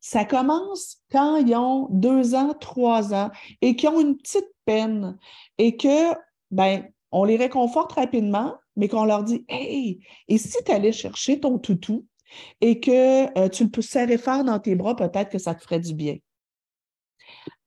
Ça 0.00 0.24
commence 0.24 0.98
quand 1.10 1.36
ils 1.36 1.54
ont 1.54 1.88
deux 1.90 2.34
ans, 2.34 2.54
trois 2.54 3.12
ans 3.14 3.30
et 3.60 3.74
qu'ils 3.74 3.88
ont 3.88 4.00
une 4.00 4.16
petite 4.16 4.48
peine 4.64 5.18
et 5.58 5.76
que, 5.76 6.14
ben, 6.50 6.88
on 7.10 7.24
les 7.24 7.36
réconforte 7.36 7.92
rapidement, 7.92 8.54
mais 8.78 8.88
qu'on 8.88 9.04
leur 9.04 9.24
dit 9.24 9.44
Hey, 9.48 10.00
et 10.28 10.38
si 10.38 10.56
tu 10.64 10.72
allais 10.72 10.92
chercher 10.92 11.38
ton 11.40 11.58
toutou 11.58 12.06
et 12.62 12.80
que 12.80 13.38
euh, 13.38 13.48
tu 13.48 13.68
le 13.74 13.82
serrer 13.82 14.18
fort 14.18 14.44
dans 14.44 14.58
tes 14.58 14.74
bras, 14.74 14.96
peut-être 14.96 15.30
que 15.30 15.38
ça 15.38 15.54
te 15.54 15.62
ferait 15.62 15.80
du 15.80 15.94
bien. 15.94 16.16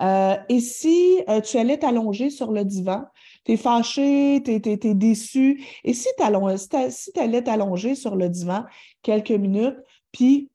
Euh, 0.02 0.36
et 0.50 0.60
si 0.60 1.22
euh, 1.30 1.42
tu 1.42 1.58
allais 1.58 1.78
t'allonger 1.78 2.30
sur 2.30 2.52
le 2.52 2.66
divan, 2.66 3.06
tu 3.46 3.52
es 3.54 3.58
fâché, 3.58 4.42
tu 4.44 4.52
es, 4.52 4.96
déçu, 4.96 5.64
et 5.84 5.94
si 5.94 6.08
tu 6.18 7.20
allais 7.20 7.44
t'allonger 7.44 7.94
sur 7.96 8.16
le 8.16 8.30
divan 8.30 8.64
quelques 9.04 9.32
minutes, 9.32 9.78
puis 10.12 10.50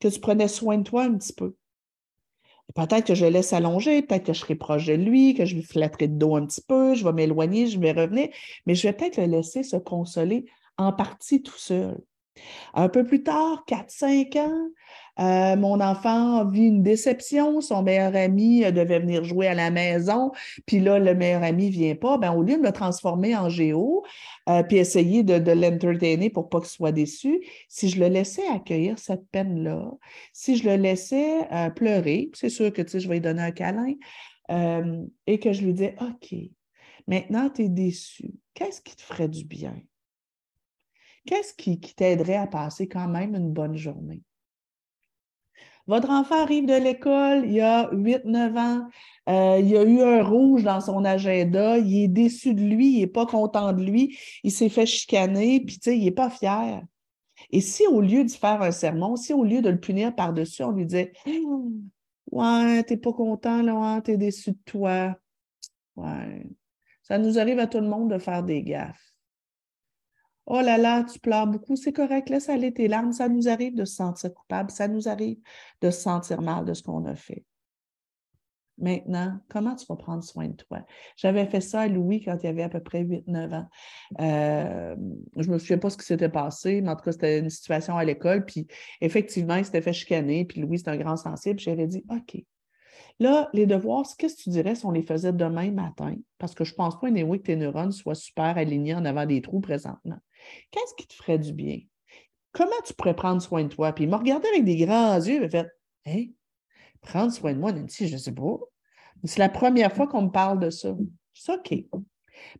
que 0.00 0.08
tu 0.08 0.18
prenais 0.20 0.48
soin 0.48 0.78
de 0.78 0.82
toi 0.82 1.04
un 1.04 1.16
petit 1.16 1.32
peu? 1.32 1.54
Peut-être 2.74 3.06
que 3.06 3.14
je 3.14 3.26
le 3.26 3.32
laisse 3.32 3.52
allonger, 3.52 4.02
peut-être 4.02 4.24
que 4.24 4.32
je 4.32 4.40
serai 4.40 4.54
proche 4.54 4.86
de 4.86 4.94
lui, 4.94 5.34
que 5.34 5.44
je 5.44 5.54
lui 5.54 5.62
flatterai 5.62 6.08
de 6.08 6.16
dos 6.16 6.36
un 6.36 6.46
petit 6.46 6.62
peu, 6.62 6.94
je 6.94 7.04
vais 7.04 7.12
m'éloigner, 7.12 7.66
je 7.66 7.78
vais 7.78 7.92
revenir, 7.92 8.28
mais 8.66 8.74
je 8.74 8.88
vais 8.88 8.92
peut-être 8.94 9.18
le 9.18 9.26
laisser 9.26 9.62
se 9.62 9.76
consoler 9.76 10.46
en 10.78 10.92
partie 10.92 11.42
tout 11.42 11.58
seul. 11.58 12.00
Un 12.72 12.88
peu 12.88 13.04
plus 13.04 13.22
tard, 13.22 13.64
4-5 13.68 14.38
ans, 14.38 14.70
euh, 15.20 15.56
mon 15.56 15.80
enfant 15.80 16.46
vit 16.46 16.64
une 16.66 16.82
déception. 16.82 17.60
Son 17.60 17.82
meilleur 17.82 18.16
ami 18.16 18.64
euh, 18.64 18.70
devait 18.70 18.98
venir 18.98 19.24
jouer 19.24 19.46
à 19.46 19.54
la 19.54 19.70
maison, 19.70 20.32
puis 20.66 20.80
là, 20.80 20.98
le 20.98 21.14
meilleur 21.14 21.42
ami 21.42 21.66
ne 21.66 21.72
vient 21.72 21.94
pas. 21.94 22.16
Ben, 22.16 22.32
au 22.32 22.42
lieu 22.42 22.56
de 22.56 22.62
le 22.62 22.72
transformer 22.72 23.36
en 23.36 23.48
géo, 23.50 24.04
euh, 24.48 24.62
puis 24.62 24.78
essayer 24.78 25.22
de, 25.22 25.38
de 25.38 25.52
l'entertainer 25.52 26.30
pour 26.30 26.48
pas 26.48 26.60
qu'il 26.60 26.68
soit 26.68 26.92
déçu, 26.92 27.40
si 27.68 27.88
je 27.88 28.00
le 28.00 28.08
laissais 28.08 28.46
accueillir 28.48 28.98
cette 28.98 29.26
peine-là, 29.28 29.92
si 30.32 30.56
je 30.56 30.68
le 30.68 30.76
laissais 30.76 31.48
pleurer, 31.76 32.30
c'est 32.34 32.48
sûr 32.48 32.72
que 32.72 32.82
je 32.86 33.06
vais 33.08 33.14
lui 33.14 33.20
donner 33.20 33.42
un 33.42 33.52
câlin, 33.52 33.94
et 35.26 35.38
que 35.38 35.52
je 35.52 35.62
lui 35.62 35.72
dis 35.72 35.90
OK, 36.00 36.34
maintenant 37.06 37.50
tu 37.50 37.62
es 37.62 37.68
déçu, 37.68 38.32
qu'est-ce 38.54 38.80
qui 38.80 38.96
te 38.96 39.02
ferait 39.02 39.28
du 39.28 39.44
bien? 39.44 39.80
Qu'est-ce 41.26 41.54
qui, 41.54 41.78
t'aiderait 41.78 42.36
à 42.36 42.46
passer 42.46 42.88
quand 42.88 43.08
même 43.08 43.34
une 43.34 43.52
bonne 43.52 43.76
journée? 43.76 44.22
Votre 45.92 46.08
enfant 46.08 46.40
arrive 46.40 46.64
de 46.64 46.72
l'école, 46.72 47.44
il 47.44 47.60
a 47.60 47.90
8-9 47.92 48.56
ans, 48.56 48.88
euh, 49.28 49.60
il 49.62 49.76
a 49.76 49.82
eu 49.82 50.00
un 50.00 50.22
rouge 50.22 50.62
dans 50.62 50.80
son 50.80 51.04
agenda, 51.04 51.76
il 51.76 52.04
est 52.04 52.08
déçu 52.08 52.54
de 52.54 52.62
lui, 52.62 52.94
il 52.94 53.00
n'est 53.00 53.06
pas 53.06 53.26
content 53.26 53.74
de 53.74 53.82
lui, 53.82 54.16
il 54.42 54.50
s'est 54.50 54.70
fait 54.70 54.86
chicaner, 54.86 55.60
puis 55.60 55.78
tu 55.78 55.90
sais, 55.90 55.98
il 55.98 56.04
n'est 56.04 56.10
pas 56.10 56.30
fier. 56.30 56.82
Et 57.50 57.60
si 57.60 57.86
au 57.86 58.00
lieu 58.00 58.24
de 58.24 58.30
faire 58.30 58.62
un 58.62 58.70
sermon, 58.70 59.16
si 59.16 59.34
au 59.34 59.44
lieu 59.44 59.60
de 59.60 59.68
le 59.68 59.78
punir 59.78 60.14
par-dessus, 60.14 60.62
on 60.62 60.70
lui 60.70 60.86
disait 60.86 61.12
«Hum, 61.26 61.90
Ouais, 62.30 62.82
t'es 62.84 62.96
pas 62.96 63.12
content, 63.12 63.60
là, 63.60 63.96
tu 63.96 64.12
t'es 64.12 64.16
déçu 64.16 64.52
de 64.52 64.58
toi. 64.64 65.14
Ouais. 65.96 66.46
Ça 67.02 67.18
nous 67.18 67.38
arrive 67.38 67.58
à 67.58 67.66
tout 67.66 67.80
le 67.80 67.88
monde 67.88 68.10
de 68.10 68.16
faire 68.16 68.42
des 68.42 68.62
gaffes. 68.62 69.11
Oh 70.46 70.60
là 70.60 70.76
là, 70.76 71.04
tu 71.04 71.20
pleures 71.20 71.46
beaucoup, 71.46 71.76
c'est 71.76 71.92
correct, 71.92 72.28
laisse 72.28 72.48
aller 72.48 72.72
tes 72.72 72.88
larmes. 72.88 73.12
Ça 73.12 73.28
nous 73.28 73.48
arrive 73.48 73.74
de 73.74 73.84
se 73.84 73.94
sentir 73.94 74.34
coupable, 74.34 74.70
ça 74.70 74.88
nous 74.88 75.08
arrive 75.08 75.38
de 75.80 75.90
se 75.90 76.00
sentir 76.00 76.42
mal 76.42 76.64
de 76.64 76.74
ce 76.74 76.82
qu'on 76.82 77.04
a 77.04 77.14
fait. 77.14 77.44
Maintenant, 78.78 79.38
comment 79.48 79.76
tu 79.76 79.86
vas 79.86 79.96
prendre 79.96 80.24
soin 80.24 80.48
de 80.48 80.56
toi? 80.56 80.80
J'avais 81.16 81.46
fait 81.46 81.60
ça 81.60 81.82
à 81.82 81.88
Louis 81.88 82.20
quand 82.20 82.36
il 82.42 82.46
avait 82.48 82.62
à 82.62 82.68
peu 82.68 82.80
près 82.80 83.04
8-9 83.04 83.54
ans. 83.54 83.68
Euh, 84.20 84.96
je 85.36 85.46
ne 85.46 85.52
me 85.52 85.58
souviens 85.58 85.78
pas 85.78 85.90
ce 85.90 85.98
qui 85.98 86.04
s'était 86.04 86.30
passé, 86.30 86.80
mais 86.80 86.90
en 86.90 86.96
tout 86.96 87.04
cas, 87.04 87.12
c'était 87.12 87.38
une 87.38 87.50
situation 87.50 87.96
à 87.96 88.04
l'école. 88.04 88.44
Puis 88.44 88.66
effectivement, 89.00 89.56
il 89.56 89.64
s'était 89.64 89.82
fait 89.82 89.92
chicaner. 89.92 90.46
Puis 90.46 90.60
Louis, 90.60 90.78
c'est 90.78 90.88
un 90.88 90.96
grand 90.96 91.16
sensible. 91.16 91.60
J'avais 91.60 91.86
dit 91.86 92.04
OK. 92.10 92.42
Là, 93.20 93.50
les 93.52 93.66
devoirs, 93.66 94.06
qu'est-ce 94.18 94.36
que 94.36 94.42
tu 94.42 94.50
dirais 94.50 94.74
si 94.74 94.86
on 94.86 94.90
les 94.90 95.02
faisait 95.02 95.32
demain 95.32 95.70
matin? 95.70 96.16
Parce 96.38 96.54
que 96.54 96.64
je 96.64 96.72
ne 96.72 96.76
pense 96.76 96.98
pas, 96.98 97.08
anyway, 97.08 97.38
que 97.38 97.44
tes 97.44 97.56
neurones 97.56 97.92
soient 97.92 98.14
super 98.14 98.56
alignés 98.56 98.94
en 98.94 99.04
avant 99.04 99.26
des 99.26 99.42
trous 99.42 99.60
présentement. 99.60 100.18
Qu'est-ce 100.70 100.94
qui 100.96 101.06
te 101.06 101.14
ferait 101.14 101.38
du 101.38 101.52
bien? 101.52 101.80
Comment 102.52 102.70
tu 102.84 102.94
pourrais 102.94 103.14
prendre 103.14 103.40
soin 103.40 103.64
de 103.64 103.68
toi? 103.68 103.92
Puis 103.92 104.04
il 104.04 104.10
m'a 104.10 104.18
regardé 104.18 104.48
avec 104.48 104.64
des 104.64 104.76
grands 104.76 105.16
yeux, 105.16 105.34
il 105.34 105.40
m'a 105.40 105.48
fait 105.48 105.68
Hein? 106.06 106.24
Prendre 107.00 107.32
soin 107.32 107.52
de 107.52 107.58
moi, 107.58 107.72
Nancy, 107.72 108.08
je 108.08 108.14
ne 108.14 108.18
sais 108.18 108.32
pas. 108.32 108.58
C'est 109.24 109.38
la 109.38 109.48
première 109.48 109.92
fois 109.92 110.06
qu'on 110.06 110.22
me 110.22 110.30
parle 110.30 110.58
de 110.58 110.70
ça. 110.70 110.94
C'est 111.32 111.52
OK. 111.52 111.74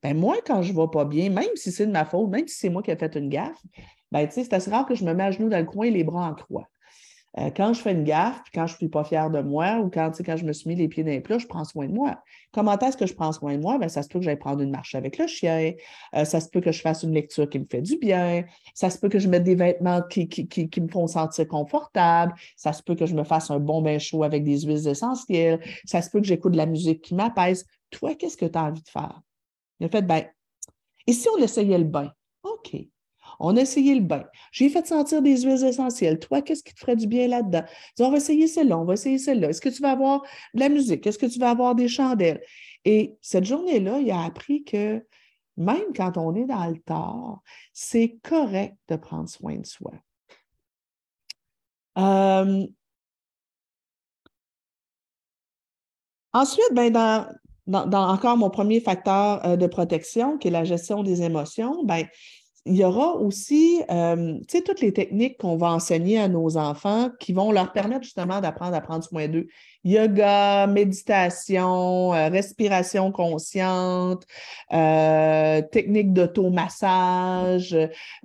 Ben 0.03 0.16
moi, 0.16 0.37
quand 0.47 0.62
je 0.62 0.72
ne 0.72 0.80
vais 0.80 0.89
pas 0.93 1.05
bien, 1.05 1.30
même 1.30 1.55
si 1.57 1.72
c'est 1.72 1.87
de 1.87 1.93
ma 1.93 2.05
faute, 2.05 2.30
même 2.30 2.47
si 2.47 2.57
c'est 2.57 2.68
moi 2.68 2.83
qui 2.83 2.91
ai 2.91 2.97
fait 2.97 3.14
une 3.16 3.28
gaffe, 3.28 3.61
ben, 4.11 4.28
c'est 4.30 4.53
assez 4.53 4.70
rare 4.70 4.87
que 4.87 4.95
je 4.95 5.05
me 5.05 5.14
mets 5.14 5.24
à 5.24 5.30
genoux 5.30 5.49
dans 5.49 5.59
le 5.59 5.64
coin 5.64 5.87
et 5.87 5.91
les 5.91 6.05
bras 6.05 6.28
en 6.28 6.35
croix. 6.35 6.68
Euh, 7.39 7.51
quand 7.57 7.72
je 7.72 7.80
fais 7.80 7.93
une 7.93 8.05
gaffe, 8.05 8.43
puis 8.43 8.53
quand 8.55 8.66
je 8.66 8.74
ne 8.74 8.78
suis 8.78 8.89
pas 8.89 9.05
fière 9.05 9.30
de 9.30 9.41
moi, 9.41 9.78
ou 9.78 9.89
quand, 9.89 10.11
quand 10.24 10.37
je 10.37 10.45
me 10.45 10.53
suis 10.53 10.68
mis 10.68 10.76
les 10.76 10.89
pieds 10.89 11.03
dans 11.03 11.11
les 11.11 11.20
plats, 11.20 11.39
je 11.39 11.47
prends 11.47 11.64
soin 11.64 11.87
de 11.87 11.93
moi. 11.93 12.22
Comment 12.53 12.78
est-ce 12.78 12.97
que 12.97 13.07
je 13.07 13.14
prends 13.14 13.33
soin 13.33 13.57
de 13.57 13.62
moi? 13.62 13.78
Bien, 13.78 13.89
ça 13.89 14.03
se 14.03 14.09
peut 14.09 14.18
que 14.18 14.24
j'aille 14.24 14.39
prendre 14.39 14.61
une 14.61 14.70
marche 14.70 14.95
avec 14.95 15.16
le 15.16 15.26
chien, 15.26 15.72
euh, 16.14 16.24
ça 16.24 16.41
se 16.41 16.51
peut 16.51 16.61
que 16.61 16.72
je 16.72 16.83
fasse 16.83 17.03
une 17.05 17.14
lecture 17.14 17.49
qui 17.49 17.59
me 17.59 17.64
fait 17.64 17.80
du 17.80 17.97
bien, 17.97 18.45
ça 18.74 18.91
se 18.91 18.99
peut 18.99 19.09
que 19.09 19.18
je 19.18 19.28
mette 19.28 19.45
des 19.45 19.55
vêtements 19.55 20.03
qui, 20.03 20.28
qui, 20.28 20.80
me 20.80 20.89
font 20.89 21.07
sentir 21.07 21.49
confortable, 21.49 22.35
ça 22.57 22.74
se 22.74 22.83
peut 22.83 22.95
que 22.95 23.07
je 23.07 23.14
me 23.14 23.24
fasse 23.24 23.51
un 23.51 23.61
bon 23.61 23.80
bain 23.80 23.99
chaud 23.99 24.24
avec 24.24 24.45
des 24.45 24.61
huiles 24.61 24.87
essentielles, 24.87 25.61
ça 25.87 26.03
se 26.03 26.11
peut 26.11 26.20
que 26.20 26.26
j'écoute 26.26 26.53
de 26.53 26.59
la 26.59 26.66
musique 26.66 27.01
qui 27.03 27.14
m'apaise. 27.14 27.66
Toi, 27.91 28.14
qu'est-ce 28.14 28.37
que 28.37 28.47
tu 28.47 28.59
as 28.59 28.64
envie 28.64 28.83
de 28.83 28.89
faire? 28.89 29.22
A 29.83 29.89
fait, 29.89 30.03
ben, 30.03 30.24
et 31.07 31.12
si 31.12 31.28
on 31.28 31.39
essayait 31.39 31.78
le 31.78 31.85
bain? 31.85 32.12
OK. 32.43 32.76
On 33.41 33.57
a 33.57 33.61
essayé 33.61 33.95
le 33.95 34.01
bain. 34.01 34.24
J'ai 34.53 34.68
fait 34.68 34.87
sentir 34.87 35.22
des 35.22 35.43
huiles 35.43 35.64
essentielles. 35.64 36.18
Toi, 36.18 36.43
qu'est-ce 36.43 36.62
qui 36.62 36.74
te 36.74 36.80
ferait 36.80 36.97
du 36.97 37.07
bien 37.07 37.28
là-dedans? 37.28 37.64
on 38.01 38.11
va 38.11 38.16
essayer 38.16 38.47
celle-là, 38.47 38.78
on 38.78 38.85
va 38.85 38.95
essayer 38.95 39.18
celle-là. 39.18 39.51
Est-ce 39.51 39.61
que 39.61 39.68
tu 39.68 39.83
vas 39.83 39.93
avoir 39.93 40.22
de 40.55 40.61
la 40.61 40.68
musique? 40.68 41.07
Est-ce 41.07 41.18
que 41.18 41.26
tu 41.26 41.39
vas 41.39 41.51
avoir 41.51 41.74
des 41.74 41.89
chandelles? 41.89 42.41
Et 42.85 43.16
cette 43.20 43.45
journée-là, 43.45 43.99
il 43.99 44.11
a 44.11 44.24
appris 44.24 44.64
que 44.64 45.05
même 45.57 45.93
quand 45.95 46.16
on 46.16 46.35
est 46.35 46.47
dans 46.47 46.66
le 46.66 46.78
tort, 46.78 47.43
c'est 47.72 48.18
correct 48.22 48.76
de 48.89 48.97
prendre 48.97 49.28
soin 49.28 49.57
de 49.57 49.66
soi. 49.66 49.93
Euh, 51.99 52.66
ensuite, 56.33 56.72
ben 56.72 56.91
dans, 56.91 57.26
dans, 57.66 58.09
encore 58.09 58.37
mon 58.37 58.51
premier 58.51 58.80
facteur 58.80 59.45
euh, 59.47 59.57
de 59.57 59.66
protection, 59.66 60.39
qui 60.39 60.49
est 60.49 60.53
la 60.53 60.64
gestion 60.64 61.03
des 61.03 61.22
émotions, 61.22 61.85
ben, 61.85 62.07
il 62.65 62.77
y 62.77 62.85
aura 62.85 63.17
aussi, 63.17 63.83
euh, 63.91 64.39
toutes 64.65 64.81
les 64.81 64.93
techniques 64.93 65.39
qu'on 65.39 65.57
va 65.57 65.73
enseigner 65.73 66.19
à 66.21 66.29
nos 66.29 66.57
enfants 66.57 67.11
qui 67.19 67.33
vont 67.33 67.51
leur 67.51 67.73
permettre 67.73 68.05
justement 68.05 68.41
d'apprendre 68.41 68.77
à 68.77 68.81
prendre 68.81 69.03
soin 69.03 69.27
d'eux. 69.27 69.49
Yoga, 69.85 70.69
méditation, 70.69 72.15
euh, 72.15 72.29
respiration 72.29 73.11
consciente, 73.11 74.25
euh, 74.73 75.61
techniques 75.61 76.13
d'automassage, 76.13 77.77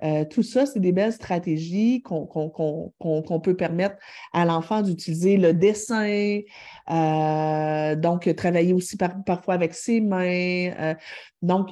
euh, 0.04 0.24
tout 0.26 0.44
ça, 0.44 0.66
c'est 0.66 0.78
des 0.78 0.92
belles 0.92 1.12
stratégies 1.12 2.02
qu'on 2.02 3.40
peut 3.42 3.56
permettre 3.56 3.96
à 4.32 4.44
l'enfant 4.44 4.82
d'utiliser. 4.82 5.36
Le 5.36 5.52
dessin, 5.52 6.40
donc 7.96 8.32
travailler 8.36 8.72
aussi 8.72 8.96
parfois 8.96 9.54
avec 9.54 9.74
ses 9.74 10.00
mains. 10.00 10.94
donc, 11.42 11.70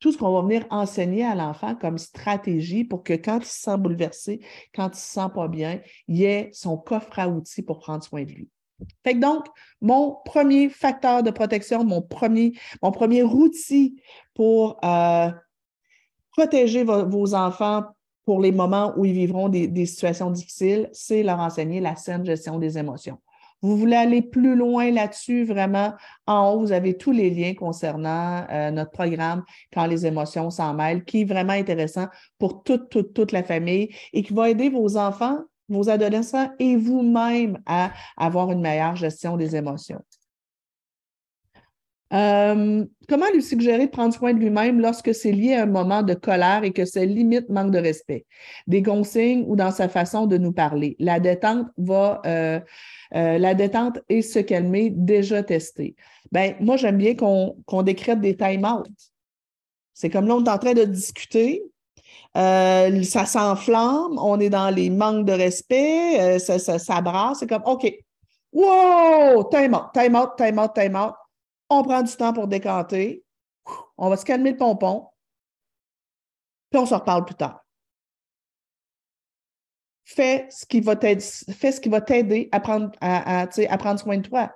tout 0.00 0.12
ce 0.12 0.18
qu'on 0.18 0.32
va 0.32 0.42
venir 0.42 0.66
enseigner 0.70 1.24
à 1.24 1.34
l'enfant 1.34 1.74
comme 1.74 1.98
stratégie 1.98 2.84
pour 2.84 3.02
que 3.02 3.12
quand 3.12 3.38
il 3.40 3.46
se 3.46 3.60
sent 3.60 3.76
bouleversé, 3.76 4.40
quand 4.74 4.88
il 4.88 4.98
se 4.98 5.12
sent 5.12 5.28
pas 5.34 5.46
bien, 5.46 5.80
il 6.08 6.22
ait 6.22 6.50
son 6.52 6.76
coffre 6.78 7.18
à 7.18 7.28
outils 7.28 7.62
pour 7.62 7.78
prendre 7.78 8.02
soin 8.02 8.24
de 8.24 8.32
lui. 8.32 8.48
Fait 9.04 9.14
donc, 9.14 9.44
mon 9.82 10.16
premier 10.24 10.70
facteur 10.70 11.22
de 11.22 11.30
protection, 11.30 11.84
mon 11.84 12.00
premier, 12.00 12.54
mon 12.82 12.92
premier 12.92 13.22
outil 13.22 14.00
pour 14.34 14.78
euh, 14.82 15.30
protéger 16.32 16.82
vos 16.82 17.34
enfants 17.34 17.84
pour 18.24 18.40
les 18.40 18.52
moments 18.52 18.94
où 18.96 19.04
ils 19.04 19.12
vivront 19.12 19.50
des 19.50 19.86
situations 19.86 20.30
difficiles, 20.30 20.88
c'est 20.92 21.22
leur 21.22 21.40
enseigner 21.40 21.80
la 21.80 21.96
saine 21.96 22.24
gestion 22.24 22.58
des 22.58 22.78
émotions. 22.78 23.18
Vous 23.62 23.76
voulez 23.76 23.96
aller 23.96 24.22
plus 24.22 24.56
loin 24.56 24.90
là-dessus, 24.90 25.44
vraiment, 25.44 25.92
en 26.26 26.50
haut, 26.50 26.60
vous 26.60 26.72
avez 26.72 26.96
tous 26.96 27.12
les 27.12 27.30
liens 27.30 27.54
concernant 27.54 28.46
euh, 28.50 28.70
notre 28.70 28.90
programme 28.90 29.44
Quand 29.72 29.86
les 29.86 30.06
émotions 30.06 30.50
s'en 30.50 30.74
mêlent, 30.74 31.04
qui 31.04 31.22
est 31.22 31.24
vraiment 31.24 31.52
intéressant 31.52 32.06
pour 32.38 32.62
toute, 32.62 32.88
toute, 32.88 33.12
toute 33.12 33.32
la 33.32 33.42
famille 33.42 33.94
et 34.12 34.22
qui 34.22 34.32
va 34.32 34.50
aider 34.50 34.70
vos 34.70 34.96
enfants, 34.96 35.40
vos 35.68 35.88
adolescents 35.88 36.50
et 36.58 36.76
vous-même 36.76 37.58
à 37.66 37.92
avoir 38.16 38.50
une 38.50 38.60
meilleure 38.60 38.96
gestion 38.96 39.36
des 39.36 39.54
émotions. 39.56 40.02
Euh, 42.12 42.84
comment 43.08 43.26
lui 43.32 43.42
suggérer 43.42 43.86
de 43.86 43.90
prendre 43.90 44.12
soin 44.12 44.32
de 44.32 44.38
lui-même 44.38 44.80
lorsque 44.80 45.14
c'est 45.14 45.30
lié 45.30 45.54
à 45.54 45.62
un 45.62 45.66
moment 45.66 46.02
de 46.02 46.14
colère 46.14 46.64
et 46.64 46.72
que 46.72 46.84
c'est 46.84 47.06
limite 47.06 47.48
manque 47.48 47.70
de 47.70 47.78
respect? 47.78 48.26
Des 48.66 48.82
consignes 48.82 49.44
ou 49.46 49.54
dans 49.54 49.70
sa 49.70 49.88
façon 49.88 50.26
de 50.26 50.36
nous 50.36 50.52
parler. 50.52 50.96
La 50.98 51.20
détente 51.20 51.68
va, 51.76 52.20
euh, 52.26 52.58
euh, 53.14 53.38
la 53.38 53.54
détente 53.54 54.00
et 54.08 54.22
se 54.22 54.40
calmer 54.40 54.90
déjà 54.90 55.42
testé. 55.42 55.94
Ben, 56.32 56.54
moi, 56.60 56.76
j'aime 56.76 56.98
bien 56.98 57.14
qu'on 57.14 57.82
décrète 57.82 58.20
des 58.20 58.36
time-out. 58.36 58.88
C'est 59.94 60.10
comme 60.10 60.26
là, 60.26 60.34
on 60.36 60.44
est 60.44 60.50
en 60.50 60.58
train 60.58 60.74
de 60.74 60.84
discuter. 60.84 61.62
ça 62.34 63.26
s'enflamme, 63.26 64.18
on 64.18 64.40
est 64.40 64.50
dans 64.50 64.70
les 64.74 64.90
manques 64.90 65.26
de 65.26 65.32
respect, 65.32 66.38
ça, 66.40 66.58
ça, 66.58 66.78
ça 66.78 67.00
brasse, 67.00 67.40
c'est 67.40 67.48
comme, 67.48 67.62
OK, 67.66 67.92
wow, 68.52 69.44
time 69.44 69.74
out, 69.74 69.92
time 69.92 70.16
out, 70.16 70.30
time 70.36 70.58
out, 70.58 70.74
time 70.74 70.96
out. 70.96 71.14
On 71.70 71.82
prend 71.82 72.02
du 72.02 72.12
temps 72.12 72.32
pour 72.32 72.48
décanter, 72.48 73.24
on 73.96 74.10
va 74.10 74.16
se 74.16 74.24
calmer 74.24 74.50
le 74.50 74.56
pompon, 74.56 75.06
puis 76.70 76.80
on 76.80 76.86
se 76.86 76.94
reparle 76.94 77.24
plus 77.24 77.36
tard. 77.36 77.64
Fais 80.04 80.48
ce 80.50 80.66
qui 80.66 80.80
va 80.80 82.00
t'aider 82.00 82.48
à 82.50 82.58
prendre, 82.58 82.90
à, 83.00 83.46
prendre 83.78 84.00
soin 84.00 84.16
de 84.18 84.26
toi. 84.26 84.50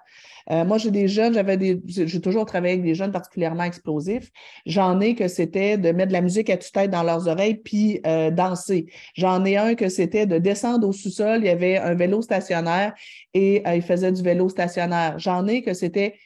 Euh, 0.51 0.65
moi, 0.65 0.79
j'ai 0.79 0.91
des 0.91 1.07
jeunes, 1.07 1.35
j'avais 1.35 1.57
des, 1.57 1.81
j'ai 1.87 2.21
toujours 2.21 2.45
travaillé 2.45 2.75
avec 2.75 2.85
des 2.85 2.97
jeunes 2.97 3.12
particulièrement 3.12 3.62
explosifs. 3.62 4.31
J'en 4.67 5.01
ai 5.01 5.15
que 5.15 5.29
c'était 5.29 5.79
de 5.79 5.93
mettre 5.93 6.09
de 6.09 6.12
la 6.12 6.23
musique 6.23 6.51
à 6.51 6.57
toute 6.57 6.73
tête 6.73 6.91
dans 6.91 7.05
leurs 7.05 7.29
oreilles 7.29 7.55
puis 7.55 8.01
euh, 8.05 8.31
danser. 8.31 8.87
J'en 9.15 9.45
ai 9.45 9.57
un 9.57 9.77
que 9.77 9.89
c'était 9.89 10.27
de 10.27 10.39
descendre 10.39 10.89
au 10.89 10.93
sous-sol. 10.93 11.39
Il 11.39 11.47
y 11.47 11.51
avait 11.51 11.79
un 11.79 11.95
vélo 11.95 12.21
stationnaire 12.21 12.93
et 13.33 13.62
euh, 13.67 13.77
il 13.77 13.83
faisait 13.83 14.11
du 14.11 14.23
vélo 14.23 14.49
stationnaire. 14.49 15.19
J'en 15.19 15.47
ai 15.47 15.62
que 15.62 15.73
c'était 15.73 16.17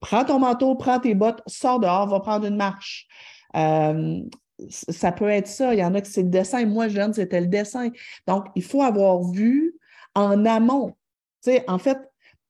prends 0.00 0.24
ton 0.24 0.38
manteau, 0.38 0.74
prends 0.74 1.00
tes 1.00 1.14
bottes, 1.14 1.42
sors 1.46 1.80
dehors, 1.80 2.06
va 2.08 2.20
prendre 2.20 2.46
une 2.46 2.56
marche. 2.56 3.06
ça 3.52 5.12
peut 5.12 5.28
être 5.28 5.48
ça. 5.48 5.74
Il 5.74 5.80
y 5.80 5.84
en 5.84 5.94
a 5.94 6.00
que 6.00 6.08
c'est 6.08 6.22
le 6.22 6.28
dessin. 6.28 6.64
Moi, 6.66 6.88
jeune, 6.88 7.12
c'était 7.12 7.40
le 7.40 7.46
dessin. 7.46 7.90
Donc, 8.26 8.46
il 8.54 8.62
faut 8.62 8.82
avoir 8.82 9.22
vu 9.22 9.74
en 10.14 10.44
amont. 10.44 10.94
En 11.68 11.78
fait, 11.78 11.98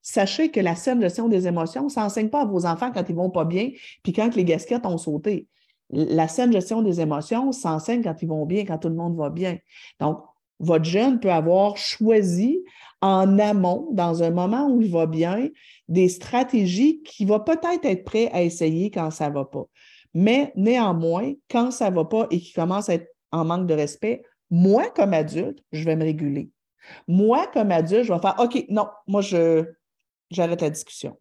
sachez 0.02 0.50
que 0.50 0.60
la 0.60 0.76
saine 0.76 1.00
gestion 1.00 1.28
des 1.28 1.46
émotions, 1.48 1.88
ça 1.88 2.02
n'enseigne 2.02 2.28
pas 2.28 2.42
à 2.42 2.44
vos 2.44 2.64
enfants 2.64 2.92
quand 2.92 3.08
ils 3.08 3.14
vont 3.14 3.30
pas 3.30 3.44
bien, 3.44 3.70
puis 4.02 4.12
quand 4.12 4.34
les 4.36 4.44
gasquettes 4.44 4.86
ont 4.86 4.98
sauté. 4.98 5.48
La 5.90 6.28
saine 6.28 6.52
gestion 6.52 6.80
des 6.80 7.00
émotions 7.00 7.52
s'enseigne 7.52 8.02
quand 8.02 8.22
ils 8.22 8.28
vont 8.28 8.46
bien, 8.46 8.64
quand 8.64 8.78
tout 8.78 8.88
le 8.88 8.94
monde 8.94 9.16
va 9.16 9.30
bien. 9.30 9.58
Donc, 10.00 10.22
votre 10.58 10.84
jeune 10.84 11.20
peut 11.20 11.30
avoir 11.30 11.76
choisi 11.76 12.62
en 13.02 13.38
amont, 13.38 13.88
dans 13.92 14.22
un 14.22 14.30
moment 14.30 14.68
où 14.68 14.80
il 14.80 14.90
va 14.90 15.06
bien, 15.06 15.48
des 15.88 16.08
stratégies 16.08 17.02
qu'il 17.02 17.28
va 17.28 17.40
peut-être 17.40 17.84
être 17.84 18.04
prêt 18.04 18.30
à 18.32 18.42
essayer 18.42 18.90
quand 18.90 19.10
ça 19.10 19.28
ne 19.28 19.34
va 19.34 19.44
pas. 19.44 19.64
Mais 20.14 20.52
néanmoins, 20.56 21.32
quand 21.50 21.70
ça 21.70 21.90
ne 21.90 21.96
va 21.96 22.04
pas 22.04 22.26
et 22.30 22.40
qu'il 22.40 22.54
commence 22.54 22.88
à 22.88 22.94
être 22.94 23.08
en 23.32 23.44
manque 23.44 23.66
de 23.66 23.74
respect, 23.74 24.22
moi, 24.50 24.90
comme 24.90 25.12
adulte, 25.12 25.62
je 25.72 25.84
vais 25.84 25.96
me 25.96 26.04
réguler. 26.04 26.50
Moi, 27.08 27.46
comme 27.52 27.72
adulte, 27.72 28.04
je 28.04 28.12
vais 28.12 28.20
faire 28.20 28.36
OK, 28.38 28.64
non, 28.68 28.86
moi, 29.06 29.20
je, 29.20 29.64
j'arrête 30.30 30.62
la 30.62 30.70
discussion. 30.70 31.18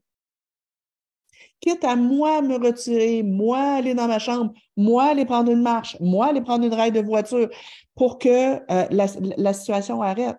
Quitte 1.59 1.83
à 1.83 1.95
moi 1.95 2.41
me 2.41 2.55
retirer, 2.55 3.23
moi 3.23 3.59
aller 3.59 3.93
dans 3.93 4.07
ma 4.07 4.19
chambre, 4.19 4.53
moi 4.77 5.05
aller 5.05 5.25
prendre 5.25 5.51
une 5.51 5.61
marche, 5.61 5.97
moi 5.99 6.27
aller 6.27 6.41
prendre 6.41 6.65
une 6.65 6.73
raille 6.73 6.91
de 6.91 7.01
voiture 7.01 7.49
pour 7.95 8.19
que 8.19 8.55
euh, 8.71 8.87
la, 8.91 9.53
situation 9.53 10.01
arrête 10.01 10.37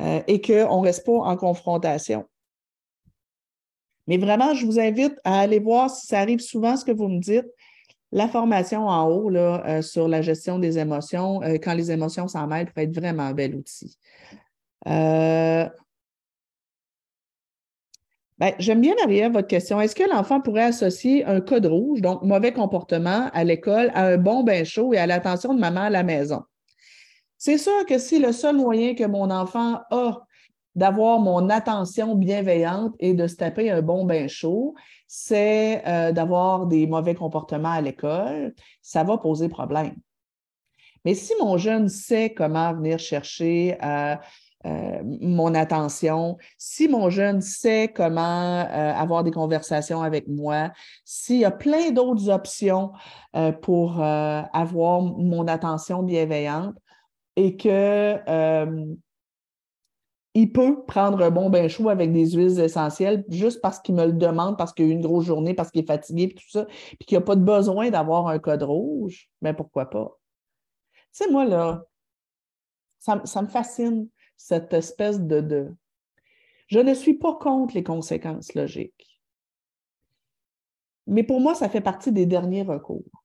euh, 0.00 0.20
et 0.26 0.40
qu'on 0.40 0.80
ne 0.80 0.86
reste 0.86 1.06
pas 1.06 1.12
en 1.12 1.36
confrontation. 1.36 2.24
Mais 4.06 4.18
vraiment, 4.18 4.54
je 4.54 4.66
vous 4.66 4.78
invite 4.78 5.14
à 5.24 5.40
aller 5.40 5.60
voir 5.60 5.90
si 5.90 6.06
ça 6.06 6.20
arrive 6.20 6.40
souvent 6.40 6.76
ce 6.76 6.84
que 6.84 6.92
vous 6.92 7.08
me 7.08 7.20
dites. 7.20 7.46
La 8.12 8.28
formation 8.28 8.86
en 8.86 9.08
haut 9.08 9.28
là, 9.28 9.64
euh, 9.66 9.82
sur 9.82 10.08
la 10.08 10.22
gestion 10.22 10.58
des 10.58 10.78
émotions, 10.78 11.40
quand 11.62 11.74
les 11.74 11.90
émotions 11.90 12.28
s'en 12.28 12.46
mêlent, 12.46 12.70
peut 12.72 12.82
être 12.82 12.94
vraiment 12.94 13.24
un 13.24 13.32
bel 13.32 13.54
outil. 13.54 13.98
Ben, 18.38 18.52
j'aime 18.58 18.80
bien, 18.80 18.94
Maria, 19.00 19.28
votre 19.28 19.46
question. 19.46 19.80
Est-ce 19.80 19.94
que 19.94 20.02
l'enfant 20.08 20.40
pourrait 20.40 20.64
associer 20.64 21.24
un 21.24 21.40
code 21.40 21.66
rouge, 21.66 22.00
donc 22.00 22.22
mauvais 22.22 22.52
comportement 22.52 23.30
à 23.32 23.44
l'école, 23.44 23.92
à 23.94 24.06
un 24.06 24.16
bon 24.16 24.42
bain 24.42 24.64
chaud 24.64 24.92
et 24.92 24.98
à 24.98 25.06
l'attention 25.06 25.54
de 25.54 25.60
maman 25.60 25.82
à 25.82 25.90
la 25.90 26.02
maison? 26.02 26.42
C'est 27.44 27.58
sûr 27.58 27.84
que 27.84 27.98
si 27.98 28.20
le 28.20 28.32
seul 28.32 28.56
moyen 28.56 28.94
que 28.94 29.04
mon 29.04 29.30
enfant 29.30 29.82
a 29.90 30.22
d'avoir 30.74 31.18
mon 31.20 31.50
attention 31.50 32.14
bienveillante 32.14 32.94
et 33.00 33.12
de 33.12 33.26
se 33.26 33.36
taper 33.36 33.70
un 33.70 33.82
bon 33.82 34.06
bain 34.06 34.28
chaud, 34.28 34.74
c'est 35.06 35.86
euh, 35.86 36.12
d'avoir 36.12 36.64
des 36.64 36.86
mauvais 36.86 37.14
comportements 37.14 37.72
à 37.72 37.82
l'école, 37.82 38.54
ça 38.80 39.04
va 39.04 39.18
poser 39.18 39.50
problème. 39.50 39.94
Mais 41.04 41.12
si 41.12 41.34
mon 41.38 41.58
jeune 41.58 41.90
sait 41.90 42.32
comment 42.32 42.72
venir 42.72 42.98
chercher 42.98 43.76
euh, 43.84 44.16
euh, 44.64 45.02
mon 45.04 45.54
attention, 45.54 46.38
si 46.56 46.88
mon 46.88 47.10
jeune 47.10 47.42
sait 47.42 47.92
comment 47.94 48.60
avoir 48.60 49.22
des 49.22 49.32
conversations 49.32 50.00
avec 50.00 50.28
moi, 50.28 50.72
s'il 51.04 51.40
y 51.40 51.44
a 51.44 51.50
plein 51.50 51.90
d'autres 51.90 52.30
options 52.30 52.92
pour 53.60 54.00
avoir 54.00 55.02
mon 55.02 55.46
attention 55.46 56.02
bienveillante 56.02 56.74
et 57.36 57.56
que 57.56 58.18
il 60.34 60.52
peut 60.52 60.84
prendre 60.84 61.22
un 61.22 61.30
bon 61.30 61.48
bain 61.48 61.68
chaud 61.68 61.88
avec 61.88 62.12
des 62.12 62.32
huiles 62.32 62.58
essentielles 62.58 63.24
juste 63.28 63.60
parce 63.60 63.78
qu'il 63.78 63.94
me 63.94 64.04
le 64.04 64.12
demande, 64.12 64.58
parce 64.58 64.72
qu'il 64.72 64.86
a 64.86 64.88
eu 64.88 64.90
une 64.90 65.00
grosse 65.00 65.24
journée, 65.24 65.54
parce 65.54 65.70
qu'il 65.70 65.82
est 65.82 65.86
fatigué, 65.86 66.34
tout 66.34 66.50
ça, 66.50 66.66
puis 66.66 67.06
qu'il 67.06 67.16
n'a 67.16 67.24
pas 67.24 67.36
de 67.36 67.44
besoin 67.44 67.90
d'avoir 67.90 68.26
un 68.26 68.40
code 68.40 68.64
rouge, 68.64 69.30
mais 69.42 69.54
pourquoi 69.54 69.88
pas? 69.88 70.18
Tu 70.92 71.24
sais, 71.24 71.30
moi, 71.30 71.44
là, 71.44 71.84
ça 72.98 73.42
me 73.42 73.46
fascine 73.46 74.08
cette 74.36 74.72
espèce 74.72 75.20
de, 75.20 75.72
Je 76.66 76.80
ne 76.80 76.94
suis 76.94 77.14
pas 77.14 77.36
contre 77.36 77.74
les 77.74 77.84
conséquences 77.84 78.54
logiques. 78.54 79.20
Mais 81.06 81.22
pour 81.22 81.40
moi, 81.40 81.54
ça 81.54 81.68
fait 81.68 81.80
partie 81.80 82.10
des 82.10 82.26
derniers 82.26 82.62
recours. 82.62 83.23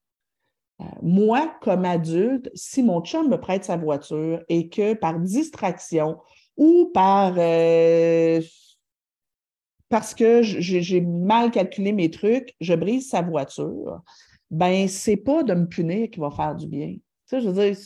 Moi, 1.01 1.53
comme 1.61 1.83
adulte, 1.85 2.49
si 2.55 2.83
mon 2.83 3.01
chum 3.01 3.29
me 3.29 3.37
prête 3.37 3.65
sa 3.65 3.75
voiture 3.75 4.41
et 4.47 4.69
que 4.69 4.93
par 4.93 5.19
distraction 5.19 6.17
ou 6.55 6.89
par 6.93 7.33
euh, 7.37 8.41
parce 9.89 10.13
que 10.13 10.41
j'ai 10.43 11.01
mal 11.01 11.51
calculé 11.51 11.91
mes 11.91 12.11
trucs, 12.11 12.55
je 12.61 12.73
brise 12.75 13.09
sa 13.09 13.21
voiture, 13.21 14.01
ben 14.51 14.87
c'est 14.87 15.17
pas 15.17 15.43
de 15.43 15.53
me 15.53 15.65
punir 15.65 16.09
qui 16.09 16.19
va 16.19 16.31
faire 16.31 16.55
du 16.55 16.67
bien. 16.67 16.95
Sais, 17.25 17.41
je 17.41 17.49
veux 17.49 17.53
dire, 17.53 17.77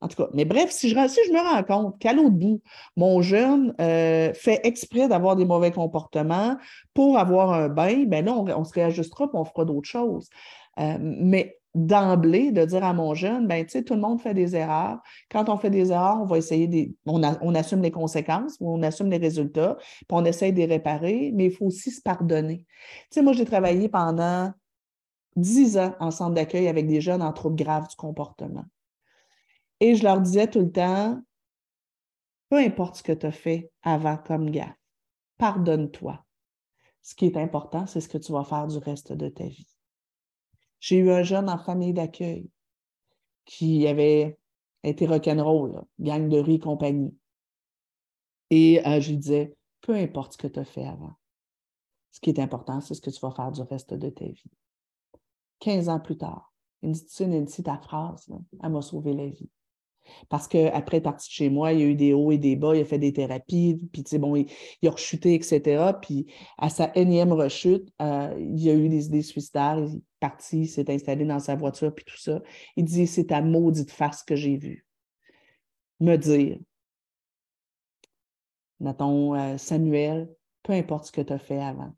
en 0.00 0.08
tout 0.08 0.16
cas, 0.16 0.28
mais 0.34 0.44
bref, 0.44 0.70
si 0.70 0.88
je, 0.88 0.94
je 0.94 1.32
me 1.32 1.38
rends 1.38 1.62
compte 1.62 1.98
qu'à 2.00 2.12
l'autre 2.12 2.30
bout, 2.30 2.60
mon 2.96 3.22
jeune 3.22 3.74
euh, 3.80 4.34
fait 4.34 4.60
exprès 4.64 5.06
d'avoir 5.06 5.36
des 5.36 5.44
mauvais 5.44 5.70
comportements 5.70 6.56
pour 6.94 7.18
avoir 7.18 7.52
un 7.52 7.68
bain, 7.68 8.04
bien 8.04 8.22
là, 8.22 8.32
on, 8.34 8.64
se 8.64 8.72
réajustera 8.72 9.26
et 9.26 9.36
on 9.36 9.44
fera 9.44 9.64
d'autres 9.64 9.88
choses. 9.88 10.28
Euh, 10.80 10.96
mais 11.00 11.61
d'emblée, 11.74 12.52
de 12.52 12.64
dire 12.64 12.84
à 12.84 12.92
mon 12.92 13.14
jeune, 13.14 13.46
ben, 13.46 13.64
tu 13.64 13.70
sais, 13.70 13.82
tout 13.82 13.94
le 13.94 14.00
monde 14.00 14.20
fait 14.20 14.34
des 14.34 14.54
erreurs. 14.54 15.00
Quand 15.30 15.48
on 15.48 15.56
fait 15.56 15.70
des 15.70 15.90
erreurs, 15.90 16.20
on 16.20 16.26
va 16.26 16.38
essayer 16.38 16.66
des. 16.66 16.94
On, 17.06 17.22
on 17.40 17.54
assume 17.54 17.82
les 17.82 17.90
conséquences, 17.90 18.56
on 18.60 18.82
assume 18.82 19.10
les 19.10 19.16
résultats, 19.16 19.76
puis 19.78 20.06
on 20.10 20.24
essaye 20.24 20.52
de 20.52 20.58
les 20.58 20.66
réparer, 20.66 21.32
mais 21.34 21.46
il 21.46 21.52
faut 21.52 21.66
aussi 21.66 21.90
se 21.90 22.02
pardonner. 22.02 22.58
Tu 22.58 23.06
sais, 23.10 23.22
moi, 23.22 23.32
j'ai 23.32 23.46
travaillé 23.46 23.88
pendant 23.88 24.52
dix 25.36 25.78
ans 25.78 25.94
en 25.98 26.10
centre 26.10 26.34
d'accueil 26.34 26.68
avec 26.68 26.86
des 26.86 27.00
jeunes 27.00 27.22
en 27.22 27.32
troubles 27.32 27.56
graves 27.56 27.88
du 27.88 27.96
comportement. 27.96 28.64
Et 29.80 29.94
je 29.94 30.04
leur 30.04 30.20
disais 30.20 30.46
tout 30.46 30.60
le 30.60 30.70
temps, 30.70 31.20
peu 32.50 32.58
importe 32.58 32.96
ce 32.96 33.02
que 33.02 33.12
tu 33.12 33.26
as 33.26 33.32
fait 33.32 33.70
avant 33.82 34.18
comme 34.18 34.50
gars, 34.50 34.76
pardonne-toi. 35.38 36.22
Ce 37.00 37.14
qui 37.14 37.26
est 37.26 37.36
important, 37.36 37.86
c'est 37.86 38.00
ce 38.00 38.08
que 38.08 38.18
tu 38.18 38.30
vas 38.30 38.44
faire 38.44 38.68
du 38.68 38.78
reste 38.78 39.12
de 39.12 39.28
ta 39.28 39.44
vie. 39.44 39.66
J'ai 40.82 40.96
eu 40.96 41.12
un 41.12 41.22
jeune 41.22 41.48
en 41.48 41.58
famille 41.58 41.92
d'accueil 41.92 42.50
qui 43.44 43.86
avait 43.86 44.36
été 44.82 45.06
rock'n'roll, 45.06 45.84
gang 46.00 46.28
de 46.28 46.38
riz 46.38 46.58
compagnie. 46.58 47.16
Et 48.50 48.84
euh, 48.84 49.00
je 49.00 49.10
lui 49.10 49.18
disais, 49.18 49.56
peu 49.80 49.94
importe 49.94 50.32
ce 50.32 50.38
que 50.38 50.48
tu 50.48 50.58
as 50.58 50.64
fait 50.64 50.84
avant, 50.84 51.14
ce 52.10 52.18
qui 52.18 52.30
est 52.30 52.40
important, 52.40 52.80
c'est 52.80 52.94
ce 52.94 53.00
que 53.00 53.10
tu 53.10 53.20
vas 53.20 53.30
faire 53.30 53.52
du 53.52 53.62
reste 53.62 53.94
de 53.94 54.10
ta 54.10 54.24
vie. 54.24 54.50
15 55.60 55.88
ans 55.88 56.00
plus 56.00 56.18
tard, 56.18 56.52
il 56.82 56.90
dit, 56.90 57.06
tu 57.06 57.46
sais, 57.46 57.62
ta 57.62 57.78
phrase, 57.78 58.28
elle 58.60 58.70
m'a 58.72 58.82
sauvé 58.82 59.14
la 59.14 59.28
vie. 59.28 59.48
Parce 60.28 60.48
qu'après, 60.48 61.00
parti 61.00 61.28
de 61.28 61.32
chez 61.32 61.50
moi, 61.50 61.72
il 61.72 61.80
y 61.80 61.82
a 61.82 61.86
eu 61.86 61.94
des 61.94 62.12
hauts 62.12 62.32
et 62.32 62.38
des 62.38 62.56
bas, 62.56 62.74
il 62.74 62.82
a 62.82 62.84
fait 62.84 62.98
des 62.98 63.12
thérapies, 63.12 63.78
puis 63.92 64.04
bon, 64.18 64.36
il, 64.36 64.48
a 64.88 64.90
rechuté, 64.90 65.34
etc. 65.34 65.92
Puis 66.00 66.26
à 66.58 66.68
sa 66.68 66.92
énième 66.94 67.32
rechute, 67.32 67.88
euh, 68.00 68.34
il 68.38 68.68
a 68.68 68.74
eu 68.74 68.88
des 68.88 69.06
idées 69.06 69.22
suicidaires, 69.22 69.78
il 69.78 69.96
est 69.96 70.02
parti, 70.20 70.62
il 70.62 70.68
s'est 70.68 70.90
installé 70.90 71.24
dans 71.24 71.40
sa 71.40 71.56
voiture, 71.56 71.94
puis 71.94 72.04
tout 72.04 72.18
ça. 72.18 72.42
Il 72.76 72.84
dit 72.84 73.06
C'est 73.06 73.26
ta 73.26 73.42
maudite 73.42 73.90
face 73.90 74.22
que 74.22 74.36
j'ai 74.36 74.56
vue. 74.56 74.86
Me 76.00 76.16
dire, 76.16 76.58
mettons, 78.80 79.34
euh, 79.34 79.56
Samuel, 79.56 80.28
peu 80.62 80.72
importe 80.72 81.06
ce 81.06 81.12
que 81.12 81.20
tu 81.20 81.32
as 81.32 81.38
fait 81.38 81.60
avant, 81.60 81.94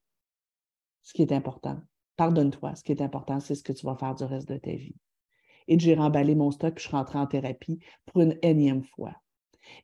ce 1.02 1.14
qui 1.14 1.22
est 1.22 1.32
important, 1.32 1.80
pardonne-toi, 2.16 2.74
ce 2.74 2.82
qui 2.82 2.92
est 2.92 3.02
important, 3.02 3.40
c'est 3.40 3.54
ce 3.54 3.62
que 3.62 3.72
tu 3.72 3.86
vas 3.86 3.96
faire 3.96 4.14
du 4.14 4.24
reste 4.24 4.48
de 4.48 4.58
ta 4.58 4.72
vie 4.72 4.94
et 5.68 5.78
j'ai 5.78 5.94
remballé 5.94 6.34
mon 6.34 6.50
stock, 6.50 6.74
puis 6.74 6.82
je 6.82 6.88
suis 6.88 6.96
rentrée 6.96 7.18
en 7.18 7.26
thérapie 7.26 7.78
pour 8.06 8.22
une 8.22 8.38
énième 8.42 8.82
fois. 8.82 9.14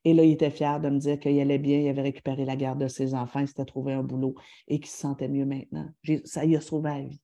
Et 0.04 0.14
là, 0.14 0.24
il 0.24 0.32
était 0.32 0.50
fier 0.50 0.80
de 0.80 0.90
me 0.90 0.98
dire 0.98 1.18
qu'il 1.18 1.38
allait 1.40 1.58
bien, 1.58 1.80
il 1.80 1.88
avait 1.88 2.02
récupéré 2.02 2.44
la 2.44 2.56
garde 2.56 2.80
de 2.80 2.88
ses 2.88 3.14
enfants, 3.14 3.40
il 3.40 3.48
s'était 3.48 3.64
trouvé 3.64 3.92
un 3.92 4.02
boulot 4.02 4.34
et 4.68 4.78
qu'il 4.78 4.90
se 4.90 4.98
sentait 4.98 5.28
mieux 5.28 5.46
maintenant. 5.46 5.88
Ça 6.24 6.44
y 6.44 6.56
a 6.56 6.60
sauvé 6.60 6.90
la 6.90 7.00
vie. 7.00 7.20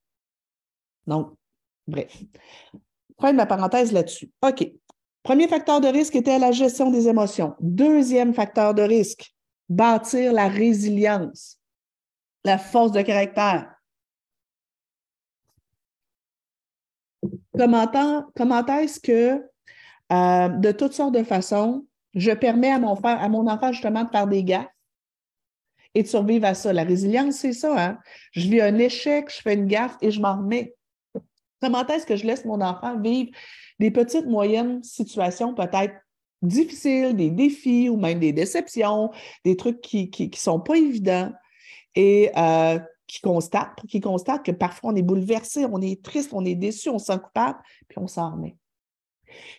Donc, 1.06 1.34
bref. 1.86 2.22
Fin 3.20 3.32
de 3.32 3.36
ma 3.36 3.46
parenthèse 3.46 3.92
là-dessus. 3.92 4.30
OK. 4.42 4.70
Premier 5.22 5.48
facteur 5.48 5.80
de 5.80 5.88
risque 5.88 6.14
était 6.14 6.38
la 6.38 6.52
gestion 6.52 6.90
des 6.90 7.08
émotions. 7.08 7.54
Deuxième 7.60 8.32
facteur 8.32 8.74
de 8.74 8.82
risque, 8.82 9.34
bâtir 9.68 10.32
la 10.32 10.48
résilience, 10.48 11.58
la 12.44 12.58
force 12.58 12.92
de 12.92 13.02
caractère. 13.02 13.75
Comment, 17.56 18.66
est-ce 18.78 19.00
que, 19.00 19.42
euh, 20.12 20.48
de 20.48 20.72
toutes 20.72 20.92
sortes 20.92 21.14
de 21.14 21.22
façons, 21.22 21.86
je 22.14 22.30
permets 22.32 22.70
à 22.70 22.78
mon, 22.78 23.48
enfant 23.48 23.72
justement 23.72 24.04
de 24.04 24.10
faire 24.10 24.26
des 24.26 24.44
gaffes 24.44 24.66
et 25.94 26.02
de 26.02 26.08
survivre 26.08 26.46
à 26.46 26.54
ça? 26.54 26.72
La 26.72 26.84
résilience, 26.84 27.36
c'est 27.36 27.52
ça. 27.52 27.74
Hein? 27.78 27.98
Je 28.32 28.48
vis 28.48 28.60
un 28.60 28.78
échec, 28.78 29.30
je 29.34 29.42
fais 29.42 29.54
une 29.54 29.66
gaffe 29.66 29.96
et 30.00 30.10
je 30.10 30.20
m'en 30.20 30.36
remets. 30.36 30.74
Comment 31.60 31.86
est-ce 31.86 32.06
que 32.06 32.16
je 32.16 32.26
laisse 32.26 32.44
mon 32.44 32.60
enfant 32.60 32.98
vivre 33.00 33.30
des 33.78 33.90
petites, 33.90 34.26
moyennes 34.26 34.82
situations 34.82 35.54
peut-être 35.54 35.94
difficiles, 36.42 37.16
des 37.16 37.30
défis 37.30 37.88
ou 37.88 37.96
même 37.96 38.18
des 38.18 38.32
déceptions, 38.32 39.10
des 39.44 39.56
trucs 39.56 39.80
qui 39.80 40.10
ne 40.18 40.36
sont 40.36 40.60
pas 40.60 40.76
évidents? 40.76 41.32
Et 41.96 42.30
euh, 42.36 42.78
qui 43.06 43.20
constatent, 43.20 43.80
qui 43.88 44.00
constatent 44.00 44.44
que 44.44 44.52
parfois 44.52 44.90
on 44.92 44.96
est 44.96 45.02
bouleversé, 45.02 45.66
on 45.70 45.80
est 45.80 46.02
triste, 46.02 46.30
on 46.32 46.44
est 46.44 46.54
déçu, 46.54 46.88
on 46.88 46.98
se 46.98 47.06
sent 47.06 47.18
coupable, 47.22 47.58
puis 47.88 47.98
on 47.98 48.06
s'en 48.06 48.32
remet. 48.32 48.56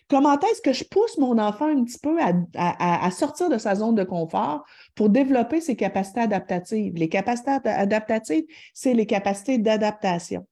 Comment 0.08 0.38
est-ce 0.40 0.62
que 0.62 0.72
je 0.72 0.84
pousse 0.84 1.18
mon 1.18 1.38
enfant 1.38 1.66
un 1.66 1.84
petit 1.84 1.98
peu 1.98 2.18
à, 2.56 3.10
sortir 3.10 3.50
de 3.50 3.58
sa 3.58 3.74
zone 3.74 3.94
de 3.94 4.04
confort 4.04 4.64
pour 4.94 5.10
développer 5.10 5.60
ses 5.60 5.76
capacités 5.76 6.20
adaptatives? 6.20 6.94
Les 6.94 7.08
capacités 7.08 7.50
adaptatives, 7.50 8.44
c'est 8.72 8.94
les 8.94 9.06
capacités 9.06 9.58
d'adaptation. 9.58 10.46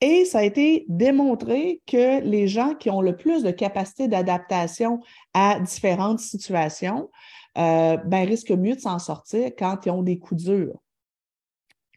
Et 0.00 0.24
ça 0.24 0.38
a 0.38 0.42
été 0.42 0.84
démontré 0.88 1.82
que 1.86 2.20
les 2.20 2.46
gens 2.46 2.74
qui 2.74 2.88
ont 2.88 3.00
le 3.00 3.16
plus 3.16 3.42
de 3.42 3.50
capacités 3.50 4.06
d'adaptation 4.06 5.00
à 5.34 5.58
différentes 5.58 6.20
situations 6.20 7.10
euh, 7.56 7.96
ben, 7.96 8.26
risquent 8.26 8.52
mieux 8.52 8.76
de 8.76 8.80
s'en 8.80 9.00
sortir 9.00 9.50
quand 9.58 9.86
ils 9.86 9.90
ont 9.90 10.02
des 10.02 10.18
coups 10.18 10.44
durs. 10.44 10.78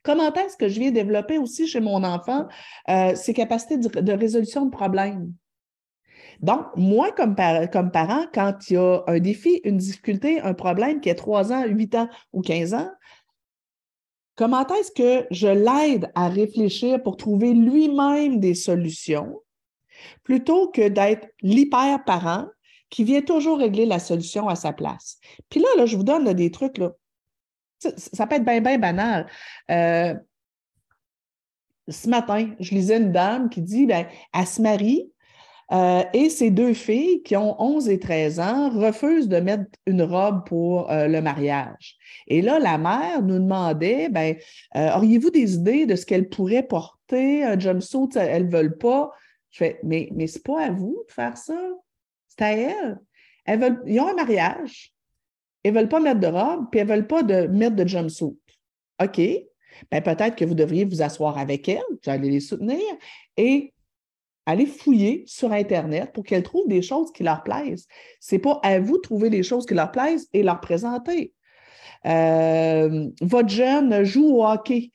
Comment 0.03 0.33
est-ce 0.33 0.57
que 0.57 0.67
je 0.67 0.79
viens 0.79 0.91
développer 0.91 1.37
aussi 1.37 1.67
chez 1.67 1.79
mon 1.79 2.03
enfant 2.03 2.47
euh, 2.89 3.15
ses 3.15 3.33
capacités 3.33 3.77
de, 3.77 4.13
résolution 4.13 4.65
de 4.65 4.71
problèmes? 4.71 5.33
Donc, 6.41 6.65
moi, 6.75 7.11
comme, 7.11 7.35
parent, 7.35 8.25
quand 8.33 8.57
il 8.69 8.73
y 8.73 8.77
a 8.77 9.03
un 9.05 9.19
défi, 9.19 9.61
une 9.63 9.77
difficulté, 9.77 10.39
un 10.39 10.55
problème 10.55 10.99
qui 10.99 11.11
a 11.11 11.15
3 11.15 11.53
ans, 11.53 11.65
8 11.65 11.95
ans 11.95 12.09
ou 12.33 12.41
15 12.41 12.73
ans, 12.73 12.89
comment 14.35 14.65
est-ce 14.67 14.91
que 14.91 15.27
je 15.29 15.47
l'aide 15.47 16.11
à 16.15 16.29
réfléchir 16.29 17.03
pour 17.03 17.17
trouver 17.17 17.53
lui-même 17.53 18.39
des 18.39 18.55
solutions 18.55 19.39
plutôt 20.23 20.69
que 20.69 20.87
d'être 20.87 21.27
l'hyper-parent 21.43 22.47
qui 22.89 23.03
vient 23.03 23.21
toujours 23.21 23.59
régler 23.59 23.85
la 23.85 23.99
solution 23.99 24.49
à 24.49 24.55
sa 24.55 24.73
place? 24.73 25.19
Puis 25.49 25.59
là, 25.59 25.85
je 25.85 25.95
vous 25.95 26.03
donne 26.03 26.33
des 26.33 26.49
trucs, 26.49 26.81
ça 27.81 28.27
peut 28.27 28.35
être 28.35 28.45
bien, 28.45 28.61
bien 28.61 28.77
banal. 28.77 29.27
Euh, 29.69 30.13
ce 31.87 32.09
matin, 32.09 32.51
je 32.59 32.73
lisais 32.75 32.97
une 32.97 33.11
dame 33.11 33.49
qui 33.49 33.61
dit 33.61 33.85
ben, 33.85 34.05
elle 34.33 34.47
se 34.47 34.61
marie 34.61 35.11
euh, 35.71 36.03
et 36.13 36.29
ses 36.29 36.51
deux 36.51 36.73
filles 36.73 37.23
qui 37.23 37.35
ont 37.35 37.59
11 37.61 37.89
et 37.89 37.99
13 37.99 38.39
ans 38.39 38.69
refusent 38.69 39.29
de 39.29 39.39
mettre 39.39 39.65
une 39.85 40.03
robe 40.03 40.45
pour 40.45 40.91
euh, 40.91 41.07
le 41.07 41.21
mariage. 41.21 41.97
Et 42.27 42.41
là, 42.41 42.59
la 42.59 42.77
mère 42.77 43.21
nous 43.23 43.39
demandait 43.39 44.09
ben, 44.09 44.35
auriez-vous 44.75 45.31
des 45.31 45.55
idées 45.55 45.85
de 45.85 45.95
ce 45.95 46.05
qu'elle 46.05 46.29
pourrait 46.29 46.63
porter, 46.63 47.43
un 47.43 47.59
jumpsuit, 47.59 48.09
elles 48.15 48.47
ne 48.47 48.51
veulent 48.51 48.77
pas. 48.77 49.11
Je 49.49 49.57
fais 49.57 49.79
mais, 49.83 50.09
mais 50.13 50.27
ce 50.27 50.37
n'est 50.37 50.43
pas 50.43 50.65
à 50.65 50.71
vous 50.71 51.03
de 51.07 51.13
faire 51.13 51.35
ça. 51.35 51.57
C'est 52.27 52.41
à 52.41 52.51
elles. 52.51 52.99
elles 53.45 53.59
veulent, 53.59 53.81
ils 53.85 53.99
ont 53.99 54.07
un 54.07 54.13
mariage. 54.13 54.93
Elles 55.63 55.73
ne 55.73 55.79
veulent 55.79 55.89
pas 55.89 55.99
mettre 55.99 56.19
de 56.19 56.27
robe, 56.27 56.65
puis 56.71 56.79
elles 56.79 56.87
ne 56.87 56.93
veulent 56.93 57.07
pas 57.07 57.23
de, 57.23 57.47
mettre 57.47 57.75
de 57.75 57.87
jumpsuit. 57.87 58.37
OK. 59.01 59.21
Bien, 59.89 60.01
peut-être 60.01 60.35
que 60.35 60.45
vous 60.45 60.53
devriez 60.53 60.85
vous 60.85 61.01
asseoir 61.01 61.37
avec 61.37 61.67
elles, 61.69 61.81
vous 61.89 62.09
allez 62.09 62.29
les 62.29 62.39
soutenir 62.39 62.79
et 63.37 63.73
aller 64.45 64.65
fouiller 64.65 65.23
sur 65.27 65.51
Internet 65.51 66.11
pour 66.13 66.23
qu'elles 66.23 66.43
trouvent 66.43 66.67
des 66.67 66.81
choses 66.81 67.11
qui 67.11 67.23
leur 67.23 67.43
plaisent. 67.43 67.87
Ce 68.19 68.35
n'est 68.35 68.39
pas 68.39 68.59
à 68.63 68.79
vous 68.79 68.97
de 68.97 69.01
trouver 69.01 69.29
des 69.29 69.43
choses 69.43 69.65
qui 69.65 69.73
leur 69.73 69.91
plaisent 69.91 70.27
et 70.33 70.43
leur 70.43 70.59
présenter. 70.59 71.33
Euh, 72.05 73.09
votre 73.21 73.49
jeune 73.49 74.03
joue 74.03 74.37
au 74.37 74.45
hockey 74.45 74.91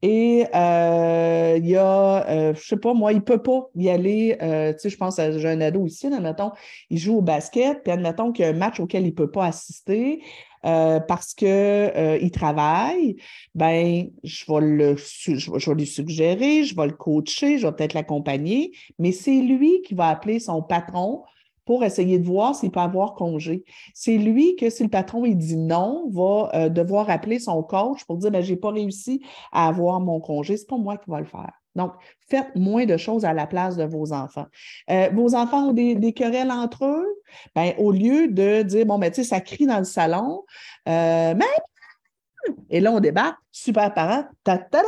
et 0.00 0.46
euh, 0.54 1.56
il 1.58 1.66
y 1.66 1.76
a, 1.76 2.28
euh, 2.28 2.54
je 2.54 2.60
sais 2.60 2.76
pas, 2.76 2.94
moi, 2.94 3.12
il 3.12 3.22
peut 3.22 3.42
pas 3.42 3.68
y 3.74 3.88
aller. 3.88 4.36
Euh, 4.40 4.72
tu 4.72 4.80
sais, 4.80 4.90
je 4.90 4.96
pense 4.96 5.18
à 5.18 5.24
un 5.24 5.60
ado 5.60 5.86
ici, 5.86 6.06
admettons, 6.06 6.52
il 6.90 6.98
joue 6.98 7.18
au 7.18 7.22
basket, 7.22 7.82
puis 7.82 7.92
admettons 7.92 8.30
qu'il 8.30 8.44
y 8.44 8.48
a 8.48 8.50
un 8.50 8.56
match 8.56 8.78
auquel 8.78 9.06
il 9.06 9.14
peut 9.14 9.30
pas 9.30 9.46
assister. 9.46 10.22
parce 10.62 11.34
qu'il 11.34 12.30
travaille, 12.32 13.16
ben, 13.54 14.08
je 14.22 14.44
vais, 14.48 14.60
le, 14.60 14.96
je 14.96 15.70
vais 15.70 15.76
lui 15.76 15.86
suggérer, 15.86 16.64
je 16.64 16.76
vais 16.76 16.86
le 16.86 16.92
coacher, 16.92 17.58
je 17.58 17.66
vais 17.66 17.72
peut-être 17.72 17.94
l'accompagner, 17.94 18.72
mais 18.98 19.12
c'est 19.12 19.40
lui 19.40 19.82
qui 19.82 19.94
va 19.94 20.08
appeler 20.08 20.38
son 20.38 20.62
patron 20.62 21.22
pour 21.68 21.84
essayer 21.84 22.18
de 22.18 22.24
voir 22.24 22.54
s'il 22.54 22.70
peut 22.70 22.80
avoir 22.80 23.14
congé. 23.14 23.62
C'est 23.92 24.16
lui 24.16 24.56
que 24.56 24.70
si 24.70 24.82
le 24.82 24.88
patron 24.88 25.26
dit 25.26 25.58
non, 25.58 26.08
va 26.08 26.50
euh, 26.54 26.68
devoir 26.70 27.10
appeler 27.10 27.38
son 27.38 27.62
coach 27.62 28.06
pour 28.06 28.16
dire 28.16 28.30
ben, 28.30 28.42
je 28.42 28.54
n'ai 28.54 28.58
pas 28.58 28.70
réussi 28.70 29.22
à 29.52 29.68
avoir 29.68 30.00
mon 30.00 30.18
congé. 30.18 30.56
Ce 30.56 30.62
n'est 30.62 30.66
pas 30.66 30.78
moi 30.78 30.96
qui 30.96 31.10
va 31.10 31.20
le 31.20 31.26
faire. 31.26 31.52
Donc, 31.74 31.92
faites 32.26 32.56
moins 32.56 32.86
de 32.86 32.96
choses 32.96 33.26
à 33.26 33.34
la 33.34 33.46
place 33.46 33.76
de 33.76 33.84
vos 33.84 34.14
enfants. 34.14 34.46
Euh, 34.88 35.10
vos 35.12 35.34
enfants 35.34 35.68
ont 35.68 35.72
des, 35.74 36.14
querelles 36.14 36.50
entre 36.50 36.86
eux, 36.86 37.06
ben, 37.54 37.74
au 37.76 37.92
lieu 37.92 38.28
de 38.28 38.62
dire 38.62 38.86
bon, 38.86 38.98
ben, 38.98 39.10
tu 39.10 39.16
sais, 39.16 39.28
ça 39.28 39.42
crie 39.42 39.66
dans 39.66 39.76
le 39.76 39.84
salon, 39.84 40.44
euh, 40.88 41.34
mais 41.36 42.54
et 42.70 42.80
là, 42.80 42.92
on 42.92 43.00
débat, 43.00 43.36
super 43.52 43.92
parent, 43.92 44.24
ta, 44.42 44.56
ta, 44.56 44.80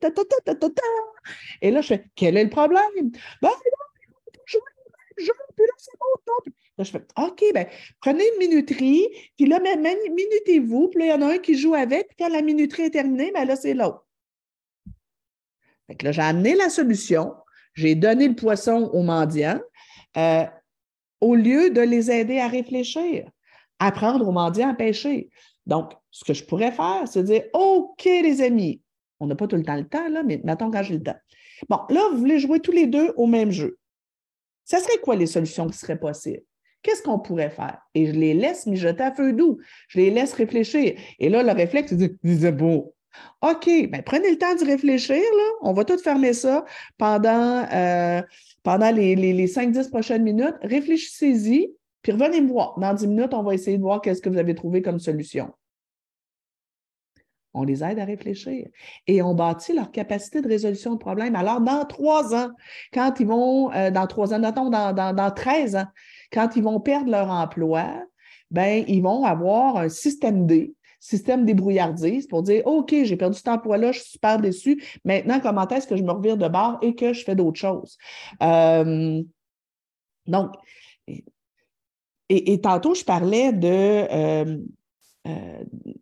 ta, 0.00 0.10
ta, 0.10 0.24
ta, 0.44 0.54
ta, 0.56 0.68
ta, 0.68 0.82
et 1.62 1.70
là, 1.70 1.80
je 1.80 1.86
fais 1.86 2.04
quel 2.16 2.36
est 2.36 2.42
le 2.42 2.50
problème? 2.50 2.82
Ben, 3.40 3.50
c'est 5.84 5.98
bon, 5.98 6.52
Là, 6.76 6.84
je 6.84 6.90
fais 6.90 7.06
OK, 7.16 7.44
ben, 7.54 7.66
prenez 8.00 8.24
une 8.32 8.48
minuterie, 8.48 9.06
puis 9.36 9.46
là, 9.46 9.60
minutez-vous, 9.60 10.88
puis 10.88 11.00
là, 11.00 11.06
il 11.06 11.08
y 11.10 11.12
en 11.12 11.22
a 11.22 11.34
un 11.34 11.38
qui 11.38 11.56
joue 11.56 11.74
avec, 11.74 12.08
puis 12.08 12.16
quand 12.18 12.28
la 12.28 12.42
minuterie 12.42 12.84
est 12.84 12.90
terminée, 12.90 13.30
ben 13.32 13.44
là, 13.44 13.54
c'est 13.54 13.74
l'autre. 13.74 14.04
Fait 15.86 16.02
là, 16.02 16.12
j'ai 16.12 16.22
amené 16.22 16.54
la 16.54 16.70
solution, 16.70 17.34
j'ai 17.74 17.94
donné 17.94 18.26
le 18.26 18.34
poisson 18.34 18.90
aux 18.92 19.02
mendiants, 19.02 19.60
euh, 20.16 20.44
au 21.20 21.34
lieu 21.34 21.70
de 21.70 21.80
les 21.80 22.10
aider 22.10 22.40
à 22.40 22.48
réfléchir, 22.48 23.30
apprendre 23.78 24.26
aux 24.26 24.32
mendiants 24.32 24.70
à 24.70 24.74
pêcher. 24.74 25.30
Donc, 25.66 25.92
ce 26.10 26.24
que 26.24 26.34
je 26.34 26.44
pourrais 26.44 26.72
faire, 26.72 27.02
c'est 27.06 27.22
dire 27.22 27.44
OK, 27.52 28.04
les 28.04 28.42
amis, 28.42 28.82
on 29.20 29.26
n'a 29.26 29.36
pas 29.36 29.46
tout 29.46 29.56
le 29.56 29.64
temps 29.64 29.76
le 29.76 29.88
temps, 29.88 30.08
là, 30.08 30.22
mais 30.22 30.40
mettons 30.44 30.70
quand 30.70 30.82
j'ai 30.82 30.94
le 30.94 31.02
temps. 31.02 31.16
Bon, 31.68 31.78
là, 31.88 32.08
vous 32.10 32.18
voulez 32.18 32.40
jouer 32.40 32.60
tous 32.60 32.72
les 32.72 32.86
deux 32.86 33.12
au 33.16 33.26
même 33.26 33.50
jeu. 33.50 33.78
Ça 34.64 34.78
serait 34.78 34.98
quoi 35.02 35.16
les 35.16 35.26
solutions 35.26 35.66
qui 35.66 35.78
seraient 35.78 35.98
possibles? 35.98 36.42
Qu'est-ce 36.82 37.02
qu'on 37.02 37.18
pourrait 37.18 37.50
faire? 37.50 37.78
Et 37.94 38.06
je 38.06 38.12
les 38.12 38.34
laisse 38.34 38.66
mijoter 38.66 39.02
à 39.02 39.12
feu 39.12 39.32
doux. 39.32 39.58
Je 39.88 39.98
les 39.98 40.10
laisse 40.10 40.34
réfléchir. 40.34 40.98
Et 41.18 41.28
là, 41.30 41.42
le 41.42 41.52
réflexe, 41.52 41.94
c'est 42.24 42.52
bon, 42.52 42.92
OK, 43.42 43.68
ben 43.90 44.02
prenez 44.04 44.30
le 44.30 44.38
temps 44.38 44.54
de 44.54 44.64
réfléchir, 44.64 45.16
là. 45.16 45.50
On 45.62 45.72
va 45.72 45.84
tout 45.84 45.98
fermer 45.98 46.32
ça 46.32 46.64
pendant, 46.98 47.66
euh, 47.72 48.22
pendant 48.62 48.90
les, 48.90 49.14
les, 49.14 49.32
les 49.32 49.46
5-10 49.46 49.90
prochaines 49.90 50.22
minutes. 50.22 50.56
Réfléchissez-y, 50.62 51.74
puis 52.02 52.12
revenez 52.12 52.40
me 52.40 52.48
voir. 52.48 52.78
Dans 52.78 52.94
10 52.94 53.06
minutes, 53.06 53.34
on 53.34 53.42
va 53.42 53.54
essayer 53.54 53.76
de 53.76 53.82
voir 53.82 54.00
qu'est-ce 54.00 54.20
que 54.20 54.28
vous 54.28 54.38
avez 54.38 54.54
trouvé 54.54 54.82
comme 54.82 54.98
solution. 54.98 55.52
On 57.54 57.62
les 57.62 57.84
aide 57.84 57.98
à 57.98 58.04
réfléchir 58.04 58.66
et 59.06 59.22
on 59.22 59.34
bâtit 59.34 59.72
leur 59.72 59.90
capacité 59.90 60.42
de 60.42 60.48
résolution 60.48 60.94
de 60.94 60.98
problèmes. 60.98 61.36
Alors, 61.36 61.60
dans 61.60 61.84
trois 61.84 62.34
ans, 62.34 62.50
quand 62.92 63.20
ils 63.20 63.26
vont, 63.26 63.72
euh, 63.72 63.90
dans 63.90 64.06
trois 64.06 64.34
ans, 64.34 64.38
dans, 64.38 64.52
dans, 64.52 65.14
dans 65.14 65.30
13 65.30 65.76
ans, 65.76 65.86
quand 66.32 66.56
ils 66.56 66.62
vont 66.62 66.80
perdre 66.80 67.10
leur 67.10 67.30
emploi, 67.30 67.86
ben, 68.50 68.84
ils 68.88 69.02
vont 69.02 69.24
avoir 69.24 69.76
un 69.76 69.88
système 69.88 70.46
D, 70.46 70.74
système 71.00 71.44
débrouillardise 71.44 72.26
pour 72.26 72.42
dire 72.42 72.66
OK, 72.66 72.94
j'ai 73.04 73.16
perdu 73.16 73.36
cet 73.36 73.48
emploi-là, 73.48 73.92
je 73.92 74.00
suis 74.00 74.10
super 74.12 74.38
déçu. 74.38 74.82
Maintenant, 75.04 75.38
comment 75.40 75.68
est-ce 75.68 75.86
que 75.86 75.96
je 75.96 76.02
me 76.02 76.12
revire 76.12 76.36
de 76.36 76.48
bord 76.48 76.78
et 76.82 76.94
que 76.94 77.12
je 77.12 77.24
fais 77.24 77.34
d'autres 77.34 77.60
choses? 77.60 77.98
Euh, 78.42 79.22
donc, 80.26 80.52
et, 82.30 82.60
tantôt, 82.60 82.94
je 82.94 83.04
parlais 83.04 83.52
de, 83.52 83.68
euh, 83.68 84.58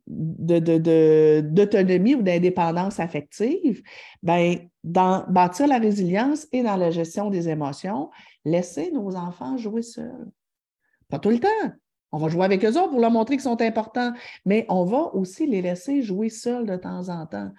d'autonomie 0.06 2.14
ou 2.14 2.22
d'indépendance 2.22 3.00
affective, 3.00 3.82
ben, 4.22 4.56
dans 4.84 5.24
bâtir 5.28 5.66
la 5.66 5.78
résilience 5.78 6.46
et 6.52 6.62
dans 6.62 6.76
la 6.76 6.90
gestion 6.90 7.30
des 7.30 7.48
émotions, 7.48 8.10
laisser 8.44 8.90
nos 8.90 9.16
enfants 9.16 9.56
jouer 9.56 9.82
seuls. 9.82 10.30
Pas 11.08 11.18
tout 11.18 11.30
le 11.30 11.38
temps. 11.38 11.48
On 12.10 12.18
va 12.18 12.28
jouer 12.28 12.44
avec 12.44 12.64
eux 12.64 12.78
autres 12.78 12.90
pour 12.90 13.00
leur 13.00 13.10
montrer 13.10 13.36
qu'ils 13.36 13.44
sont 13.44 13.62
importants, 13.62 14.12
mais 14.44 14.66
on 14.68 14.84
va 14.84 15.14
aussi 15.14 15.46
les 15.46 15.62
laisser 15.62 16.02
jouer 16.02 16.28
seuls 16.28 16.66
de 16.66 16.76
temps 16.76 17.08
en 17.08 17.26
temps 17.26 17.50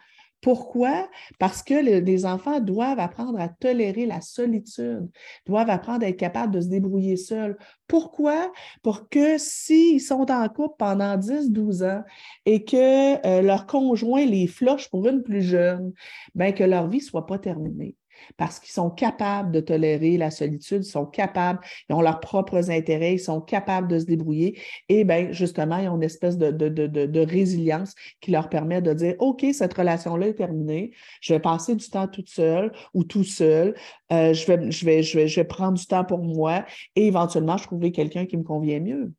Pourquoi? 0.44 1.10
Parce 1.40 1.64
que 1.64 1.74
les 1.74 2.26
enfants 2.26 2.60
doivent 2.60 3.00
apprendre 3.00 3.40
à 3.40 3.48
tolérer 3.48 4.06
la 4.06 4.20
solitude, 4.20 5.10
doivent 5.46 5.70
apprendre 5.70 6.06
à 6.06 6.10
être 6.10 6.18
capables 6.18 6.54
de 6.54 6.60
se 6.60 6.68
débrouiller 6.68 7.16
seuls. 7.16 7.58
Pourquoi? 7.88 8.52
Pour 8.82 9.08
que 9.08 9.38
s'ils 9.38 10.02
sont 10.02 10.30
en 10.30 10.50
couple 10.50 10.76
pendant 10.78 11.18
10-12 11.18 11.86
ans 11.86 12.04
et 12.46 12.66
que 12.66 13.26
euh, 13.26 13.42
leur 13.42 13.66
conjoint 13.66 14.26
les 14.26 14.48
floche 14.48 14.90
pour 14.90 15.08
une 15.08 15.24
plus 15.24 15.42
jeune, 15.42 15.94
bien 16.36 16.52
que 16.52 16.66
leur 16.66 16.90
vie 16.90 16.98
ne 16.98 17.04
soit 17.04 17.26
pas 17.26 17.40
terminée 17.40 17.96
parce 18.38 18.60
qu'ils 18.60 18.72
sont 18.72 18.90
capables 18.90 19.52
de 19.52 19.60
tolérer 19.60 20.18
la 20.18 20.32
solitude, 20.32 20.84
ils 20.86 20.90
sont 20.90 21.06
capables, 21.06 21.60
ils 21.90 21.94
ont 21.94 22.02
leurs 22.02 22.20
propres 22.20 22.70
intérêts, 22.70 23.16
ils 23.16 23.20
sont 23.20 23.42
capables 23.42 23.88
de 23.88 24.00
se 24.00 24.06
débrouiller. 24.06 24.60
Et 24.90 25.04
bien, 25.04 25.32
justement, 25.32 25.78
ils 25.78 25.90
ont 25.90 25.96
une 25.96 26.04
espèce 26.04 26.38
de, 26.38 27.24
résilience 27.24 27.94
qui 28.22 28.32
leur 28.32 28.50
permet 28.50 28.82
de 28.82 28.94
dire 28.94 29.16
OK, 29.20 29.46
cette 29.54 29.74
relation-là 29.74 30.28
est 30.28 30.34
terminée, 30.34 30.92
je 31.22 31.34
vais 31.34 31.40
passer 31.40 31.76
du 31.76 31.90
temps 31.90 32.08
toute 32.08 32.30
seule 32.30 32.72
ou 32.94 33.04
tout 33.04 33.24
seul, 33.24 33.76
euh, 34.12 34.34
je, 34.34 34.46
vais, 34.48 34.72
je, 35.02 35.28
je 35.28 35.36
vais 35.36 35.46
prendre 35.46 35.78
du 35.78 35.86
temps 35.86 36.04
pour 36.04 36.20
moi 36.20 36.66
et 36.96 37.08
éventuellement, 37.08 37.58
je 37.58 37.64
trouverai 37.64 37.92
quelqu'un 37.92 38.26
qui 38.26 38.38
me 38.38 38.44
convient 38.44 38.80
mieux. 38.80 39.14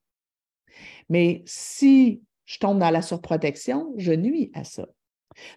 Mais 1.08 1.42
si 1.46 2.22
je 2.44 2.58
tombe 2.58 2.78
dans 2.78 2.90
la 2.90 3.02
surprotection, 3.02 3.92
je 3.96 4.12
nuis 4.12 4.50
à 4.54 4.64
ça. 4.64 4.86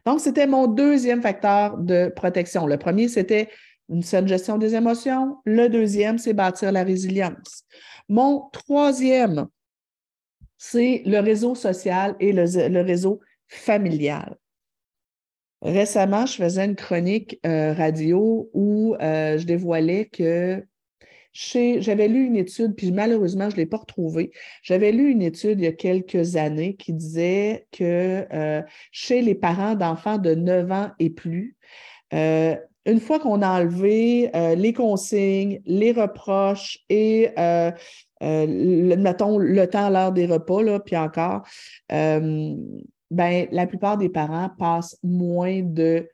Donc, 0.06 0.20
c'était 0.20 0.48
mon 0.48 0.68
deuxième 0.68 1.22
facteur 1.22 1.78
de 1.78 2.12
protection. 2.16 2.68
Le 2.68 2.78
premier, 2.78 3.08
c'était 3.08 3.50
une 3.90 4.04
saine 4.04 4.28
gestion 4.28 4.58
des 4.58 4.76
émotions. 4.76 5.38
Le 5.46 5.70
deuxième, 5.70 6.18
c'est 6.18 6.34
bâtir 6.34 6.72
la 6.72 6.84
résilience. 6.84 7.64
Mon 8.10 8.50
troisième, 8.52 9.48
c'est 10.58 11.04
le 11.06 11.20
réseau 11.20 11.56
social 11.56 12.16
et 12.20 12.34
le, 12.34 12.82
réseau 12.82 13.22
familial. 13.48 14.38
Récemment, 15.62 16.26
je 16.26 16.36
faisais 16.36 16.66
une 16.66 16.76
chronique 16.76 17.40
euh, 17.46 17.74
radio 17.74 18.50
où 18.54 18.96
euh, 19.02 19.38
je 19.38 19.46
dévoilais 19.46 20.06
que 20.06 20.64
j'avais 21.38 22.08
lu 22.08 22.26
une 22.26 22.36
étude, 22.36 22.76
puis 22.76 22.92
malheureusement, 22.92 23.50
je 23.50 23.56
ne 23.56 23.62
l'ai 23.62 23.66
pas 23.68 23.78
retrouvée. 23.78 24.32
J'avais 24.64 24.92
lu 24.92 25.12
une 25.12 25.22
étude 25.22 25.60
il 25.60 25.66
y 25.66 25.68
a 25.68 25.72
quelques 25.72 26.36
années 26.36 26.76
qui 26.76 26.94
disait 26.94 27.68
que 27.72 28.26
euh, 28.34 28.62
chez 28.92 29.22
les 29.22 29.36
parents 29.36 29.76
d'enfants 29.76 30.18
de 30.18 30.34
9 30.34 30.72
ans 30.72 30.90
et 30.98 31.12
plus, 31.12 31.56
euh, 32.14 32.56
une 32.88 33.00
fois 33.00 33.20
qu'on 33.20 33.42
a 33.44 33.62
enlevé 33.62 34.32
euh, 34.36 34.56
les 34.56 34.74
consignes, 34.74 35.62
les 35.66 35.92
reproches 35.92 36.80
et, 36.90 37.30
le, 37.38 38.96
mettons, 38.96 39.38
le 39.38 39.68
temps 39.68 39.86
à 39.86 39.90
l'heure 39.92 40.14
des 40.14 40.26
repas, 40.26 40.64
là, 40.64 40.80
puis 40.80 40.98
encore, 40.98 41.44
ben, 41.90 43.48
la 43.52 43.68
plupart 43.68 43.98
des 43.98 44.10
parents 44.10 44.50
passent 44.58 44.98
moins 45.04 45.62
de 45.62 46.10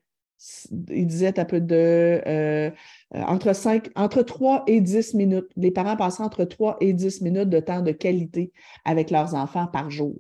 il 0.90 1.08
disait 1.08 1.40
un 1.40 1.46
peu 1.46 1.62
de 1.62 2.22
euh, 2.28 2.72
entre, 3.14 3.54
5, 3.54 3.90
entre 3.96 4.24
3 4.24 4.64
et 4.68 4.82
10 4.82 5.14
minutes. 5.14 5.50
Les 5.56 5.72
parents 5.72 5.96
passent 5.98 6.20
entre 6.20 6.44
3 6.46 6.78
et 6.82 6.94
10 6.94 7.22
minutes 7.22 7.50
de 7.50 7.60
temps 7.60 7.82
de 7.82 7.92
qualité 7.92 8.52
avec 8.86 9.12
leurs 9.12 9.36
enfants 9.36 9.68
par 9.68 9.90
jour. 9.90 10.16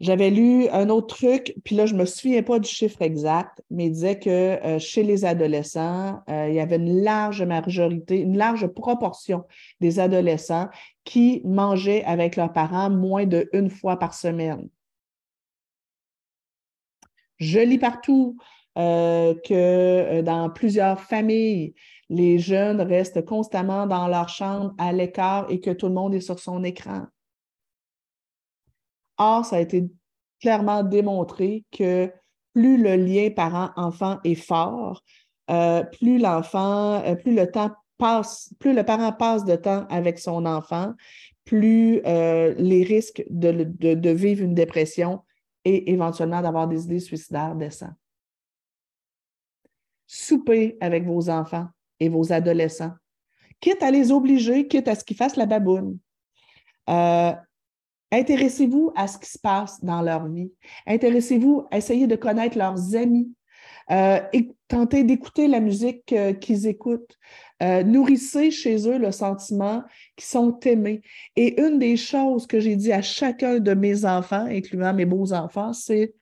J'avais 0.00 0.28
lu 0.28 0.68
un 0.68 0.90
autre 0.90 1.16
truc, 1.16 1.54
puis 1.64 1.76
là, 1.76 1.86
je 1.86 1.94
ne 1.94 2.00
me 2.00 2.04
souviens 2.04 2.42
pas 2.42 2.58
du 2.58 2.68
chiffre 2.68 3.00
exact, 3.00 3.62
mais 3.70 3.86
il 3.86 3.92
disait 3.92 4.18
que 4.18 4.28
euh, 4.28 4.78
chez 4.78 5.02
les 5.02 5.24
adolescents, 5.24 6.20
euh, 6.28 6.48
il 6.50 6.54
y 6.54 6.60
avait 6.60 6.76
une 6.76 7.02
large 7.02 7.42
majorité, 7.42 8.18
une 8.18 8.36
large 8.36 8.66
proportion 8.66 9.44
des 9.80 10.00
adolescents 10.00 10.68
qui 11.04 11.42
mangeaient 11.44 12.04
avec 12.04 12.36
leurs 12.36 12.52
parents 12.52 12.90
moins 12.90 13.26
d'une 13.26 13.70
fois 13.70 13.98
par 13.98 14.14
semaine. 14.14 14.68
Je 17.38 17.60
lis 17.60 17.78
partout 17.78 18.36
euh, 18.78 19.34
que 19.46 20.22
dans 20.22 20.50
plusieurs 20.50 21.00
familles, 21.00 21.74
les 22.08 22.38
jeunes 22.38 22.80
restent 22.80 23.24
constamment 23.24 23.86
dans 23.86 24.08
leur 24.08 24.28
chambre 24.28 24.74
à 24.78 24.92
l'écart 24.92 25.46
et 25.50 25.60
que 25.60 25.70
tout 25.70 25.88
le 25.88 25.94
monde 25.94 26.14
est 26.14 26.20
sur 26.20 26.38
son 26.38 26.64
écran. 26.64 27.06
Or, 29.18 29.44
ça 29.44 29.56
a 29.56 29.60
été 29.60 29.88
clairement 30.40 30.82
démontré 30.82 31.64
que 31.70 32.12
plus 32.52 32.76
le 32.76 32.96
lien 32.96 33.30
parent-enfant 33.30 34.18
est 34.24 34.34
fort, 34.34 35.02
euh, 35.50 35.82
plus 35.84 36.18
l'enfant, 36.18 37.02
euh, 37.04 37.14
plus 37.14 37.34
le 37.34 37.50
temps 37.50 37.70
plus 38.58 38.74
le 38.74 38.84
parent 38.84 39.12
passe 39.12 39.44
de 39.44 39.56
temps 39.56 39.86
avec 39.88 40.18
son 40.18 40.46
enfant, 40.46 40.92
plus 41.44 42.00
euh, 42.06 42.54
les 42.56 42.82
risques 42.84 43.24
de, 43.28 44.10
vivre 44.10 44.42
une 44.42 44.54
dépression 44.54 45.22
et 45.64 45.92
éventuellement 45.92 46.42
d'avoir 46.42 46.68
des 46.68 46.84
idées 46.84 47.00
suicidaires 47.00 47.54
descendent. 47.54 47.94
Soupez 50.06 50.76
avec 50.80 51.04
vos 51.04 51.28
enfants 51.30 51.68
et 52.00 52.08
vos 52.08 52.32
adolescents, 52.32 52.92
quitte 53.60 53.82
à 53.82 53.90
les 53.90 54.12
obliger, 54.12 54.68
quitte 54.68 54.88
à 54.88 54.94
ce 54.94 55.04
qu'ils 55.04 55.16
fassent 55.16 55.36
la 55.36 55.46
baboune. 55.46 55.98
Intéressez-vous 58.14 58.92
à 58.94 59.08
ce 59.08 59.18
qui 59.18 59.28
se 59.28 59.38
passe 59.38 59.82
dans 59.82 60.00
leur 60.00 60.28
vie. 60.28 60.52
Intéressez-vous 60.86 61.66
à 61.70 61.78
essayer 61.78 62.06
de 62.06 62.14
connaître 62.14 62.56
leurs 62.56 62.94
amis. 62.94 63.32
Euh, 63.90 64.20
et 64.32 64.50
tentez 64.68 65.04
d'écouter 65.04 65.48
la 65.48 65.60
musique 65.60 66.12
euh, 66.12 66.32
qu'ils 66.32 66.66
écoutent. 66.66 67.18
Euh, 67.64 67.82
nourrissez 67.82 68.50
chez 68.50 68.86
eux 68.86 68.98
le 68.98 69.10
sentiment 69.10 69.82
qu'ils 70.16 70.26
sont 70.26 70.60
aimés. 70.60 71.00
Et 71.34 71.58
une 71.62 71.78
des 71.78 71.96
choses 71.96 72.46
que 72.46 72.60
j'ai 72.60 72.76
dit 72.76 72.92
à 72.92 73.00
chacun 73.00 73.58
de 73.58 73.72
mes 73.72 74.04
enfants, 74.04 74.44
incluant 74.44 74.92
mes 74.92 75.06
beaux-enfants, 75.06 75.72
c'est, 75.72 76.14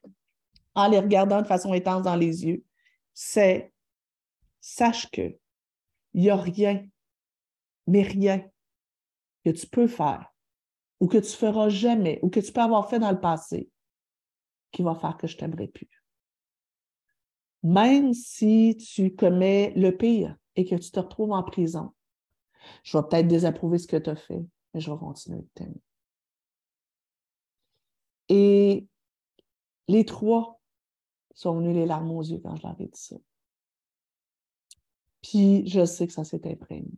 en 0.73 0.87
les 0.87 0.99
regardant 0.99 1.41
de 1.41 1.47
façon 1.47 1.73
intense 1.73 2.03
dans 2.03 2.15
les 2.15 2.45
yeux, 2.45 2.63
c'est 3.13 3.73
sache 4.61 5.11
que 5.11 5.35
il 6.13 6.21
n'y 6.21 6.29
a 6.29 6.37
rien, 6.37 6.85
mais 7.87 8.03
rien 8.03 8.45
que 9.43 9.49
tu 9.49 9.67
peux 9.67 9.87
faire 9.87 10.33
ou 11.01 11.07
que 11.07 11.17
tu 11.17 11.31
feras 11.35 11.67
jamais 11.67 12.19
ou 12.21 12.29
que 12.29 12.39
tu 12.39 12.53
peux 12.53 12.61
avoir 12.61 12.89
fait 12.89 12.99
dans 12.99 13.11
le 13.11 13.19
passé 13.19 13.69
qui 14.71 14.81
va 14.81 14.95
faire 14.95 15.17
que 15.17 15.27
je 15.27 15.35
t'aimerai 15.35 15.67
plus. 15.67 15.89
Même 17.63 18.13
si 18.13 18.77
tu 18.77 19.13
commets 19.13 19.73
le 19.75 19.91
pire 19.91 20.37
et 20.55 20.65
que 20.65 20.75
tu 20.75 20.91
te 20.91 20.99
retrouves 20.99 21.31
en 21.31 21.43
prison, 21.43 21.93
je 22.83 22.97
vais 22.97 23.03
peut-être 23.03 23.27
désapprouver 23.27 23.77
ce 23.77 23.87
que 23.87 23.97
tu 23.97 24.09
as 24.09 24.15
fait, 24.15 24.45
mais 24.73 24.79
je 24.79 24.91
vais 24.91 24.97
continuer 24.97 25.39
de 25.39 25.49
t'aimer. 25.53 25.81
Et 28.29 28.87
les 29.87 30.05
trois 30.05 30.59
sont 31.33 31.57
venus 31.57 31.75
les 31.75 31.85
larmes 31.85 32.11
aux 32.11 32.23
yeux 32.23 32.39
quand 32.43 32.55
je 32.55 32.63
leur 32.63 32.79
ai 32.79 32.85
dit 32.85 32.99
ça. 32.99 33.15
Puis 35.21 35.67
je 35.67 35.85
sais 35.85 36.07
que 36.07 36.13
ça 36.13 36.23
s'est 36.23 36.47
imprégné. 36.49 36.91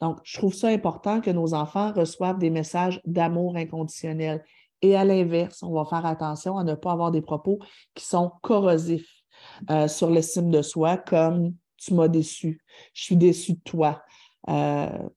Donc, 0.00 0.18
je 0.24 0.38
trouve 0.38 0.54
ça 0.54 0.68
important 0.68 1.20
que 1.20 1.30
nos 1.30 1.54
enfants 1.54 1.92
reçoivent 1.92 2.38
des 2.38 2.50
messages 2.50 3.00
d'amour 3.04 3.56
inconditionnel. 3.56 4.44
Et 4.82 4.96
à 4.96 5.04
l'inverse, 5.04 5.62
on 5.62 5.72
va 5.72 5.84
faire 5.84 6.06
attention 6.06 6.56
à 6.56 6.64
ne 6.64 6.74
pas 6.74 6.92
avoir 6.92 7.10
des 7.10 7.20
propos 7.20 7.58
qui 7.94 8.06
sont 8.06 8.32
corrosifs 8.42 9.22
euh, 9.70 9.88
sur 9.88 10.10
l'estime 10.10 10.50
de 10.50 10.62
soi, 10.62 10.96
comme 10.96 11.54
tu 11.80 11.94
m'as 11.94 12.08
déçu, 12.08 12.60
je 12.94 13.02
suis 13.02 13.16
déçu 13.16 13.54
de 13.54 13.60
toi, 13.60 14.02
euh, 14.48 15.08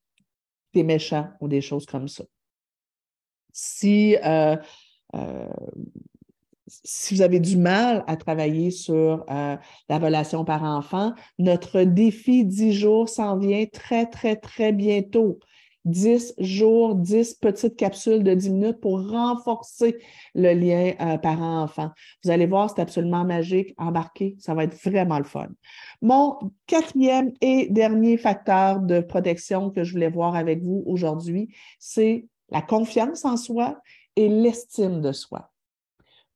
tu 0.74 0.84
méchant 0.84 1.30
ou 1.40 1.48
des 1.48 1.62
choses 1.62 1.86
comme 1.86 2.08
ça. 2.08 2.24
Si 3.52 4.18
euh, 4.26 4.56
si 6.68 7.14
vous 7.14 7.22
avez 7.22 7.40
du 7.40 7.58
mal 7.58 8.04
à 8.08 8.18
travailler 8.18 8.72
sur 8.72 9.26
euh, 9.30 9.58
la 9.90 9.98
relation 10.00 10.44
par-enfant, 10.46 11.14
notre 11.38 11.84
défi 11.84 12.46
10 12.46 12.74
jours 12.74 13.10
s'en 13.10 13.38
vient 13.38 13.66
très, 13.66 14.06
très, 14.06 14.36
très 14.36 14.72
bientôt. 14.72 15.40
10 15.86 16.34
jours, 16.38 16.96
10 16.96 17.36
petites 17.36 17.76
capsules 17.76 18.24
de 18.24 18.34
10 18.34 18.50
minutes 18.52 18.80
pour 18.80 19.10
renforcer 19.10 19.98
le 20.34 20.54
lien 20.54 20.94
euh, 21.02 21.18
parent-enfant. 21.18 21.92
Vous 22.24 22.32
allez 22.32 22.46
voir, 22.46 22.70
c'est 22.70 22.82
absolument 22.82 23.26
magique. 23.26 23.74
Embarquez, 23.78 24.36
ça 24.40 24.54
va 24.54 24.64
être 24.64 24.76
vraiment 24.84 25.18
le 25.18 25.26
fun. 25.26 25.48
Mon 26.02 26.38
quatrième 26.68 27.32
et 27.42 27.68
dernier 27.70 28.18
facteur 28.18 28.80
de 28.80 29.00
protection 29.00 29.70
que 29.70 29.84
je 29.84 29.94
voulais 29.94 30.10
voir 30.10 30.36
avec 30.36 30.64
vous 30.64 30.84
aujourd'hui, 30.86 31.54
c'est 31.80 32.26
la 32.50 32.62
confiance 32.62 33.26
en 33.26 33.38
soi 33.38 33.80
et 34.16 34.30
l'estime 34.30 35.02
de 35.02 35.12
soi 35.12 35.50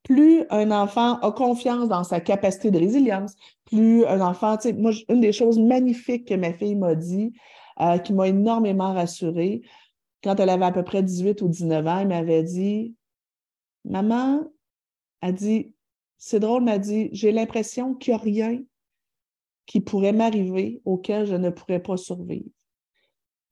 plus 0.07 0.45
un 0.49 0.71
enfant 0.71 1.19
a 1.19 1.31
confiance 1.33 1.89
dans 1.89 2.05
sa 2.05 2.21
capacité 2.21 2.71
de 2.71 2.79
résilience, 2.79 3.35
plus 3.65 4.05
un 4.05 4.21
enfant, 4.21 4.55
tu 4.55 4.69
sais, 4.69 4.73
moi, 4.73 4.91
une 5.09 5.19
des 5.19 5.33
choses 5.33 5.59
magnifiques 5.59 6.29
que 6.29 6.33
ma 6.33 6.53
fille 6.53 6.75
m'a 6.75 6.95
dit, 6.95 7.33
euh, 7.81 7.97
qui 7.97 8.13
m'a 8.13 8.27
énormément 8.27 8.93
rassurée, 8.93 9.61
quand 10.23 10.39
elle 10.39 10.49
avait 10.49 10.65
à 10.65 10.71
peu 10.71 10.83
près 10.83 11.03
18 11.03 11.41
ou 11.41 11.47
19 11.47 11.87
ans, 11.87 11.99
elle 11.99 12.07
m'avait 12.07 12.43
dit 12.43 12.95
Maman, 13.85 14.43
a 15.21 15.31
dit, 15.31 15.73
c'est 16.17 16.39
drôle, 16.39 16.63
m'a 16.63 16.77
dit, 16.77 17.09
j'ai 17.13 17.31
l'impression 17.31 17.93
qu'il 17.93 18.13
n'y 18.13 18.19
a 18.19 18.23
rien 18.23 18.63
qui 19.65 19.81
pourrait 19.81 20.13
m'arriver 20.13 20.81
auquel 20.85 21.25
je 21.25 21.35
ne 21.35 21.49
pourrais 21.49 21.81
pas 21.81 21.97
survivre. 21.97 22.49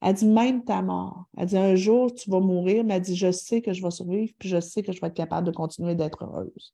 Elle 0.02 0.16
dit 0.16 0.28
même 0.28 0.64
ta 0.64 0.82
mort. 0.82 1.26
Elle 1.38 1.48
dit 1.48 1.58
un 1.58 1.76
jour, 1.76 2.14
tu 2.14 2.30
vas 2.30 2.40
mourir, 2.40 2.84
mais 2.84 3.00
dit 3.00 3.16
je 3.16 3.32
sais 3.32 3.62
que 3.62 3.74
je 3.74 3.82
vais 3.82 3.92
survivre, 3.92 4.34
puis 4.38 4.50
je 4.50 4.60
sais 4.60 4.84
que 4.84 4.92
je 4.92 5.02
vais 5.02 5.08
être 5.08 5.16
capable 5.16 5.48
de 5.48 5.52
continuer 5.52 5.96
d'être 5.96 6.24
heureuse. 6.24 6.74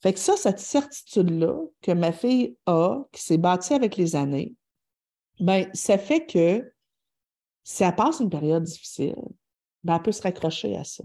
Fait 0.00 0.12
que 0.12 0.18
ça, 0.18 0.36
cette 0.36 0.60
certitude-là 0.60 1.58
que 1.82 1.92
ma 1.92 2.12
fille 2.12 2.56
a, 2.66 3.04
qui 3.10 3.22
s'est 3.22 3.38
bâtie 3.38 3.74
avec 3.74 3.96
les 3.96 4.14
années, 4.14 4.54
ben, 5.40 5.68
ça 5.74 5.98
fait 5.98 6.26
que 6.26 6.72
si 7.64 7.84
elle 7.84 7.94
passe 7.94 8.20
une 8.20 8.30
période 8.30 8.64
difficile, 8.64 9.16
elle 9.86 10.02
peut 10.02 10.12
se 10.12 10.22
raccrocher 10.22 10.76
à 10.76 10.84
ça. 10.84 11.04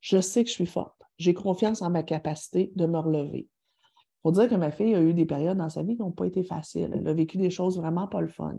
Je 0.00 0.20
sais 0.20 0.42
que 0.42 0.48
je 0.48 0.54
suis 0.54 0.66
forte. 0.66 1.00
J'ai 1.18 1.34
confiance 1.34 1.82
en 1.82 1.90
ma 1.90 2.02
capacité 2.02 2.72
de 2.74 2.86
me 2.86 2.98
relever. 2.98 3.48
Il 3.88 4.20
faut 4.22 4.32
dire 4.32 4.48
que 4.48 4.54
ma 4.54 4.70
fille 4.70 4.94
a 4.94 5.00
eu 5.00 5.14
des 5.14 5.26
périodes 5.26 5.58
dans 5.58 5.68
sa 5.68 5.82
vie 5.82 5.96
qui 5.96 6.02
n'ont 6.02 6.12
pas 6.12 6.26
été 6.26 6.44
faciles. 6.44 6.90
Elle 6.94 7.06
a 7.06 7.12
vécu 7.12 7.38
des 7.38 7.50
choses 7.50 7.76
vraiment 7.78 8.06
pas 8.06 8.20
le 8.20 8.28
fun. 8.28 8.58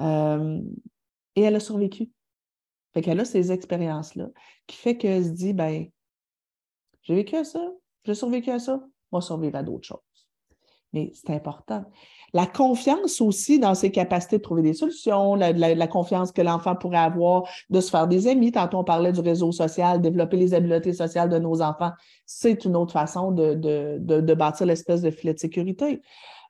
Euh, 0.00 0.60
et 1.36 1.42
elle 1.42 1.56
a 1.56 1.60
survécu. 1.60 2.10
Fait 2.94 3.02
qu'elle 3.02 3.20
a 3.20 3.24
ces 3.24 3.52
expériences-là 3.52 4.28
qui 4.66 4.76
fait 4.76 4.96
qu'elle 4.96 5.24
se 5.24 5.30
dit, 5.30 5.52
ben, 5.52 5.86
j'ai 7.02 7.14
vécu 7.14 7.36
à 7.36 7.44
ça, 7.44 7.72
j'ai 8.04 8.14
survécu 8.14 8.50
à 8.50 8.58
ça, 8.58 8.84
moi 9.10 9.20
survivre 9.20 9.56
à 9.56 9.62
d'autres 9.62 9.86
choses. 9.86 10.11
Mais 10.92 11.10
c'est 11.14 11.30
important. 11.30 11.84
La 12.34 12.46
confiance 12.46 13.20
aussi 13.20 13.58
dans 13.58 13.74
ses 13.74 13.90
capacités 13.90 14.38
de 14.38 14.42
trouver 14.42 14.62
des 14.62 14.74
solutions, 14.74 15.34
la, 15.34 15.86
confiance 15.86 16.32
que 16.32 16.42
l'enfant 16.42 16.76
pourrait 16.76 16.98
avoir 16.98 17.44
de 17.70 17.80
se 17.80 17.90
faire 17.90 18.06
des 18.06 18.26
amis. 18.26 18.52
Tantôt, 18.52 18.78
on 18.78 18.84
parlait 18.84 19.12
du 19.12 19.20
réseau 19.20 19.52
social, 19.52 20.00
développer 20.00 20.36
les 20.36 20.54
habiletés 20.54 20.92
sociales 20.92 21.28
de 21.28 21.38
nos 21.38 21.62
enfants. 21.62 21.92
C'est 22.26 22.64
une 22.64 22.76
autre 22.76 22.92
façon 22.92 23.32
de, 23.32 23.54
de, 23.54 24.34
bâtir 24.34 24.66
l'espèce 24.66 25.02
de 25.02 25.10
filet 25.10 25.34
de 25.34 25.38
sécurité. 25.38 26.02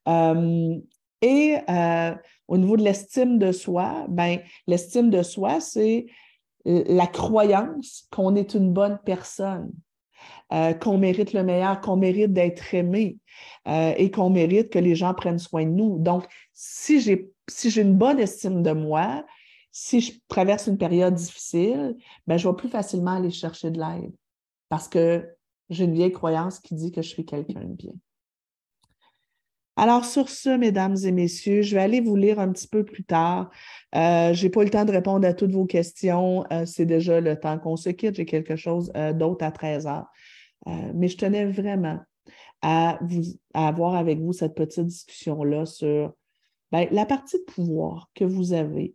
Euh, 0.09 0.77
et 1.21 1.59
euh, 1.69 2.15
au 2.49 2.59
niveau 2.59 2.77
de 2.77 2.83
l'estime 2.83 3.39
de 3.39 3.53
soi, 3.53 4.07
ben, 4.09 4.39
l'estime 4.67 5.11
de 5.11 5.23
soi, 5.23 5.61
c'est 5.61 6.07
la 6.65 7.07
croyance 7.07 8.07
qu'on 8.11 8.37
est 8.37 8.55
une 8.55 8.73
bonne 8.73 8.99
personne. 9.05 9.71
Euh, 10.53 10.75
qu'on 10.75 10.99
mérite 10.99 11.33
le 11.33 11.43
meilleur, 11.43 11.81
qu'on 11.81 11.97
mérite 11.97 12.35
d'être 12.35 12.75
aimé 12.75 13.17
euh, 13.67 13.95
et 13.97 14.11
qu'on 14.11 14.29
mérite 14.29 14.69
que 14.69 14.79
les 14.79 14.95
gens 14.95 15.15
prennent 15.15 15.39
soin 15.39 15.65
de 15.65 15.71
nous. 15.71 15.99
Donc, 15.99 16.27
si 16.53 17.01
j'ai 17.01 17.81
une 17.81 17.95
bonne 17.95 18.19
estime 18.19 18.63
de 18.63 18.73
moi, 18.73 19.25
si 19.71 20.03
je 20.03 20.13
traverse 20.29 20.67
une 20.67 20.77
période 20.77 21.15
difficile, 21.15 21.97
ben, 22.27 22.37
je 22.37 22.47
vais 22.47 22.55
plus 22.55 22.69
facilement 22.69 23.13
aller 23.13 23.31
chercher 23.31 23.71
de 23.71 23.81
l'aide 23.81 24.13
parce 24.69 24.89
que 24.89 25.27
j'ai 25.71 25.85
une 25.85 25.95
vieille 25.95 26.13
croyance 26.13 26.61
qui 26.61 26.75
dit 26.75 26.93
que 26.93 27.01
je 27.01 27.09
suis 27.09 27.25
quelqu'un 27.25 27.61
de 27.61 27.75
bien. 27.75 27.93
Alors, 29.77 30.05
sur 30.05 30.29
ce, 30.29 30.51
mesdames 30.51 30.97
et 31.05 31.13
messieurs, 31.13 31.63
je 31.63 31.75
vais 31.75 31.83
aller 31.83 32.01
vous 32.01 32.17
lire 32.17 32.39
un 32.39 32.53
petit 32.53 32.69
peu 32.69 32.85
plus 32.85 33.05
tard. 33.05 33.51
Euh, 33.95 34.35
je 34.35 34.45
n'ai 34.45 34.51
pas 34.51 34.65
le 34.65 34.71
temps 34.71 34.85
de 34.85 34.93
répondre 34.93 35.27
à 35.27 35.33
toutes 35.33 35.53
vos 35.53 35.65
questions. 35.65 36.45
C'est 36.67 36.85
déjà 36.85 37.21
le 37.21 37.41
temps 37.41 37.59
qu'on 37.59 37.77
se 37.77 37.89
quitte. 37.89 38.17
J'ai 38.17 38.27
quelque 38.27 38.57
chose 38.57 38.93
d'autre 39.15 39.45
à 39.45 39.51
13 39.51 39.87
heures. 39.87 40.07
Euh, 40.69 40.93
mais 40.95 41.09
je 41.09 41.17
tenais 41.17 41.47
vraiment 41.47 41.99
à, 42.63 42.99
avoir 43.55 43.95
avec 43.95 44.21
vous 44.21 44.33
cette 44.33 44.55
petite 44.55 44.87
discussion-là 44.87 45.67
sur 45.67 46.13
ben, 46.71 46.87
la 46.93 47.05
partie 47.05 47.39
de 47.39 47.53
pouvoir 47.53 48.11
que 48.15 48.25
vous 48.25 48.53
avez 48.53 48.95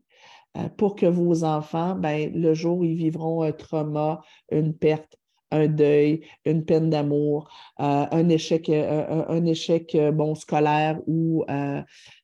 euh, 0.57 0.69
pour 0.69 0.95
que 0.95 1.05
vos 1.05 1.43
enfants, 1.43 1.95
ben, 1.95 2.31
le 2.33 2.53
jour 2.53 2.79
où 2.79 2.83
ils 2.83 2.95
vivront 2.95 3.41
un 3.41 3.51
trauma, 3.51 4.21
une 4.51 4.73
perte, 4.73 5.17
un 5.51 5.67
deuil, 5.67 6.21
une 6.45 6.65
peine 6.65 6.89
d'amour, 6.89 7.49
euh, 7.79 8.05
un 8.11 8.29
échec, 8.29 8.69
un, 8.69 9.45
échec 9.45 9.97
bon, 10.13 10.35
scolaire 10.35 10.99
ou 11.07 11.45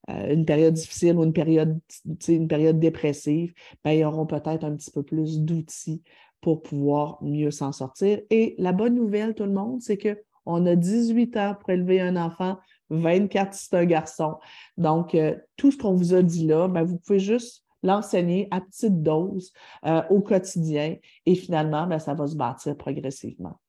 une 0.08 0.46
période 0.46 0.74
difficile 0.74 1.18
ou 1.18 1.24
une 1.24 1.34
période, 1.34 1.80
une 2.28 2.48
période 2.48 2.80
dépressive, 2.80 3.54
ben, 3.84 3.92
ils 3.92 4.04
auront 4.04 4.26
peut-être 4.26 4.64
un 4.64 4.76
petit 4.76 4.92
peu 4.92 5.04
plus 5.04 5.40
d'outils 5.40 6.02
pour 6.44 6.62
pouvoir 6.62 7.18
mieux 7.22 7.50
s'en 7.50 7.72
sortir. 7.72 8.20
Et 8.30 8.54
la 8.60 8.74
bonne 8.74 8.96
nouvelle, 8.96 9.34
tout 9.34 9.46
le 9.46 9.54
monde, 9.54 9.82
c'est 9.82 9.98
qu'on 9.98 10.66
a 10.66 10.76
18 10.76 11.38
ans 11.38 11.56
pour 11.60 11.70
élever 11.72 12.02
un 12.02 12.18
enfant, 12.18 12.58
24 12.90 13.54
si 13.54 13.68
c'est 13.70 13.78
un 13.78 13.86
garçon. 13.86 14.36
Donc, 14.78 15.16
euh, 15.16 15.36
tout 15.56 15.72
ce 15.72 15.78
qu'on 15.78 15.94
vous 15.94 16.14
a 16.14 16.22
dit 16.22 16.46
là, 16.46 16.68
ben, 16.68 16.84
vous 16.84 17.00
pouvez 17.00 17.20
juste 17.20 17.63
l'enseigner 17.84 18.48
à 18.52 18.62
petite 18.62 19.04
dose 19.04 19.54
euh, 19.86 20.02
au 20.10 20.22
quotidien 20.22 20.96
et 21.26 21.36
finalement, 21.36 21.86
ben, 21.86 22.00
ça 22.00 22.14
va 22.14 22.28
se 22.28 22.36
bâtir 22.36 22.76
progressivement. 22.78 23.60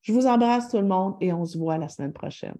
Je 0.00 0.12
vous 0.12 0.26
embrasse 0.26 0.68
tout 0.70 0.78
le 0.78 0.86
monde 0.86 1.16
et 1.20 1.32
on 1.32 1.44
se 1.44 1.58
voit 1.58 1.78
la 1.78 1.88
semaine 1.88 2.12
prochaine. 2.12 2.56